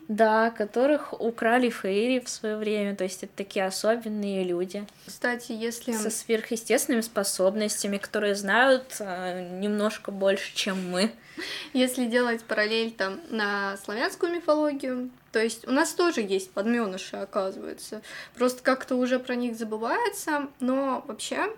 да, 0.08 0.50
которых 0.50 1.20
украли 1.20 1.70
Фейри 1.70 2.20
в 2.20 2.28
свое 2.28 2.56
время. 2.56 2.94
То 2.94 3.04
есть 3.04 3.22
это 3.24 3.32
такие 3.36 3.66
особенные 3.66 4.44
люди. 4.44 4.86
Кстати, 5.06 5.52
если... 5.52 5.92
Со 5.92 6.10
сверхъестественными 6.10 7.02
способностями, 7.02 7.98
которые 7.98 8.34
знают 8.34 8.96
э, 9.00 9.58
немножко 9.58 10.10
больше, 10.10 10.54
чем 10.54 10.90
мы. 10.90 11.12
Если 11.72 12.06
делать 12.06 12.42
параллель 12.44 12.92
там 12.92 13.20
на 13.30 13.76
славянскую 13.78 14.32
мифологию, 14.32 15.10
то 15.32 15.42
есть 15.42 15.66
у 15.66 15.72
нас 15.72 15.92
тоже 15.94 16.20
есть 16.20 16.50
подменыши, 16.50 17.16
оказывается. 17.16 18.02
Просто 18.36 18.62
как-то 18.62 18.96
уже 18.96 19.18
про 19.18 19.34
них 19.34 19.56
забывается, 19.56 20.48
но 20.60 21.02
вообще 21.06 21.50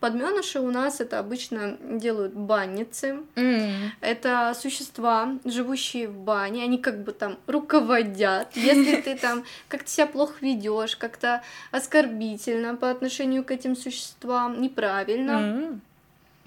подменыши 0.00 0.60
у 0.60 0.70
нас 0.70 1.00
это 1.00 1.18
обычно 1.18 1.76
делают 1.82 2.32
банницы. 2.32 3.20
Mm. 3.34 3.90
Это 4.00 4.56
существа, 4.58 5.38
живущие 5.44 6.08
в 6.08 6.16
бане, 6.16 6.64
они 6.64 6.78
как 6.78 7.02
бы 7.02 7.12
там 7.12 7.38
руководят. 7.46 8.56
Если 8.56 9.02
ты 9.02 9.14
там 9.20 9.44
как-то 9.68 9.90
себя 9.90 10.06
плохо 10.06 10.34
ведешь, 10.40 10.96
как-то 10.96 11.42
оскорбительно 11.70 12.76
по 12.76 12.90
отношению 12.90 13.44
к 13.44 13.50
этим 13.50 13.76
существам, 13.76 14.60
неправильно. 14.60 15.30
Mm 15.30 15.80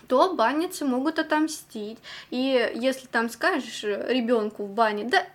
то 0.08 0.34
банницы 0.34 0.84
могут 0.84 1.20
отомстить. 1.20 1.98
И 2.32 2.70
если 2.76 3.08
там 3.08 3.30
скажешь 3.30 3.84
ребенку 3.84 4.66
в 4.66 4.70
бане, 4.70 5.06
да 5.06 5.26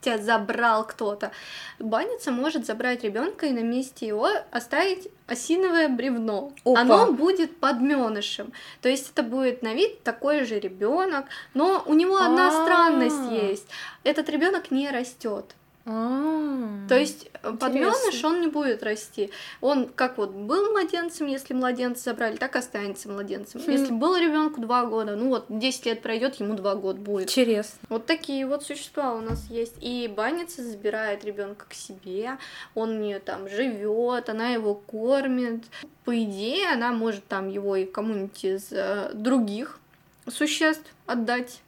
тебя 0.00 0.18
забрал 0.18 0.86
кто-то. 0.86 1.32
Банница 1.78 2.30
может 2.30 2.66
забрать 2.66 3.04
ребенка 3.04 3.46
и 3.46 3.52
на 3.52 3.60
месте 3.60 4.06
его 4.06 4.28
оставить 4.50 5.08
осиновое 5.26 5.88
бревно. 5.88 6.52
Опа. 6.64 6.80
Оно 6.80 7.12
будет 7.12 7.58
подменышем. 7.58 8.52
То 8.80 8.88
есть 8.88 9.10
это 9.10 9.22
будет 9.22 9.62
на 9.62 9.74
вид 9.74 10.02
такой 10.02 10.44
же 10.44 10.58
ребенок, 10.58 11.26
но 11.54 11.82
у 11.86 11.94
него 11.94 12.16
одна 12.16 12.48
А-а-а. 12.48 12.64
странность 12.64 13.32
есть. 13.32 13.66
Этот 14.04 14.28
ребенок 14.28 14.70
не 14.70 14.90
растет. 14.90 15.54
А, 15.84 16.86
То 16.86 16.98
есть 16.98 17.30
э, 17.42 17.52
подменыш 17.52 18.22
он 18.22 18.42
не 18.42 18.48
будет 18.48 18.82
расти. 18.82 19.30
Он 19.62 19.88
как 19.88 20.18
вот 20.18 20.32
был 20.32 20.72
младенцем, 20.72 21.26
если 21.26 21.54
младенца 21.54 22.10
забрали, 22.10 22.36
так 22.36 22.56
останется 22.56 23.08
младенцем. 23.08 23.62
Хм. 23.62 23.70
Если 23.70 23.92
был 23.92 24.16
ребенку 24.16 24.60
два 24.60 24.84
года, 24.84 25.16
ну 25.16 25.28
вот 25.28 25.46
10 25.48 25.86
лет 25.86 26.02
пройдет, 26.02 26.36
ему 26.40 26.54
два 26.54 26.74
года 26.74 27.00
будет. 27.00 27.30
Интересно. 27.30 27.78
Вот 27.88 28.04
такие 28.04 28.46
вот 28.46 28.64
существа 28.64 29.14
у 29.14 29.20
нас 29.20 29.46
есть. 29.48 29.76
И 29.80 30.12
банница 30.14 30.62
забирает 30.62 31.24
ребенка 31.24 31.64
к 31.66 31.72
себе, 31.72 32.36
он 32.74 32.90
у 32.90 33.00
нее 33.00 33.18
там 33.18 33.48
живет, 33.48 34.28
она 34.28 34.50
его 34.50 34.74
кормит. 34.74 35.64
По 36.04 36.22
идее, 36.22 36.68
она 36.70 36.92
может 36.92 37.26
там 37.26 37.48
его 37.48 37.76
и 37.76 37.86
кому-нибудь 37.86 38.44
из 38.44 38.72
э, 38.72 39.10
других 39.14 39.78
существ 40.26 40.92
отдать. 41.06 41.62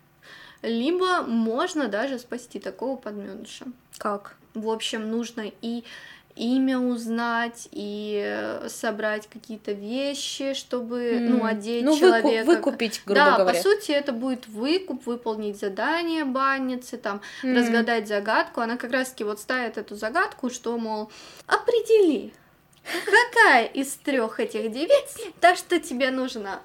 Либо 0.63 1.23
можно 1.23 1.89
даже 1.89 2.19
спасти 2.19 2.59
такого 2.61 2.97
подменыша. 2.97 3.67
Как? 4.01 4.37
В 4.55 4.71
общем, 4.71 5.11
нужно 5.11 5.45
и 5.61 5.85
имя 6.35 6.79
узнать, 6.79 7.69
и 7.71 8.19
э, 8.25 8.69
собрать 8.71 9.29
какие-то 9.29 9.73
вещи, 9.73 10.55
чтобы, 10.55 11.19
ну, 11.21 11.41
М, 11.41 11.45
одеть 11.45 11.85
ну, 11.85 11.91
выку- 11.93 12.01
человека. 12.01 12.47
выкупить, 12.47 13.03
грубо 13.05 13.21
да, 13.21 13.37
говоря. 13.39 13.55
по 13.59 13.63
сути, 13.63 13.91
это 13.91 14.13
будет 14.13 14.47
выкуп, 14.49 15.05
выполнить 15.07 15.59
задание 15.61 16.25
банницы, 16.25 16.97
там, 16.97 17.21
М. 17.45 17.55
разгадать 17.57 18.09
загадку. 18.09 18.63
Она 18.63 18.79
как 18.79 18.91
раз-таки 18.91 19.23
вот 19.25 19.39
ставит 19.39 19.77
эту 19.77 19.97
загадку, 19.97 20.49
что, 20.49 20.79
мол, 20.79 21.11
определи, 21.47 22.33
какая 23.05 23.67
из 23.67 23.93
трех 23.97 24.41
этих 24.41 24.73
девиц 24.73 25.17
та, 25.41 25.55
что 25.57 25.79
тебе 25.79 26.11
нужна. 26.11 26.61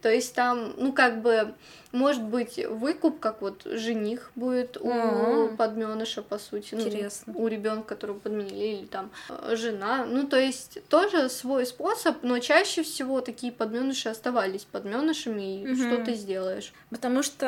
То 0.00 0.08
есть 0.10 0.34
там, 0.34 0.72
ну, 0.78 0.94
как 0.94 1.20
бы, 1.20 1.52
может 1.92 2.22
быть, 2.22 2.58
выкуп, 2.68 3.18
как 3.20 3.42
вот 3.42 3.62
жених 3.64 4.30
будет 4.34 4.76
у 4.80 4.90
М. 4.90 5.56
подменыша, 5.56 6.22
по 6.22 6.38
сути. 6.38 6.74
ну, 6.74 6.80
Интересно. 6.86 7.32
у 7.36 7.46
ребенка, 7.48 7.88
которого 7.94 8.18
подменили, 8.18 8.78
или 8.78 8.86
там 8.86 9.10
э, 9.28 9.56
жена. 9.56 10.04
Ну, 10.06 10.26
то 10.26 10.38
есть 10.38 10.78
тоже 10.88 11.28
свой 11.28 11.66
способ, 11.66 12.22
но 12.22 12.38
чаще 12.38 12.82
всего 12.82 13.20
такие 13.20 13.52
подменыши 13.52 14.08
оставались 14.08 14.64
подменышами, 14.64 15.62
и 15.62 15.66
Мгм. 15.66 15.76
что 15.76 16.04
ты 16.04 16.14
сделаешь. 16.14 16.72
Потому 16.90 17.22
что, 17.22 17.46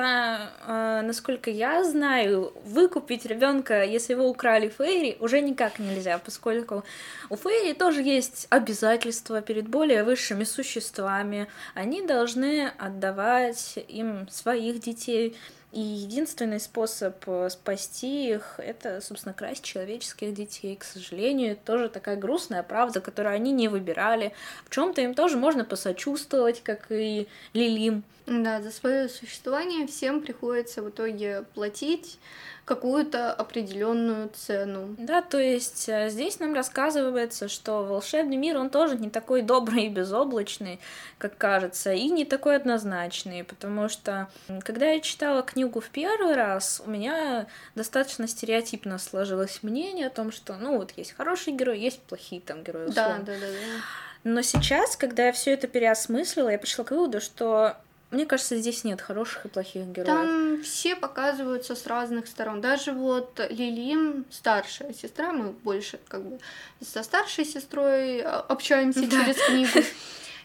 э, 0.67 1.01
насколько 1.03 1.51
я 1.51 1.85
знаю, 1.85 2.53
выкупить 2.65 3.25
ребенка, 3.27 3.85
если 3.85 4.15
его 4.15 4.29
украли 4.29 4.69
Фейри, 4.69 5.17
уже 5.21 5.41
никак 5.41 5.79
нельзя, 5.79 6.19
поскольку 6.19 6.85
у 7.31 7.37
Фейри 7.37 7.75
тоже 7.75 8.03
есть 8.03 8.47
обязательства 8.51 9.41
перед 9.41 9.69
более 9.69 10.03
высшими 10.05 10.45
существами. 10.45 11.47
Они 11.75 12.03
должны 12.07 12.71
отдавать 12.79 13.79
им 13.89 14.29
своих 14.33 14.81
детей. 14.81 15.37
И 15.73 15.81
единственный 15.81 16.61
способ 16.61 17.17
э, 17.27 17.49
спасти 17.49 18.29
их 18.31 18.57
это, 18.59 19.01
собственно, 19.01 19.33
красть 19.33 19.65
человеческих 19.65 20.35
детей. 20.35 20.77
К 20.77 20.85
сожалению, 20.85 21.57
тоже 21.57 21.89
такая 21.89 22.17
грустная 22.17 22.63
правда, 22.63 23.01
которую 23.01 23.35
они 23.35 23.53
не 23.53 23.69
выбирали. 23.69 24.35
В 24.67 24.71
чем-то 24.71 25.01
им 25.01 25.15
тоже 25.15 25.39
можно 25.39 25.65
посочувствовать, 25.65 26.63
как 26.63 26.87
и 26.91 27.27
Лилим. 27.55 28.05
Да, 28.27 28.61
за 28.61 28.71
свое 28.71 29.09
существование 29.09 29.87
всем 29.87 30.21
приходится 30.21 30.83
в 30.83 30.91
итоге 30.91 31.45
платить 31.55 32.19
какую-то 32.65 33.33
определенную 33.33 34.29
цену. 34.29 34.95
Да, 34.97 35.21
то 35.21 35.39
есть 35.39 35.89
э, 35.89 36.09
здесь 36.11 36.39
нам 36.39 36.55
рассказывается, 36.55 37.49
что 37.49 37.83
волшебный 37.83 38.37
мир, 38.37 38.57
он 38.57 38.71
тоже 38.71 38.97
не 38.97 39.11
такой 39.11 39.43
добрый 39.43 39.87
и 39.87 39.89
безоблачный, 39.89 40.79
как 41.19 41.37
кажется, 41.37 41.93
и 41.93 42.09
не 42.09 42.25
такой 42.25 42.55
однозначный, 42.55 43.43
потому 43.43 43.89
что 43.89 44.29
когда 44.65 44.91
я 44.91 45.01
читала 45.01 45.43
книгу 45.43 45.63
книгу 45.63 45.81
в 45.81 45.89
первый 45.91 46.35
раз, 46.35 46.83
у 46.85 46.91
меня 46.91 47.47
достаточно 47.75 48.27
стереотипно 48.27 48.99
сложилось 48.99 49.63
мнение 49.63 50.09
о 50.09 50.11
том, 50.11 50.33
что, 50.33 50.57
ну, 50.57 50.77
вот 50.77 50.93
есть 50.97 51.13
хорошие 51.13 51.57
герои, 51.57 51.79
есть 51.79 52.01
плохие 52.01 52.41
там 52.41 52.63
герои. 52.63 52.89
Условно. 52.89 53.19
Да, 53.19 53.33
да, 53.33 53.41
да, 53.41 53.47
да. 53.47 53.83
Но 54.25 54.43
сейчас, 54.43 54.97
когда 54.97 55.27
я 55.27 55.33
все 55.33 55.53
это 55.53 55.69
переосмыслила, 55.69 56.49
я 56.49 56.59
пришла 56.59 56.85
к 56.85 56.91
выводу, 56.91 57.21
что 57.21 57.77
мне 58.13 58.27
кажется, 58.27 58.59
здесь 58.59 58.85
нет 58.85 59.01
хороших 59.01 59.47
и 59.47 59.49
плохих 59.49 59.87
героев. 59.87 60.07
Там 60.07 60.63
все 60.63 60.95
показываются 60.95 61.75
с 61.75 61.87
разных 61.87 62.29
сторон. 62.29 62.61
Даже 62.61 62.93
вот 62.93 63.41
Лилим, 63.51 64.27
старшая 64.31 64.93
сестра, 64.93 65.33
мы 65.33 65.51
больше 65.51 65.99
как 66.09 66.23
бы 66.23 66.39
со 66.85 67.03
старшей 67.03 67.47
сестрой 67.47 68.21
а, 68.21 68.41
общаемся 68.41 69.07
да. 69.07 69.25
через 69.25 69.43
книгу. 69.43 69.87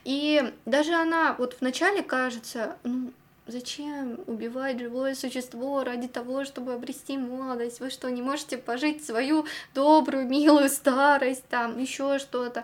И 0.06 0.54
даже 0.66 0.94
она 0.94 1.36
вот 1.38 1.58
вначале 1.60 2.02
кажется, 2.02 2.78
ну, 2.84 3.12
зачем 3.48 4.22
убивать 4.28 4.80
живое 4.80 5.14
существо 5.16 5.84
ради 5.84 6.08
того, 6.08 6.46
чтобы 6.46 6.74
обрести 6.74 7.18
молодость? 7.18 7.82
Вы 7.82 7.90
что, 7.90 8.10
не 8.10 8.22
можете 8.22 8.58
пожить 8.58 9.06
свою 9.06 9.46
добрую, 9.74 10.26
милую 10.26 10.70
старость, 10.70 11.44
там, 11.50 11.78
еще 11.78 12.20
что-то? 12.20 12.64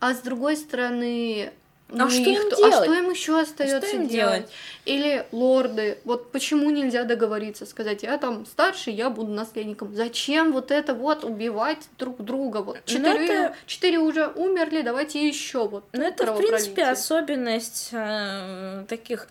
А 0.00 0.14
с 0.14 0.20
другой 0.20 0.56
стороны, 0.56 1.52
ну, 1.92 2.06
а 2.06 2.10
что 2.10 2.20
им 2.20 2.50
делать? 2.50 2.74
А 2.74 2.84
что 2.84 2.94
им 2.94 3.10
еще 3.10 3.40
остается 3.40 3.86
что 3.86 3.96
им 3.96 4.08
делать? 4.08 4.40
делать? 4.40 4.50
Или 4.84 5.26
лорды, 5.30 5.98
вот 6.04 6.32
почему 6.32 6.70
нельзя 6.70 7.04
договориться, 7.04 7.66
сказать, 7.66 8.02
я 8.02 8.18
там 8.18 8.46
старший, 8.46 8.94
я 8.94 9.10
буду 9.10 9.30
наследником. 9.30 9.94
Зачем 9.94 10.52
вот 10.52 10.70
это 10.70 10.94
вот 10.94 11.24
убивать 11.24 11.88
друг 11.98 12.22
друга? 12.22 12.58
Вот 12.58 12.76
ну, 12.76 12.82
четыре, 12.84 13.26
это... 13.26 13.56
четыре 13.66 13.98
уже 13.98 14.26
умерли, 14.28 14.82
давайте 14.82 15.26
еще 15.26 15.68
вот. 15.68 15.84
Ну 15.92 16.02
это 16.02 16.32
в 16.32 16.36
принципе 16.38 16.84
особенность 16.84 17.90
э, 17.92 18.84
таких 18.88 19.28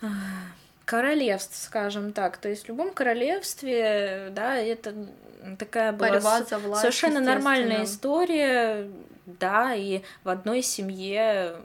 э, 0.00 0.06
королевств, 0.84 1.62
скажем 1.62 2.12
так. 2.12 2.38
То 2.38 2.48
есть 2.48 2.64
в 2.64 2.68
любом 2.68 2.92
королевстве, 2.92 4.28
да, 4.30 4.56
это 4.56 4.94
такая 5.58 5.92
была 5.92 6.10
Борьба 6.10 6.42
за 6.42 6.58
власть, 6.58 6.80
совершенно 6.82 7.20
нормальная 7.20 7.84
история 7.84 8.88
да, 9.38 9.74
и 9.74 10.02
в 10.24 10.28
одной 10.28 10.62
семье 10.62 11.56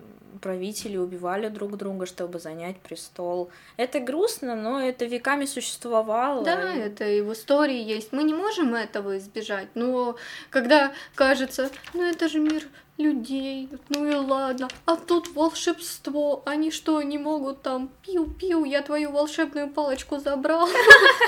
правители 0.41 0.97
убивали 0.97 1.47
друг 1.47 1.78
друга, 1.78 2.05
чтобы 2.05 2.39
занять 2.39 2.78
престол. 2.80 3.49
Это 3.78 3.99
грустно, 3.99 4.55
но 4.55 4.82
это 4.82 5.05
веками 5.05 5.45
существовало. 5.45 6.43
Да, 6.43 6.74
это 6.74 7.05
и 7.05 7.22
в 7.22 7.32
истории 7.34 7.82
есть. 7.82 8.11
Мы 8.11 8.24
не 8.24 8.34
можем 8.34 8.76
этого 8.76 9.18
избежать. 9.18 9.68
Но 9.76 10.18
когда 10.49 10.91
кажется, 11.16 11.70
ну 11.93 12.03
это 12.03 12.28
же 12.28 12.39
мир 12.39 12.64
людей, 12.97 13.69
ну 13.89 14.05
и 14.05 14.13
ладно, 14.13 14.67
а 14.85 14.95
тут 14.95 15.33
волшебство, 15.33 16.43
они 16.45 16.69
что, 16.69 17.01
не 17.01 17.17
могут 17.17 17.63
там, 17.63 17.89
пиу-пиу, 18.05 18.65
я 18.65 18.83
твою 18.83 19.11
волшебную 19.11 19.69
палочку 19.69 20.19
забрал, 20.19 20.69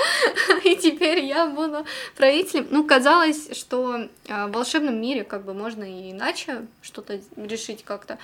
и 0.64 0.76
теперь 0.76 1.24
я 1.24 1.48
буду 1.48 1.84
правителем. 2.16 2.68
Ну, 2.70 2.86
казалось, 2.86 3.56
что 3.56 4.08
а, 4.28 4.46
в 4.46 4.52
волшебном 4.52 5.00
мире 5.00 5.24
как 5.24 5.44
бы 5.44 5.54
можно 5.54 5.82
и 5.82 6.12
иначе 6.12 6.66
что-то 6.82 7.20
решить 7.36 7.82
как-то, 7.82 8.18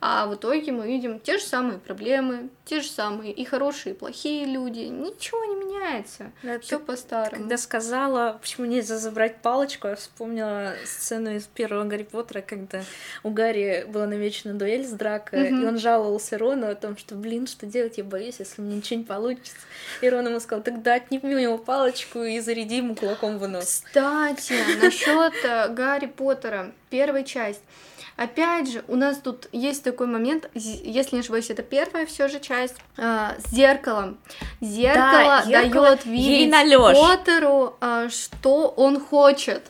а 0.00 0.26
в 0.26 0.36
итоге 0.36 0.70
мы 0.70 0.86
видим 0.86 1.18
те 1.18 1.38
же 1.38 1.44
самые 1.44 1.80
проблемы, 1.80 2.48
те 2.64 2.80
же 2.80 2.88
самые 2.88 3.32
и 3.32 3.44
хорошие, 3.44 3.94
и 3.94 3.98
плохие 3.98 4.44
люди, 4.44 4.80
ничего 4.80 5.44
не 5.44 5.56
меняется, 5.56 6.30
все 6.62 6.78
по-старому. 6.78 7.42
Когда 7.42 7.56
сказала, 7.56 8.38
почему 8.40 8.66
нельзя 8.66 8.98
забрать 8.98 9.42
палочку, 9.42 9.88
я 9.88 9.96
вспомнила 9.96 10.74
сцену 10.84 11.34
из 11.34 11.44
первого 11.46 11.84
Гарри 11.84 12.04
Поттера, 12.04 12.40
когда 12.40 12.83
у 13.22 13.30
Гарри 13.30 13.84
была 13.88 14.06
намечена 14.06 14.54
дуэль 14.54 14.84
с 14.84 14.90
Драко, 14.90 15.36
mm-hmm. 15.36 15.62
и 15.62 15.66
он 15.66 15.78
жаловался 15.78 16.38
Рону 16.38 16.68
о 16.68 16.74
том, 16.74 16.96
что, 16.96 17.14
блин, 17.14 17.46
что 17.46 17.66
делать, 17.66 17.98
я 17.98 18.04
боюсь, 18.04 18.36
если 18.38 18.60
мне 18.62 18.76
ничего 18.76 19.00
не 19.00 19.04
получится. 19.04 19.56
И 20.00 20.08
Рон 20.08 20.26
ему 20.26 20.40
сказал, 20.40 20.62
тогда 20.62 20.94
отними 20.94 21.34
у 21.34 21.38
него 21.38 21.58
палочку 21.58 22.22
и 22.22 22.40
заряди 22.40 22.76
ему 22.76 22.94
кулаком 22.94 23.38
в 23.38 23.48
нос. 23.48 23.82
Кстати, 23.84 24.54
насчет 24.82 25.34
э, 25.44 25.68
Гарри 25.68 26.06
Поттера, 26.06 26.72
первая 26.90 27.24
часть. 27.24 27.62
Опять 28.16 28.70
же, 28.70 28.84
у 28.86 28.94
нас 28.94 29.18
тут 29.18 29.48
есть 29.50 29.82
такой 29.82 30.06
момент, 30.06 30.48
если 30.54 31.16
не 31.16 31.20
ошибаюсь, 31.20 31.50
это 31.50 31.62
первая 31.62 32.06
все 32.06 32.28
же 32.28 32.38
часть 32.38 32.76
э, 32.96 33.30
с 33.38 33.50
зеркалом. 33.50 34.18
Зеркало, 34.60 35.42
да, 35.44 35.44
дает 35.44 36.04
видеть 36.04 36.50
Поттеру, 36.94 37.76
э, 37.80 38.08
что 38.10 38.68
он 38.68 39.00
хочет 39.00 39.62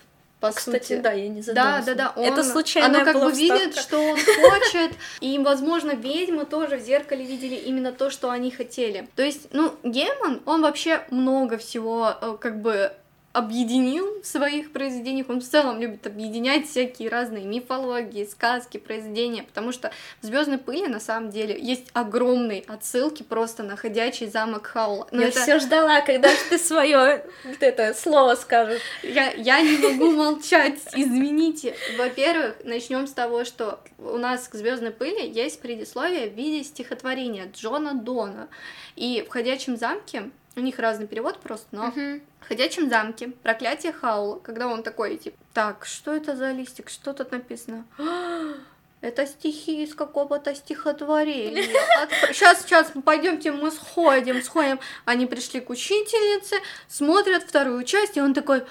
по 0.45 0.53
Кстати, 0.53 0.83
сути. 0.83 1.01
да, 1.01 1.13
я 1.13 1.29
не 1.29 1.41
задумалась. 1.41 1.85
Да, 1.87 1.95
да, 1.95 2.13
да. 2.15 2.21
Он, 2.21 2.33
это 2.33 2.45
случайно. 2.45 2.89
Она 2.89 3.05
как 3.05 3.23
бы 3.23 3.33
видит, 3.33 3.77
что 3.77 3.99
он 3.99 4.17
хочет, 4.51 4.93
и, 5.21 5.39
возможно, 5.39 5.93
ведьмы 5.93 6.45
тоже 6.45 6.77
в 6.77 6.83
зеркале 6.83 7.25
видели 7.25 7.55
именно 7.55 7.93
то, 7.93 8.11
что 8.11 8.31
они 8.31 8.51
хотели. 8.51 9.09
То 9.17 9.23
есть, 9.23 9.49
ну, 9.53 9.75
Гемон, 9.83 10.43
он 10.45 10.63
вообще 10.63 11.03
много 11.11 11.57
всего 11.57 12.15
э, 12.21 12.37
как 12.39 12.61
бы 12.61 12.93
объединил 13.35 14.23
в 14.23 14.27
своих 14.27 14.73
произведениях. 14.73 15.29
Он 15.29 15.41
в 15.41 15.45
целом 15.45 15.81
любит 15.81 16.07
объединять 16.07 16.69
всякие 16.69 17.09
разные 17.09 17.45
мифологии, 17.45 18.25
сказки, 18.25 18.79
произведения, 18.79 19.43
потому 19.43 19.73
что 19.73 19.91
в 20.23 20.27
Звездной 20.27 20.59
пыли 20.59 20.87
на 20.87 21.01
самом 21.01 21.31
деле 21.31 21.61
есть 21.61 21.89
огромные 21.95 22.63
отсылки 22.69 23.25
просто 23.25 23.65
на 23.65 23.77
ходячий 23.77 24.29
замок 24.29 24.67
Хаула. 24.67 25.09
Но 25.11 25.21
я 25.21 25.29
это... 25.29 25.41
все 25.41 25.59
ждала, 25.59 26.01
когда 26.03 26.29
же 26.29 26.39
ты 26.49 26.59
свое 26.59 27.27
вот 27.45 27.61
это 27.61 27.93
слово 27.93 28.37
скажешь. 28.37 28.83
Я, 29.03 29.33
я 29.33 29.61
не 29.63 29.79
могу 29.79 30.13
молчать, 30.13 30.79
извините. 30.95 31.75
Во-первых, 31.99 32.55
начнем 32.63 33.09
с 33.09 33.13
того, 33.13 33.45
что 33.45 33.81
у 33.99 34.17
нас 34.17 34.47
к 34.47 34.55
Звездной 34.55 34.93
пыли 34.93 35.29
есть 35.29 35.61
предисловие 35.61 36.31
в 36.31 36.35
виде 36.35 36.63
стихотворения 36.63 37.51
Джона 37.53 37.95
Дона. 37.95 38.47
И 38.95 39.25
в 39.29 39.33
ходячем 39.33 39.77
замке 39.77 40.31
у 40.57 40.61
них 40.61 40.79
разный 40.79 41.07
перевод 41.07 41.41
просто, 41.41 41.67
но 41.73 41.89
uh-huh. 41.89 42.21
В 42.45 42.49
ходячем 42.49 42.89
замке 42.89 43.29
проклятие 43.43 43.93
Хаула, 43.93 44.39
когда 44.39 44.67
он 44.69 44.83
такой, 44.83 45.17
типа, 45.17 45.37
так, 45.53 45.87
что 45.87 46.15
это 46.15 46.37
за 46.37 46.53
листик, 46.53 46.91
что 46.91 47.13
тут 47.13 47.33
написано? 47.33 47.85
Это 49.01 49.27
стихи 49.27 49.83
из 49.85 49.95
какого-то 49.95 50.55
стихотворения. 50.55 51.63
Сейчас, 52.33 52.63
сейчас, 52.63 52.91
пойдемте, 53.05 53.53
мы 53.53 53.71
сходим, 53.71 54.43
сходим. 54.43 54.81
Они 55.05 55.27
пришли 55.27 55.61
к 55.61 55.69
учительнице, 55.69 56.57
смотрят 56.89 57.43
вторую 57.43 57.85
часть, 57.85 58.17
и 58.17 58.23
он 58.23 58.33
такой, 58.33 58.63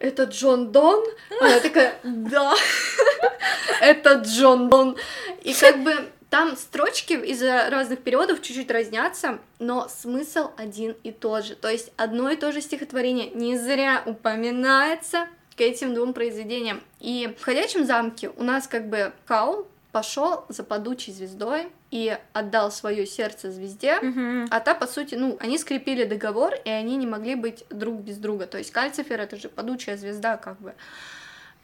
это 0.00 0.24
Джон 0.24 0.70
Дон? 0.70 1.02
Она 1.40 1.60
такая, 1.60 1.98
да, 2.02 2.54
это 3.80 4.14
Джон 4.14 4.68
Дон. 4.68 4.96
И 5.42 5.54
как 5.54 5.82
бы 5.82 6.10
там 6.30 6.56
строчки 6.56 7.14
из-за 7.14 7.70
разных 7.70 8.00
переводов 8.00 8.42
чуть-чуть 8.42 8.70
разнятся, 8.70 9.38
но 9.58 9.88
смысл 9.88 10.50
один 10.56 10.94
и 11.02 11.10
тот 11.10 11.44
же. 11.44 11.54
То 11.54 11.68
есть 11.68 11.90
одно 11.96 12.30
и 12.30 12.36
то 12.36 12.52
же 12.52 12.60
стихотворение 12.60 13.30
не 13.30 13.56
зря 13.56 14.02
упоминается 14.04 15.26
к 15.56 15.60
этим 15.60 15.94
двум 15.94 16.12
произведениям. 16.12 16.82
И 17.00 17.34
в 17.38 17.42
«Ходячем 17.42 17.84
замке» 17.84 18.30
у 18.36 18.42
нас 18.42 18.68
как 18.68 18.88
бы 18.88 19.12
Каул 19.26 19.66
пошел 19.90 20.44
за 20.48 20.64
падучей 20.64 21.12
звездой 21.12 21.68
и 21.90 22.16
отдал 22.34 22.70
свое 22.70 23.06
сердце 23.06 23.50
звезде, 23.50 23.98
mm-hmm. 24.00 24.48
а 24.50 24.60
та, 24.60 24.74
по 24.74 24.86
сути, 24.86 25.14
ну, 25.14 25.38
они 25.40 25.56
скрепили 25.58 26.04
договор, 26.04 26.54
и 26.64 26.68
они 26.68 26.96
не 26.96 27.06
могли 27.06 27.34
быть 27.34 27.64
друг 27.70 27.96
без 28.00 28.18
друга. 28.18 28.46
То 28.46 28.58
есть 28.58 28.70
Кальцифер 28.70 29.20
это 29.20 29.36
же 29.36 29.48
падучая 29.48 29.96
звезда, 29.96 30.36
как 30.36 30.60
бы. 30.60 30.74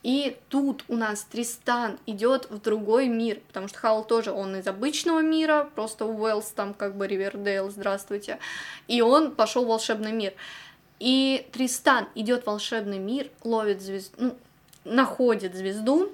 И 0.05 0.36
тут 0.50 0.84
у 0.88 0.96
нас 0.96 1.24
Тристан 1.24 1.98
идет 2.05 2.50
в 2.50 2.61
другой 2.61 3.09
мир, 3.09 3.40
потому 3.48 3.68
что 3.68 3.78
Хаул 3.78 4.05
тоже, 4.05 4.32
он 4.32 4.55
из 4.55 4.66
обычного 4.66 5.20
мира, 5.20 5.70
просто 5.74 6.05
Уэллс 6.05 6.50
там 6.50 6.74
как 6.74 6.94
бы 6.94 7.07
Ривердейл, 7.07 7.70
здравствуйте, 7.70 8.38
и 8.86 9.00
он 9.00 9.34
пошел 9.34 9.64
в 9.64 9.68
волшебный 9.68 10.12
мир. 10.12 10.34
И 11.00 11.48
Тристан 11.52 12.07
идет 12.14 12.42
в 12.44 12.48
волшебный 12.48 12.98
мир, 12.98 13.30
ловит 13.44 13.80
звезду, 13.80 14.14
ну, 14.18 14.36
находит 14.84 15.55
звезду, 15.55 16.12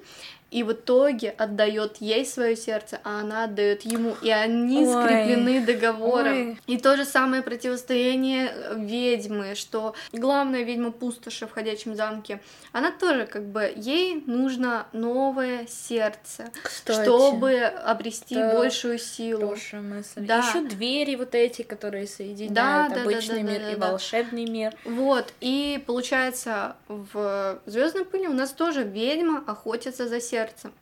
и 0.51 0.63
в 0.63 0.73
итоге 0.73 1.29
отдает 1.29 1.97
ей 1.97 2.25
свое 2.25 2.57
сердце, 2.57 2.99
а 3.05 3.21
она 3.21 3.45
отдает 3.45 3.83
ему, 3.83 4.15
и 4.21 4.29
они 4.29 4.85
Ой. 4.85 5.05
скреплены 5.05 5.65
договором. 5.65 6.33
Ой. 6.33 6.59
И 6.67 6.77
то 6.77 6.97
же 6.97 7.05
самое 7.05 7.41
противостояние 7.41 8.51
ведьмы, 8.75 9.55
что 9.55 9.95
главная 10.11 10.63
ведьма 10.63 10.91
пустоши 10.91 11.47
в 11.47 11.51
ходячем 11.51 11.95
замке, 11.95 12.41
она 12.73 12.91
тоже 12.91 13.25
как 13.25 13.45
бы 13.45 13.71
ей 13.75 14.23
нужно 14.27 14.87
новое 14.91 15.65
сердце, 15.67 16.51
Кстати, 16.61 16.99
чтобы 17.01 17.61
обрести 17.61 18.35
да, 18.35 18.53
большую 18.53 18.99
силу. 18.99 19.47
Хорошая 19.47 19.81
мысль. 19.81 20.25
Да. 20.25 20.39
Еще 20.39 20.61
двери 20.67 21.15
вот 21.15 21.33
эти, 21.33 21.61
которые 21.61 22.07
соединяют 22.07 22.93
да, 22.93 23.01
обычный 23.03 23.43
да, 23.43 23.47
да, 23.47 23.51
мир 23.51 23.59
да, 23.61 23.65
да, 23.67 23.71
и 23.71 23.75
да. 23.75 23.87
волшебный 23.89 24.45
мир. 24.45 24.73
Вот 24.83 25.33
и 25.39 25.81
получается 25.87 26.75
в 26.89 27.61
Звездной 27.65 28.03
пыли 28.03 28.27
у 28.27 28.33
нас 28.33 28.51
тоже 28.51 28.83
ведьма 28.83 29.43
охотится 29.47 30.09
за 30.09 30.19
сердцем 30.19 30.40
сердцем. 30.41 30.73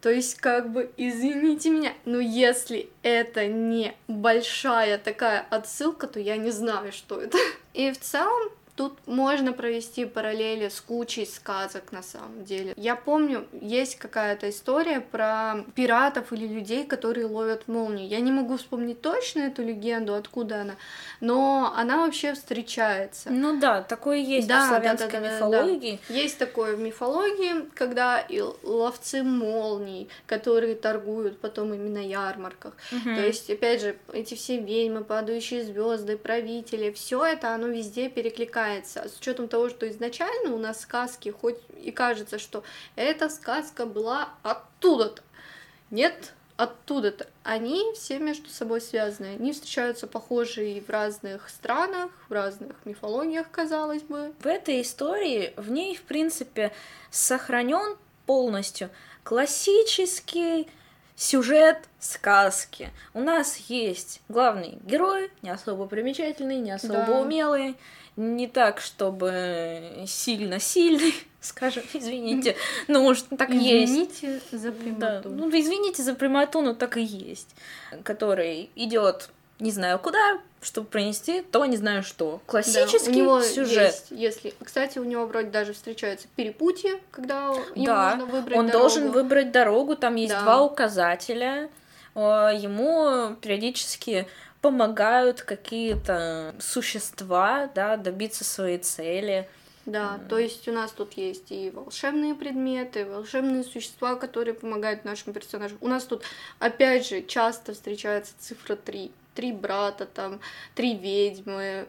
То 0.00 0.10
есть, 0.10 0.36
как 0.36 0.72
бы, 0.72 0.90
извините 0.96 1.70
меня, 1.70 1.92
но 2.06 2.20
если 2.20 2.88
это 3.02 3.46
не 3.46 3.94
большая 4.08 4.96
такая 4.96 5.44
отсылка, 5.50 6.06
то 6.06 6.18
я 6.18 6.38
не 6.38 6.50
знаю, 6.50 6.90
что 6.92 7.20
это. 7.20 7.36
И 7.74 7.90
в 7.92 8.00
целом, 8.00 8.50
Тут 8.80 8.96
можно 9.06 9.52
провести 9.52 10.06
параллели 10.06 10.70
с 10.70 10.80
кучей 10.80 11.26
сказок 11.26 11.92
на 11.92 12.02
самом 12.02 12.46
деле. 12.46 12.72
Я 12.78 12.96
помню, 12.96 13.46
есть 13.52 13.96
какая-то 13.96 14.48
история 14.48 15.02
про 15.02 15.66
пиратов 15.74 16.32
или 16.32 16.46
людей, 16.46 16.86
которые 16.86 17.26
ловят 17.26 17.68
молнию. 17.68 18.08
Я 18.08 18.20
не 18.20 18.32
могу 18.32 18.56
вспомнить 18.56 19.02
точно 19.02 19.40
эту 19.40 19.62
легенду, 19.62 20.14
откуда 20.14 20.62
она, 20.62 20.76
но 21.20 21.74
она 21.76 21.98
вообще 21.98 22.32
встречается. 22.32 23.28
Ну 23.28 23.60
да, 23.60 23.82
такое 23.82 24.16
есть 24.16 24.48
да, 24.48 24.64
в 24.64 24.68
славянской 24.68 25.10
да, 25.10 25.20
да, 25.20 25.28
да, 25.28 25.34
мифологии. 25.34 26.00
Да. 26.08 26.14
Есть 26.14 26.38
такое 26.38 26.74
в 26.74 26.80
мифологии, 26.80 27.68
когда 27.74 28.18
и 28.18 28.40
ловцы 28.62 29.22
молний, 29.22 30.08
которые 30.26 30.74
торгуют 30.74 31.38
потом 31.38 31.74
именно 31.74 32.00
на 32.00 32.06
ярмарках. 32.06 32.72
Угу. 32.92 33.14
То 33.14 33.26
есть, 33.26 33.50
опять 33.50 33.82
же, 33.82 33.98
эти 34.14 34.32
все 34.32 34.58
ведьмы, 34.58 35.04
падающие 35.04 35.64
звезды, 35.64 36.16
правители, 36.16 36.90
все 36.92 37.22
это, 37.26 37.54
оно 37.54 37.66
везде 37.66 38.08
перекликается. 38.08 38.69
С 38.78 39.18
учетом 39.18 39.48
того, 39.48 39.68
что 39.68 39.88
изначально 39.88 40.54
у 40.54 40.58
нас 40.58 40.80
сказки, 40.80 41.30
хоть 41.30 41.58
и 41.82 41.90
кажется, 41.90 42.38
что 42.38 42.62
эта 42.96 43.28
сказка 43.28 43.86
была 43.86 44.30
оттуда-то. 44.42 45.22
Нет, 45.90 46.34
оттуда-то. 46.56 47.26
Они 47.42 47.82
все 47.94 48.18
между 48.18 48.50
собой 48.50 48.80
связаны. 48.80 49.34
Они 49.34 49.52
встречаются 49.52 50.06
похожие 50.06 50.82
в 50.82 50.90
разных 50.90 51.48
странах, 51.48 52.10
в 52.28 52.32
разных 52.32 52.76
мифологиях, 52.84 53.50
казалось 53.50 54.02
бы. 54.02 54.32
В 54.40 54.46
этой 54.46 54.82
истории, 54.82 55.54
в 55.56 55.70
ней, 55.70 55.96
в 55.96 56.02
принципе, 56.02 56.72
сохранен 57.10 57.96
полностью 58.26 58.90
классический 59.24 60.68
сюжет 61.20 61.76
сказки. 61.98 62.90
У 63.12 63.20
нас 63.20 63.58
есть 63.68 64.22
главный 64.30 64.78
герой, 64.84 65.30
не 65.42 65.50
особо 65.50 65.86
примечательный, 65.86 66.56
не 66.56 66.70
особо 66.70 67.04
да. 67.06 67.20
умелый, 67.20 67.76
не 68.16 68.48
так, 68.48 68.80
чтобы 68.80 70.04
сильно 70.06 70.58
сильный, 70.58 71.12
скажем, 71.42 71.82
извините, 71.92 72.56
но 72.88 73.02
может 73.02 73.26
так 73.36 73.50
извините 73.50 73.80
есть. 73.80 74.24
Извините 74.24 74.40
за 74.56 74.72
прямоту. 74.72 74.98
Да, 74.98 75.22
ну 75.24 75.50
извините 75.50 76.02
за 76.02 76.14
прямоту, 76.14 76.62
но 76.62 76.72
так 76.72 76.96
и 76.96 77.02
есть, 77.02 77.54
который 78.02 78.70
идет 78.74 79.28
не 79.60 79.70
знаю 79.70 79.98
куда, 79.98 80.40
чтобы 80.60 80.88
принести 80.88 81.42
то 81.42 81.64
не 81.64 81.76
знаю 81.76 82.02
что. 82.02 82.40
Классический 82.46 83.06
да, 83.06 83.10
у 83.10 83.14
него 83.14 83.42
сюжет. 83.42 83.94
Есть, 83.94 84.06
если, 84.10 84.54
кстати, 84.62 84.98
у 84.98 85.04
него 85.04 85.26
вроде 85.26 85.50
даже 85.50 85.72
встречаются 85.72 86.28
перепутья, 86.36 86.98
когда 87.10 87.54
ему 87.74 87.86
да, 87.86 88.16
нужно 88.16 88.32
выбрать 88.32 88.58
он 88.58 88.66
дорогу. 88.66 88.82
должен 88.82 89.10
выбрать 89.10 89.52
дорогу, 89.52 89.96
там 89.96 90.16
есть 90.16 90.32
да. 90.32 90.42
два 90.42 90.62
указателя, 90.62 91.70
ему 92.14 93.36
периодически 93.36 94.26
помогают 94.60 95.42
какие-то 95.42 96.54
существа, 96.60 97.70
да, 97.74 97.96
добиться 97.96 98.44
своей 98.44 98.78
цели. 98.78 99.48
Да, 99.86 100.18
mm. 100.20 100.28
то 100.28 100.38
есть 100.38 100.68
у 100.68 100.72
нас 100.72 100.92
тут 100.92 101.14
есть 101.14 101.50
и 101.50 101.70
волшебные 101.70 102.34
предметы, 102.34 103.06
волшебные 103.06 103.64
существа, 103.64 104.14
которые 104.14 104.54
помогают 104.54 105.04
нашим 105.04 105.32
персонажам. 105.32 105.78
У 105.80 105.88
нас 105.88 106.04
тут, 106.04 106.22
опять 106.58 107.08
же, 107.08 107.22
часто 107.22 107.72
встречается 107.72 108.34
цифра 108.38 108.76
3 108.76 109.10
три 109.34 109.52
брата, 109.52 110.06
там, 110.06 110.40
три 110.74 110.96
ведьмы. 110.96 111.86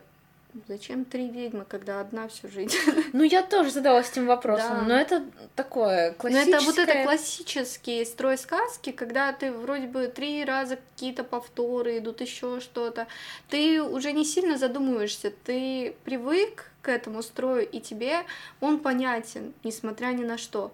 Зачем 0.67 1.05
три 1.05 1.29
ведьмы, 1.29 1.63
когда 1.63 2.01
одна 2.01 2.27
всю 2.27 2.49
жизнь? 2.49 2.75
Ну, 3.13 3.23
я 3.23 3.41
тоже 3.41 3.71
задалась 3.71 4.09
этим 4.09 4.25
вопросом, 4.25 4.79
да. 4.79 4.85
но 4.85 4.95
это 4.95 5.23
такое 5.55 6.11
классическое... 6.13 6.51
Но 6.51 6.57
это 6.57 6.65
вот 6.65 6.77
это 6.77 7.03
классический 7.03 8.03
строй 8.05 8.37
сказки, 8.37 8.91
когда 8.91 9.31
ты 9.31 9.51
вроде 9.51 9.87
бы 9.87 10.07
три 10.07 10.43
раза 10.43 10.77
какие-то 10.77 11.23
повторы 11.23 11.99
идут, 11.99 12.19
еще 12.21 12.59
что-то. 12.59 13.07
Ты 13.49 13.81
уже 13.81 14.11
не 14.11 14.25
сильно 14.25 14.57
задумываешься, 14.57 15.31
ты 15.45 15.95
привык 16.03 16.70
к 16.81 16.89
этому 16.89 17.21
строю, 17.21 17.67
и 17.67 17.79
тебе 17.79 18.23
он 18.59 18.79
понятен, 18.79 19.53
несмотря 19.63 20.07
ни 20.07 20.23
на 20.23 20.37
что. 20.37 20.71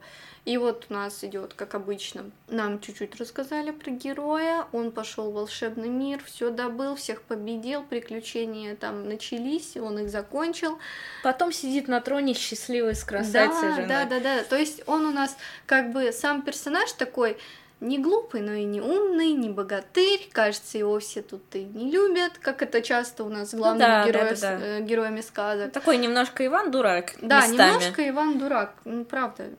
И 0.47 0.55
вот 0.55 0.85
у 0.89 0.93
нас 0.93 1.25
идет, 1.25 1.53
как 1.55 1.75
обычно, 1.75 2.31
нам 2.47 2.79
чуть-чуть 2.79 3.17
рассказали 3.17 3.71
про 3.71 3.91
героя, 3.91 4.65
он 4.71 4.93
пошел 4.93 5.29
в 5.29 5.33
волшебный 5.33 5.89
мир, 5.89 6.23
все 6.23 6.51
добыл, 6.51 6.95
всех 6.95 7.21
победил, 7.23 7.83
приключения 7.83 8.77
там 8.77 9.09
начались, 9.09 9.75
он 9.75 9.99
их 9.99 10.09
закончил. 10.09 10.79
Потом 11.21 11.51
сидит 11.51 11.89
на 11.89 11.99
троне 11.99 12.33
счастливый 12.33 12.95
с 12.95 13.03
красавицей 13.03 13.69
да, 13.69 13.75
женой. 13.75 13.87
Да, 13.89 14.05
да, 14.05 14.19
да. 14.21 14.43
То 14.45 14.55
есть 14.55 14.83
он 14.85 15.05
у 15.05 15.11
нас 15.11 15.35
как 15.65 15.91
бы 15.91 16.13
сам 16.13 16.41
персонаж 16.41 16.93
такой 16.93 17.35
не 17.79 17.99
глупый, 17.99 18.41
но 18.41 18.53
и 18.53 18.63
не 18.63 18.81
умный, 18.81 19.33
не 19.33 19.49
богатырь. 19.49 20.27
Кажется, 20.31 20.77
его 20.77 20.99
все 20.99 21.21
тут 21.21 21.43
и 21.53 21.63
не 21.63 21.91
любят, 21.91 22.37
как 22.39 22.61
это 22.61 22.81
часто 22.81 23.23
у 23.23 23.29
нас 23.29 23.51
с 23.51 23.53
главными 23.53 23.87
ну, 23.87 23.87
да, 23.87 24.07
героев, 24.07 24.39
да, 24.39 24.51
да, 24.51 24.59
да. 24.59 24.65
Э, 24.65 24.81
героями 24.81 25.21
сказок. 25.21 25.71
Такой 25.71 25.97
немножко 25.97 26.45
Иван 26.45 26.71
дурак. 26.71 27.13
Да, 27.21 27.47
местами. 27.47 27.73
немножко 27.73 28.09
Иван 28.09 28.39
дурак. 28.39 28.73
Ну, 28.85 29.05
правда, 29.05 29.49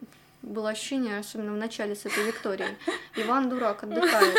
было 0.43 0.71
ощущение, 0.71 1.19
особенно 1.19 1.53
в 1.53 1.57
начале 1.57 1.95
с 1.95 2.07
этой 2.07 2.25
Викторией. 2.25 2.77
Иван 3.16 3.49
дурак 3.49 3.85
отдыхает. 3.85 4.35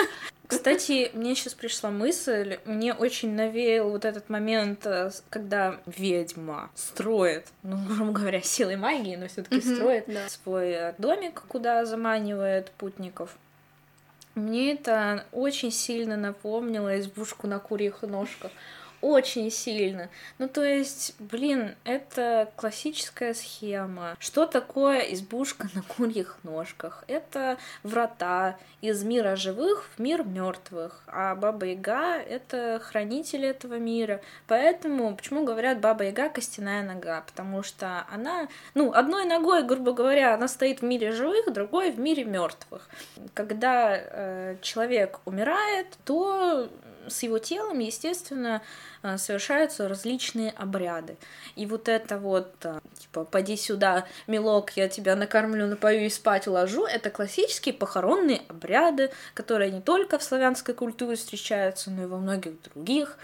Кстати, 0.47 1.11
мне 1.13 1.35
сейчас 1.35 1.53
пришла 1.53 1.91
мысль, 1.91 2.57
мне 2.65 2.95
очень 2.95 3.35
навеял 3.35 3.91
вот 3.91 4.03
этот 4.03 4.29
момент, 4.29 4.83
э, 4.83 5.11
когда 5.29 5.79
ведьма 5.85 6.71
строит, 6.73 7.45
ну, 7.61 7.77
грубо 7.87 8.11
говоря, 8.11 8.41
силой 8.41 8.75
магии, 8.75 9.15
но 9.15 9.27
все 9.27 9.43
таки 9.43 9.57
mm-hmm, 9.57 9.75
строит 9.75 10.03
да. 10.07 10.27
свой 10.27 10.95
домик, 10.97 11.43
куда 11.47 11.85
заманивает 11.85 12.71
путников. 12.71 13.37
Мне 14.39 14.73
это 14.73 15.25
очень 15.33 15.71
сильно 15.71 16.15
напомнило 16.15 16.99
избушку 16.99 17.45
на 17.45 17.59
курьих 17.59 18.01
ножках 18.03 18.51
очень 19.01 19.51
сильно. 19.51 20.09
Ну, 20.37 20.47
то 20.47 20.63
есть, 20.63 21.15
блин, 21.19 21.75
это 21.83 22.51
классическая 22.55 23.33
схема. 23.33 24.15
Что 24.19 24.45
такое 24.45 24.99
избушка 25.13 25.69
на 25.73 25.81
курьих 25.81 26.37
ножках? 26.43 27.03
Это 27.07 27.57
врата 27.83 28.57
из 28.81 29.03
мира 29.03 29.35
живых 29.35 29.89
в 29.95 29.99
мир 29.99 30.23
мертвых, 30.23 31.03
а 31.07 31.35
Баба 31.35 31.65
Яга— 31.67 32.15
это 32.17 32.81
хранитель 32.83 33.45
этого 33.45 33.77
мира. 33.77 34.21
Поэтому, 34.47 35.15
почему 35.15 35.43
говорят 35.43 35.79
Баба 35.79 36.05
Яга— 36.05 36.29
костяная 36.29 36.83
нога? 36.83 37.21
Потому 37.21 37.63
что 37.63 38.05
она, 38.11 38.47
ну, 38.73 38.93
одной 38.93 39.25
ногой, 39.25 39.63
грубо 39.63 39.93
говоря, 39.93 40.33
она 40.33 40.47
стоит 40.47 40.81
в 40.81 40.85
мире 40.85 41.11
живых, 41.11 41.51
другой 41.51 41.91
в 41.91 41.99
мире 41.99 42.23
мертвых. 42.23 42.89
Когда 43.33 43.95
э, 43.97 44.57
человек 44.61 45.19
умирает, 45.25 45.87
то 46.05 46.69
с 47.09 47.23
его 47.23 47.39
телом, 47.39 47.79
естественно, 47.79 48.61
э, 49.03 49.17
совершаются 49.17 49.87
различные 49.87 50.51
обряды. 50.51 51.17
И 51.55 51.65
вот 51.65 51.87
это 51.87 52.17
вот, 52.17 52.53
э, 52.63 52.79
типа, 52.99 53.25
поди 53.25 53.57
сюда, 53.57 54.05
милок, 54.27 54.71
я 54.75 54.87
тебя 54.87 55.15
накормлю, 55.15 55.67
напою 55.67 56.05
и 56.05 56.09
спать 56.09 56.47
уложу, 56.47 56.85
это 56.85 57.09
классические 57.09 57.73
похоронные 57.73 58.41
обряды, 58.47 59.11
которые 59.33 59.71
не 59.71 59.81
только 59.81 60.17
в 60.17 60.23
славянской 60.23 60.73
культуре 60.73 61.15
встречаются, 61.15 61.91
но 61.91 62.03
и 62.03 62.05
во 62.05 62.17
многих 62.17 62.61
других. 62.63 63.17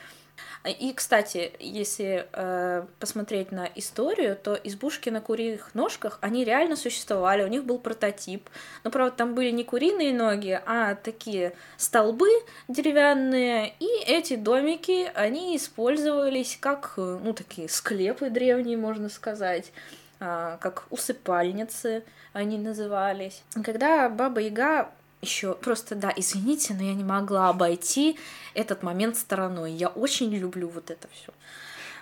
И, 0.68 0.94
кстати, 0.94 1.54
если 1.60 2.28
э, 2.32 2.86
посмотреть 3.00 3.52
на 3.52 3.70
историю, 3.76 4.36
то 4.36 4.56
избушки 4.56 5.10
на 5.10 5.22
куриных 5.22 5.76
ножках, 5.76 6.18
они 6.22 6.44
реально 6.44 6.76
существовали, 6.76 7.44
у 7.44 7.48
них 7.48 7.66
был 7.66 7.78
прототип. 7.78 8.50
Но, 8.84 8.90
правда, 8.90 9.16
там 9.16 9.36
были 9.36 9.52
не 9.52 9.64
куриные 9.64 10.14
ноги, 10.14 10.60
а 10.66 10.96
такие 10.96 11.54
столбы 11.78 12.30
деревянные, 12.68 13.74
и 13.80 13.88
эти 14.08 14.36
домики, 14.36 15.12
они 15.14 15.56
использовались 15.56 16.58
как, 16.60 16.94
ну, 16.98 17.34
такие 17.34 17.70
склепы 17.70 18.30
древние, 18.30 18.78
можно 18.78 19.10
сказать, 19.10 19.72
э, 20.20 20.58
как 20.60 20.86
усыпальницы 20.90 22.04
они 22.34 22.58
назывались. 22.58 23.44
Когда 23.64 24.10
Баба 24.10 24.42
Яга 24.42 24.90
еще 25.22 25.56
просто, 25.56 25.96
да, 25.96 26.14
извините, 26.16 26.74
но 26.74 26.84
я 26.84 26.94
не 26.94 27.04
могла 27.04 27.50
обойти 27.50 28.18
этот 28.54 28.84
момент 28.84 29.18
стороной. 29.18 29.72
Я 29.72 29.90
очень 29.90 30.34
люблю 30.34 30.68
вот 30.70 30.92
это 30.92 31.08
все. 31.14 31.34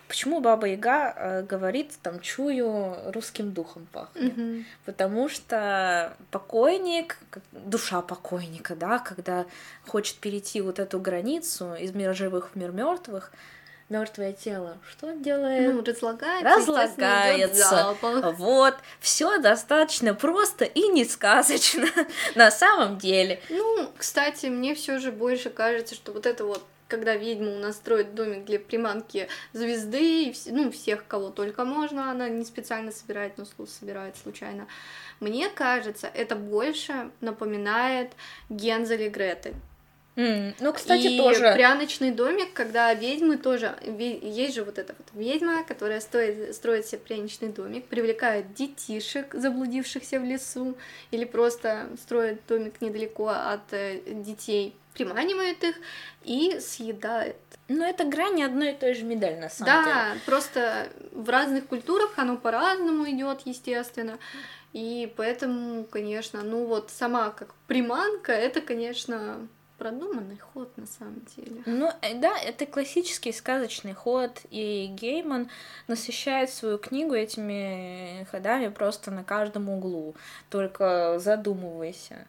Почему 0.07 0.41
Баба 0.41 0.67
Яга 0.67 1.13
э, 1.15 1.43
говорит, 1.43 1.93
там, 2.03 2.19
чую, 2.19 2.95
русским 3.13 3.51
духом 3.51 3.87
пахнет? 3.91 4.37
Mm-hmm. 4.37 4.63
Потому 4.85 5.29
что 5.29 6.15
покойник, 6.29 7.17
душа 7.51 8.01
покойника, 8.01 8.75
да, 8.75 8.99
когда 8.99 9.45
хочет 9.87 10.17
перейти 10.17 10.61
вот 10.61 10.79
эту 10.79 10.99
границу 10.99 11.73
из 11.73 11.93
мира 11.93 12.13
живых 12.13 12.51
в 12.53 12.55
мир 12.55 12.71
мертвых, 12.71 13.31
мертвое 13.89 14.33
тело, 14.33 14.77
что 14.89 15.11
делает? 15.13 15.73
Ну, 15.73 15.83
разлагается. 15.83 16.55
Разлагается. 16.57 17.95
Вот. 18.37 18.75
Все 18.99 19.39
достаточно 19.39 20.13
просто 20.13 20.65
и 20.65 20.87
не 20.89 21.05
сказочно 21.05 21.87
на 22.35 22.51
самом 22.51 22.97
деле. 22.97 23.41
Ну, 23.49 23.89
кстати, 23.97 24.47
мне 24.47 24.75
все 24.75 24.99
же 24.99 25.11
больше 25.11 25.49
кажется, 25.49 25.95
что 25.95 26.11
вот 26.11 26.25
это 26.25 26.45
вот 26.45 26.63
когда 26.93 27.15
ведьма 27.15 27.55
у 27.55 27.57
нас 27.57 27.77
строит 27.77 28.13
домик 28.13 28.45
для 28.45 28.59
приманки 28.59 29.27
звезды, 29.51 30.25
и, 30.25 30.35
ну, 30.51 30.71
всех, 30.71 31.07
кого 31.07 31.29
только 31.29 31.65
можно, 31.65 32.11
она 32.11 32.29
не 32.29 32.45
специально 32.45 32.91
собирает, 32.91 33.39
но 33.39 33.45
собирает 33.65 34.15
случайно. 34.15 34.67
Мне 35.19 35.49
кажется, 35.49 36.07
это 36.07 36.35
больше 36.35 37.09
напоминает 37.19 38.11
Гензель 38.49 39.03
и 39.03 39.09
Греты. 39.09 39.55
Mm. 40.15 40.55
Ну, 40.59 40.73
кстати, 40.73 41.07
и 41.07 41.17
тоже. 41.17 41.53
пряночный 41.53 42.11
домик, 42.11 42.53
когда 42.53 42.93
ведьмы 42.93 43.37
тоже... 43.37 43.75
Есть 43.83 44.55
же 44.55 44.63
вот 44.63 44.77
эта 44.77 44.93
вот 44.97 45.07
ведьма, 45.13 45.63
которая 45.63 45.99
стоит, 46.01 46.55
строит 46.55 46.85
себе 46.85 46.99
пряничный 46.99 47.49
домик, 47.49 47.85
привлекает 47.85 48.53
детишек, 48.53 49.33
заблудившихся 49.33 50.19
в 50.19 50.23
лесу, 50.23 50.77
или 51.09 51.25
просто 51.25 51.89
строит 52.01 52.41
домик 52.47 52.79
недалеко 52.81 53.29
от 53.29 53.71
э, 53.71 54.01
детей, 54.05 54.75
приманивает 54.93 55.63
их 55.63 55.75
и 56.23 56.59
съедает. 56.59 57.37
Ну, 57.67 57.83
это 57.83 58.03
грани 58.03 58.43
одной 58.43 58.73
и 58.73 58.75
той 58.75 58.93
же 58.93 59.05
медали, 59.05 59.37
на 59.37 59.49
самом 59.49 59.73
да, 59.73 59.83
деле. 59.83 59.95
Да, 59.95 60.15
просто 60.25 60.89
в 61.11 61.27
разных 61.29 61.65
культурах 61.65 62.11
оно 62.17 62.37
по-разному 62.37 63.09
идет, 63.09 63.41
естественно. 63.45 64.19
И 64.73 65.11
поэтому, 65.17 65.85
конечно, 65.85 66.41
ну 66.43 66.65
вот 66.65 66.91
сама 66.91 67.29
как 67.31 67.53
приманка, 67.67 68.31
это, 68.31 68.59
конечно, 68.59 69.47
продуманный 69.83 70.37
ход 70.37 70.77
на 70.77 70.85
самом 70.85 71.25
деле. 71.35 71.61
Ну, 71.65 71.89
э, 72.01 72.17
да, 72.17 72.39
это 72.39 72.65
классический 72.65 73.33
сказочный 73.33 73.91
ход, 73.91 74.39
и 74.49 74.87
Гейман 74.87 75.49
насыщает 75.87 76.49
свою 76.49 76.77
книгу 76.77 77.13
этими 77.13 78.25
ходами 78.31 78.69
просто 78.69 79.11
на 79.11 79.25
каждом 79.25 79.67
углу. 79.67 80.15
Только 80.49 81.19
задумывайся. 81.19 82.25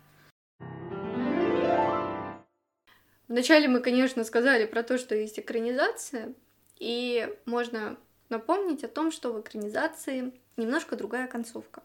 Вначале 3.28 3.68
мы, 3.68 3.78
конечно, 3.78 4.24
сказали 4.24 4.66
про 4.66 4.82
то, 4.82 4.98
что 4.98 5.14
есть 5.14 5.38
экранизация, 5.38 6.34
и 6.80 7.32
можно 7.44 7.96
напомнить 8.30 8.82
о 8.82 8.88
том, 8.88 9.12
что 9.12 9.32
в 9.32 9.40
экранизации 9.40 10.32
немножко 10.56 10.96
другая 10.96 11.28
концовка. 11.28 11.84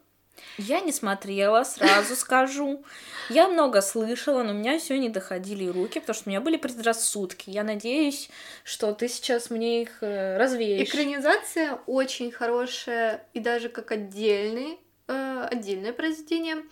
Я 0.58 0.80
не 0.80 0.92
смотрела, 0.92 1.64
сразу 1.64 2.16
скажу. 2.16 2.84
Я 3.28 3.48
много 3.48 3.80
слышала, 3.80 4.42
но 4.42 4.50
у 4.50 4.54
меня 4.54 4.78
все 4.78 4.98
не 4.98 5.08
доходили 5.08 5.66
руки, 5.66 6.00
потому 6.00 6.14
что 6.14 6.28
у 6.28 6.30
меня 6.30 6.40
были 6.40 6.56
предрассудки. 6.56 7.50
Я 7.50 7.64
надеюсь, 7.64 8.28
что 8.64 8.92
ты 8.92 9.08
сейчас 9.08 9.50
мне 9.50 9.82
их 9.82 10.02
э, 10.02 10.36
развеешь. 10.36 10.88
Экранизация 10.88 11.78
очень 11.86 12.30
хорошая 12.30 13.24
и 13.32 13.40
даже 13.40 13.68
как 13.68 13.92
отдельный, 13.92 14.78
э, 15.08 15.48
отдельное 15.50 15.92
произведение. 15.92 16.64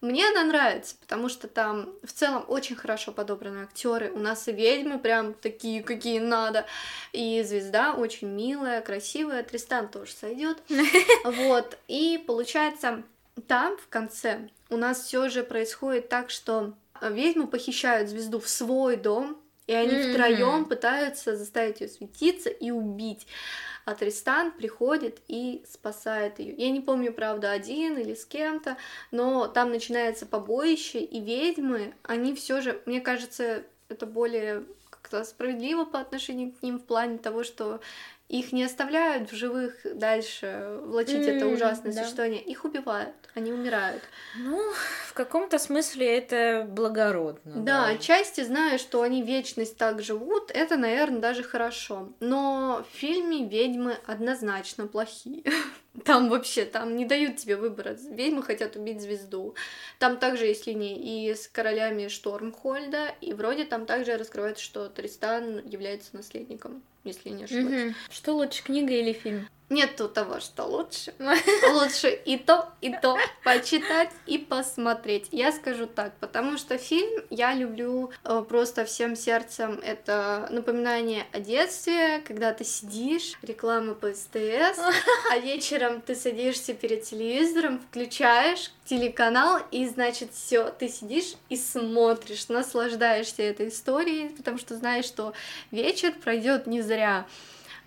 Мне 0.00 0.28
она 0.28 0.44
нравится, 0.44 0.94
потому 1.00 1.28
что 1.28 1.48
там 1.48 1.92
в 2.04 2.12
целом 2.12 2.44
очень 2.46 2.76
хорошо 2.76 3.10
подобраны 3.10 3.62
актеры. 3.62 4.12
У 4.12 4.18
нас 4.18 4.46
и 4.46 4.52
ведьмы 4.52 4.98
прям 4.98 5.34
такие, 5.34 5.82
какие 5.82 6.20
надо. 6.20 6.66
И 7.12 7.42
звезда 7.42 7.94
очень 7.94 8.28
милая, 8.28 8.80
красивая. 8.80 9.42
Тристан 9.42 9.88
тоже 9.88 10.12
сойдет. 10.12 10.58
Вот. 11.24 11.78
И 11.88 12.22
получается, 12.26 13.02
там 13.46 13.76
в 13.76 13.88
конце 13.88 14.48
у 14.70 14.76
нас 14.76 15.04
все 15.04 15.28
же 15.28 15.42
происходит 15.42 16.08
так, 16.08 16.30
что 16.30 16.74
ведьмы 17.00 17.46
похищают 17.46 18.08
звезду 18.08 18.40
в 18.40 18.48
свой 18.48 18.96
дом, 18.96 19.36
и 19.68 19.72
они 19.72 19.94
mm-hmm. 19.94 20.12
втроем 20.12 20.64
пытаются 20.64 21.36
заставить 21.36 21.80
ее 21.80 21.88
светиться 21.88 22.50
и 22.50 22.72
убить 22.72 23.28
а 23.88 23.94
Тристан 23.94 24.52
приходит 24.52 25.22
и 25.28 25.64
спасает 25.66 26.40
ее. 26.40 26.54
Я 26.58 26.68
не 26.68 26.82
помню, 26.82 27.10
правда, 27.10 27.52
один 27.52 27.96
или 27.96 28.12
с 28.12 28.26
кем-то, 28.26 28.76
но 29.10 29.46
там 29.46 29.70
начинается 29.70 30.26
побоище, 30.26 30.98
и 30.98 31.18
ведьмы, 31.20 31.94
они 32.02 32.34
все 32.34 32.60
же, 32.60 32.82
мне 32.84 33.00
кажется, 33.00 33.62
это 33.88 34.04
более 34.04 34.64
как-то 34.90 35.24
справедливо 35.24 35.86
по 35.86 36.00
отношению 36.00 36.52
к 36.52 36.62
ним 36.62 36.78
в 36.78 36.84
плане 36.84 37.16
того, 37.16 37.44
что 37.44 37.80
их 38.28 38.52
не 38.52 38.62
оставляют 38.62 39.32
в 39.32 39.34
живых 39.34 39.74
дальше 39.84 40.80
влачить 40.82 41.26
mm, 41.26 41.36
это 41.36 41.46
ужасное 41.46 41.92
да. 41.92 42.02
существование, 42.02 42.42
их 42.42 42.64
убивают, 42.64 43.14
они 43.34 43.52
умирают. 43.52 44.02
Ну, 44.36 44.62
в 45.06 45.14
каком-то 45.14 45.58
смысле 45.58 46.18
это 46.18 46.66
благородно. 46.68 47.52
Да, 47.62 47.86
да, 47.86 47.86
отчасти 47.88 48.42
зная, 48.42 48.76
что 48.76 49.00
они 49.00 49.22
вечность 49.22 49.78
так 49.78 50.02
живут, 50.02 50.50
это, 50.50 50.76
наверное, 50.76 51.20
даже 51.20 51.42
хорошо. 51.42 52.12
Но 52.20 52.84
в 52.90 52.96
фильме 52.96 53.46
ведьмы 53.46 53.96
однозначно 54.06 54.86
плохие. 54.86 55.42
Там 56.04 56.28
вообще, 56.28 56.64
там 56.64 56.96
не 56.96 57.04
дают 57.04 57.36
тебе 57.36 57.56
выбора. 57.56 57.96
Ведьмы 58.10 58.42
хотят 58.42 58.76
убить 58.76 59.00
звезду. 59.00 59.54
Там 59.98 60.18
также 60.18 60.46
есть 60.46 60.66
линии 60.66 61.28
и 61.28 61.34
с 61.34 61.48
королями 61.48 62.08
Штормхольда, 62.08 63.14
и 63.20 63.32
вроде 63.32 63.64
там 63.64 63.86
также 63.86 64.16
раскрывается, 64.16 64.62
что 64.62 64.88
Тристан 64.88 65.66
является 65.66 66.16
наследником 66.16 66.82
если 67.04 67.30
не 67.30 67.44
ошибаюсь. 67.44 67.90
Угу. 67.90 67.94
Что 68.10 68.32
лучше, 68.34 68.62
книга 68.62 68.92
или 68.92 69.12
фильм? 69.12 69.48
Нету 69.70 70.08
того, 70.08 70.40
что 70.40 70.64
лучше. 70.64 71.12
Лучше 71.72 72.08
и 72.08 72.38
то, 72.38 72.70
и 72.80 72.90
то 72.90 73.18
почитать 73.44 74.08
и 74.26 74.38
посмотреть. 74.38 75.28
Я 75.30 75.52
скажу 75.52 75.86
так, 75.86 76.14
потому 76.20 76.56
что 76.56 76.78
фильм 76.78 77.22
я 77.28 77.52
люблю 77.52 78.10
э, 78.24 78.44
просто 78.48 78.86
всем 78.86 79.14
сердцем. 79.14 79.78
Это 79.84 80.48
напоминание 80.50 81.26
о 81.32 81.40
детстве, 81.40 82.20
когда 82.26 82.54
ты 82.54 82.64
сидишь, 82.64 83.34
реклама 83.42 83.94
по 83.94 84.14
СТС, 84.14 84.78
а 85.30 85.38
вечером 85.42 86.00
ты 86.00 86.14
садишься 86.14 86.72
перед 86.72 87.02
телевизором, 87.02 87.78
включаешь 87.78 88.72
телеканал, 88.86 89.60
и 89.70 89.86
значит 89.86 90.32
все, 90.32 90.70
ты 90.70 90.88
сидишь 90.88 91.34
и 91.50 91.56
смотришь, 91.56 92.48
наслаждаешься 92.48 93.42
этой 93.42 93.68
историей, 93.68 94.30
потому 94.30 94.56
что 94.56 94.76
знаешь, 94.76 95.04
что 95.04 95.34
вечер 95.70 96.12
пройдет 96.12 96.66
не 96.66 96.80
зря. 96.80 97.26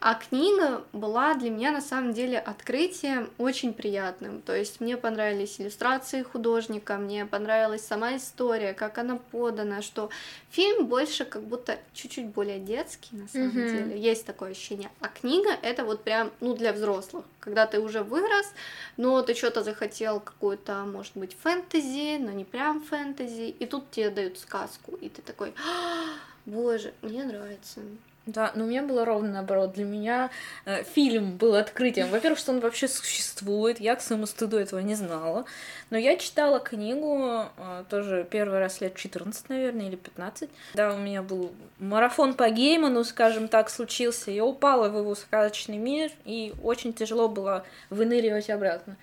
А 0.03 0.15
книга 0.15 0.83
была 0.93 1.35
для 1.35 1.51
меня 1.51 1.71
на 1.71 1.79
самом 1.79 2.11
деле 2.13 2.39
открытием 2.39 3.29
очень 3.37 3.71
приятным. 3.71 4.41
То 4.41 4.55
есть 4.55 4.81
мне 4.81 4.97
понравились 4.97 5.61
иллюстрации 5.61 6.23
художника, 6.23 6.97
мне 6.97 7.27
понравилась 7.27 7.85
сама 7.85 8.17
история, 8.17 8.73
как 8.73 8.97
она 8.97 9.17
подана, 9.17 9.83
что 9.83 10.09
фильм 10.49 10.87
больше 10.87 11.23
как 11.23 11.43
будто 11.43 11.77
чуть-чуть 11.93 12.29
более 12.29 12.57
детский 12.57 13.15
на 13.15 13.27
самом 13.27 13.49
mm-hmm. 13.49 13.71
деле. 13.71 14.01
Есть 14.01 14.25
такое 14.25 14.51
ощущение. 14.51 14.89
А 15.01 15.07
книга 15.07 15.51
это 15.61 15.85
вот 15.85 16.03
прям, 16.03 16.31
ну, 16.39 16.55
для 16.55 16.73
взрослых. 16.73 17.23
Когда 17.39 17.67
ты 17.67 17.79
уже 17.79 18.01
вырос, 18.01 18.53
но 18.97 19.21
ты 19.21 19.35
что-то 19.35 19.61
захотел 19.61 20.19
какую-то, 20.19 20.83
может 20.85 21.15
быть, 21.15 21.37
фэнтези, 21.39 22.17
но 22.17 22.31
не 22.31 22.43
прям 22.43 22.81
фэнтези, 22.81 23.49
и 23.59 23.67
тут 23.67 23.91
тебе 23.91 24.09
дают 24.09 24.39
сказку, 24.39 24.95
и 24.95 25.09
ты 25.09 25.21
такой, 25.21 25.53
«А, 25.63 26.05
боже, 26.47 26.91
мне 27.03 27.23
нравится. 27.23 27.81
Да, 28.27 28.51
но 28.53 28.65
у 28.65 28.67
меня 28.67 28.83
было 28.83 29.03
ровно 29.03 29.29
наоборот. 29.29 29.73
Для 29.73 29.83
меня 29.83 30.29
э, 30.65 30.83
фильм 30.83 31.37
был 31.37 31.55
открытием. 31.55 32.09
Во-первых, 32.09 32.37
что 32.37 32.51
он 32.51 32.59
вообще 32.59 32.87
существует. 32.87 33.79
Я 33.79 33.95
к 33.95 34.01
своему 34.01 34.27
стыду 34.27 34.57
этого 34.57 34.79
не 34.79 34.93
знала. 34.93 35.45
Но 35.89 35.97
я 35.97 36.15
читала 36.17 36.59
книгу 36.59 37.45
э, 37.57 37.83
тоже 37.89 38.27
первый 38.29 38.59
раз 38.59 38.79
лет 38.79 38.95
14, 38.95 39.49
наверное, 39.49 39.87
или 39.87 39.95
15. 39.95 40.49
Да, 40.75 40.93
у 40.93 40.97
меня 40.97 41.23
был 41.23 41.51
марафон 41.79 42.35
по 42.35 42.47
Гейману, 42.49 43.03
скажем 43.03 43.47
так, 43.47 43.71
случился. 43.71 44.29
Я 44.29 44.45
упала 44.45 44.87
в 44.87 44.97
его 44.97 45.15
сказочный 45.15 45.77
мир, 45.77 46.11
и 46.23 46.53
очень 46.61 46.93
тяжело 46.93 47.27
было 47.27 47.65
выныривать 47.89 48.51
обратно. 48.51 48.97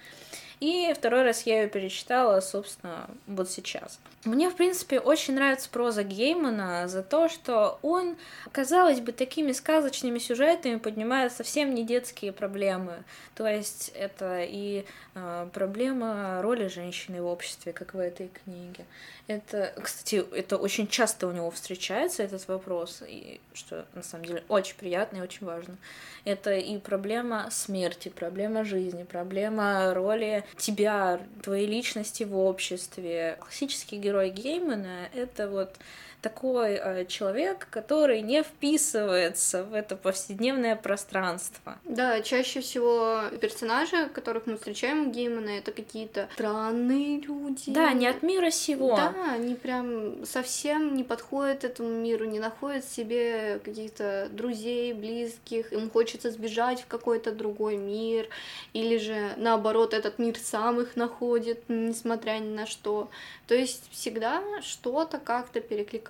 И 0.61 0.93
второй 0.95 1.23
раз 1.23 1.43
я 1.43 1.63
ее 1.63 1.69
перечитала, 1.69 2.41
собственно, 2.41 3.09
вот 3.27 3.49
сейчас. 3.49 4.01
Мне, 4.25 4.51
в 4.51 4.57
принципе, 4.57 4.99
очень 4.99 5.35
нравится 5.35 5.71
проза 5.71 6.03
Геймана 6.03 6.89
за 6.89 7.05
то, 7.05 7.29
что 7.29 7.79
он, 7.83 8.17
казалось 8.51 9.01
бы, 9.01 9.13
такими 9.13 9.53
сказочными 9.53 10.19
сюжетами 10.19 10.77
поднимает 10.77 11.33
совсем 11.33 11.73
не 11.73 11.85
детские 11.85 12.33
проблемы. 12.33 13.05
То 13.37 13.47
есть 13.47 13.93
это 13.95 14.43
и 14.43 14.85
э, 15.15 15.49
проблема 15.53 16.43
роли 16.43 16.67
женщины 16.67 17.23
в 17.23 17.27
обществе, 17.27 17.73
как 17.73 17.95
в 17.95 17.99
этой 18.01 18.29
книге. 18.29 18.85
Это, 19.29 19.73
кстати, 19.81 20.25
это 20.35 20.57
очень 20.57 20.89
часто 20.89 21.29
у 21.29 21.33
него 21.33 21.51
встречается, 21.53 22.23
этот 22.25 22.49
вопрос, 22.49 23.03
и 23.07 23.41
что 23.55 23.85
на 23.95 24.03
самом 24.03 24.25
деле 24.25 24.43
очень 24.49 24.75
приятно 24.77 25.19
и 25.19 25.21
очень 25.21 25.47
важно. 25.47 25.77
Это 26.25 26.55
и 26.55 26.79
проблема 26.79 27.49
смерти, 27.51 28.09
проблема 28.09 28.65
жизни, 28.65 29.05
проблема 29.05 29.95
роли 29.95 30.45
тебя, 30.57 31.20
твоей 31.42 31.66
личности 31.66 32.24
в 32.24 32.36
обществе. 32.36 33.36
Классический 33.40 33.99
герой 33.99 34.30
Геймана— 34.30 35.09
это 35.14 35.49
вот 35.49 35.76
такой 36.21 36.75
э, 36.75 37.05
человек, 37.07 37.69
который 37.71 38.23
не 38.23 38.43
вписывается 38.43 39.62
в 39.64 39.73
это 39.73 39.97
повседневное 39.97 40.75
пространство. 40.75 41.79
Да, 41.85 42.21
чаще 42.23 42.61
всего 42.61 43.23
персонажи, 43.41 44.09
которых 44.09 44.47
мы 44.47 44.57
встречаем 44.57 45.09
у 45.09 45.11
Геймана, 45.11 45.51
это 45.51 45.71
какие-то 45.71 46.29
странные 46.35 47.21
люди. 47.21 47.71
Да, 47.73 47.93
не 47.93 48.07
от 48.07 48.23
мира 48.23 48.51
сего. 48.51 48.97
Да, 48.97 49.14
они 49.35 49.55
прям 49.55 50.25
совсем 50.27 50.97
не 50.97 51.05
подходят 51.05 51.64
этому 51.64 51.91
миру, 51.91 52.25
не 52.25 52.41
находят 52.41 52.85
себе 52.85 53.61
каких-то 53.64 54.29
друзей, 54.33 54.93
близких, 54.93 55.73
им 55.73 55.89
хочется 55.91 56.31
сбежать 56.31 56.83
в 56.83 56.87
какой-то 56.87 57.31
другой 57.31 57.77
мир, 57.77 58.29
или 58.73 58.99
же 58.99 59.35
наоборот 59.37 59.95
этот 59.95 60.19
мир 60.19 60.37
сам 60.39 60.81
их 60.81 60.97
находит, 60.97 61.62
несмотря 61.69 62.39
ни 62.39 62.55
на 62.55 62.66
что. 62.66 63.09
То 63.47 63.55
есть 63.55 63.85
всегда 63.93 64.43
что-то 64.62 65.19
как-то 65.19 65.61
перекликается. 65.61 66.08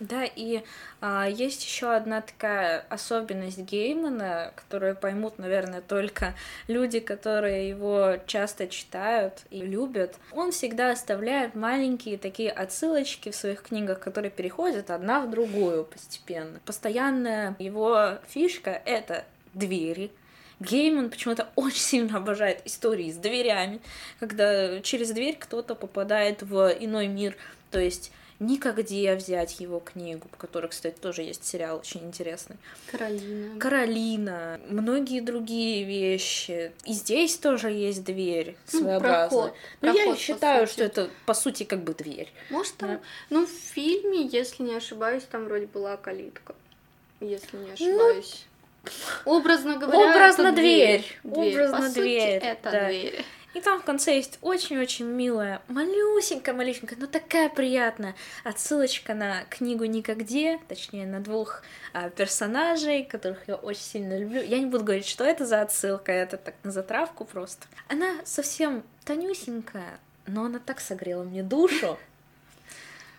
Да, 0.00 0.24
и 0.24 0.62
а, 1.00 1.28
есть 1.28 1.64
еще 1.64 1.92
одна 1.92 2.20
такая 2.20 2.84
особенность 2.88 3.58
Геймана, 3.58 4.52
которую 4.54 4.94
поймут, 4.94 5.38
наверное, 5.38 5.80
только 5.80 6.34
люди, 6.68 7.00
которые 7.00 7.68
его 7.68 8.18
часто 8.26 8.68
читают 8.68 9.42
и 9.50 9.60
любят. 9.60 10.14
Он 10.30 10.52
всегда 10.52 10.92
оставляет 10.92 11.56
маленькие 11.56 12.16
такие 12.16 12.52
отсылочки 12.52 13.30
в 13.30 13.34
своих 13.34 13.62
книгах, 13.62 13.98
которые 13.98 14.30
переходят 14.30 14.90
одна 14.90 15.20
в 15.20 15.30
другую 15.30 15.84
постепенно. 15.84 16.60
Постоянная 16.64 17.56
его 17.58 18.18
фишка— 18.28 18.70
это 18.84 19.24
двери, 19.52 20.12
Гейман 20.60 21.10
почему-то 21.10 21.48
очень 21.54 21.80
сильно 21.80 22.18
обожает 22.18 22.62
истории 22.64 23.10
с 23.10 23.16
дверями, 23.16 23.80
когда 24.18 24.80
через 24.80 25.10
дверь 25.10 25.36
кто-то 25.38 25.74
попадает 25.74 26.42
в 26.42 26.68
иной 26.80 27.06
мир. 27.06 27.36
То 27.70 27.78
есть 27.78 28.12
Никогде 28.40 29.16
взять 29.16 29.58
его 29.58 29.80
книгу, 29.80 30.28
по 30.28 30.36
которой, 30.36 30.68
кстати, 30.68 30.96
тоже 30.96 31.22
есть 31.22 31.44
сериал 31.44 31.78
очень 31.78 32.04
интересный. 32.04 32.56
Каролина. 32.88 33.58
Каролина, 33.58 34.60
многие 34.68 35.20
другие 35.20 35.82
вещи. 35.82 36.70
И 36.84 36.92
здесь 36.92 37.36
тоже 37.36 37.72
есть 37.72 38.04
дверь 38.04 38.56
ну, 38.72 38.80
своеобразная. 38.80 39.28
Проход. 39.28 39.54
Ну, 39.80 39.92
я 39.92 40.16
считаю, 40.16 40.68
что 40.68 40.84
это, 40.84 41.10
по 41.26 41.34
сути, 41.34 41.64
как 41.64 41.82
бы 41.82 41.94
дверь. 41.94 42.32
Может, 42.50 42.76
там... 42.76 42.90
Да. 42.90 43.00
Ну, 43.30 43.46
в 43.46 43.50
фильме, 43.50 44.28
если 44.28 44.62
не 44.62 44.76
ошибаюсь, 44.76 45.24
там 45.24 45.46
вроде 45.46 45.66
была 45.66 45.96
калитка. 45.96 46.54
Если 47.20 47.56
не 47.56 47.66
ну, 47.66 47.72
ошибаюсь. 47.72 48.44
Ну, 48.44 48.88
Образно 49.24 49.78
говоря, 49.78 50.10
Образно 50.10 50.42
это 50.42 50.52
дверь. 50.52 51.18
дверь. 51.24 51.52
Образно 51.54 51.88
По 51.88 51.94
дверь. 51.94 52.40
Сути, 52.40 52.50
это 52.50 52.70
да. 52.70 52.86
дверь. 52.86 53.24
И 53.58 53.60
там 53.60 53.80
в 53.80 53.84
конце 53.84 54.14
есть 54.14 54.38
очень-очень 54.40 55.06
милая, 55.06 55.60
малюсенькая-малюсенькая, 55.66 56.96
но 56.96 57.08
такая 57.08 57.48
приятная 57.48 58.14
отсылочка 58.44 59.14
на 59.14 59.42
книгу 59.50 59.84
«Никогде», 59.84 60.60
точнее, 60.68 61.06
на 61.06 61.18
двух 61.18 61.62
а, 61.92 62.08
персонажей, 62.08 63.02
которых 63.02 63.48
я 63.48 63.56
очень 63.56 63.82
сильно 63.82 64.16
люблю. 64.16 64.40
Я 64.44 64.60
не 64.60 64.66
буду 64.66 64.84
говорить, 64.84 65.08
что 65.08 65.24
это 65.24 65.44
за 65.44 65.60
отсылка, 65.60 66.12
это 66.12 66.36
так 66.36 66.54
на 66.62 66.70
затравку 66.70 67.24
просто. 67.24 67.66
Она 67.88 68.24
совсем 68.24 68.84
тонюсенькая, 69.04 69.98
но 70.28 70.44
она 70.44 70.60
так 70.60 70.78
согрела 70.78 71.24
мне 71.24 71.42
душу. 71.42 71.98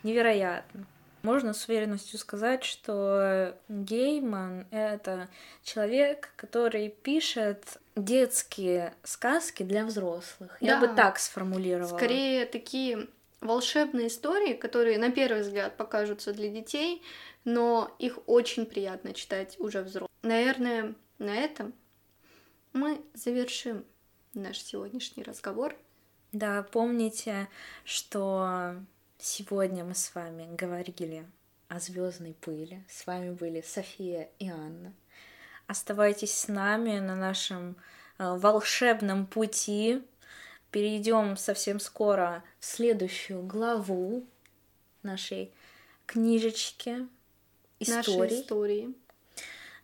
Невероятно. 0.03 0.85
Можно 1.22 1.53
с 1.53 1.67
уверенностью 1.67 2.17
сказать, 2.17 2.63
что 2.63 3.57
Гейман— 3.67 4.67
это 4.72 5.28
человек, 5.63 6.32
который 6.36 6.89
пишет 6.89 7.80
детские 7.95 8.93
сказки 9.03 9.63
для 9.63 9.86
взрослых. 9.86 10.57
Да. 10.61 10.67
Я 10.67 10.80
бы 10.80 10.88
так 10.88 11.20
сформулировала. 11.20 11.97
Скорее, 11.97 12.45
такие 12.45 13.07
волшебные 13.41 14.07
истории, 14.07 14.53
которые 14.53 14.97
на 14.97 15.11
первый 15.11 15.41
взгляд 15.41 15.76
покажутся 15.78 16.34
для 16.34 16.49
детей, 16.49 17.01
но 17.43 17.93
их 17.99 18.20
очень 18.26 18.65
приятно 18.65 19.13
читать 19.13 19.59
уже 19.59 19.82
взрослым. 19.82 20.09
Наверное, 20.22 20.95
на 21.17 21.36
этом 21.36 21.74
мы 22.74 23.01
завершим 23.13 23.86
наш 24.34 24.59
сегодняшний 24.61 25.24
разговор. 25.24 25.76
Да, 26.32 26.63
помните, 26.63 27.47
что 27.84 28.76
Сегодня 29.22 29.84
мы 29.84 29.95
с 29.95 30.15
вами 30.15 30.47
говорили 30.55 31.26
о 31.67 31.82
звездной 31.82 32.34
пыли. 32.36 32.86
С 32.88 33.05
вами 33.05 33.32
были 33.32 33.59
София 33.59 34.30
и 34.39 34.47
Анна. 34.47 34.93
Оставайтесь 35.67 36.34
с 36.34 36.47
нами 36.47 36.99
на 36.99 37.17
нашем 37.17 37.76
э, 38.17 38.38
волшебном 38.38 39.28
пути. 39.28 40.01
Перейдем 40.72 41.36
совсем 41.36 41.82
скоро 41.82 42.45
в 42.61 42.65
следующую 42.65 43.43
главу 43.43 44.26
нашей 45.03 45.51
книжечки 46.05 47.05
истории. 47.82 48.20
Нашей 48.22 48.41
истории. 48.41 48.95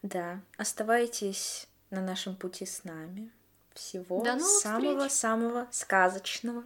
Да, 0.02 0.40
оставайтесь 0.56 1.68
на 1.90 2.00
нашем 2.02 2.38
пути 2.38 2.66
с 2.66 2.86
нами. 2.86 3.30
Всего 3.74 4.24
самого-самого 4.40 5.68
сказочного. 5.72 6.64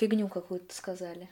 Фигню 0.00 0.28
какую-то 0.28 0.74
сказали. 0.74 1.28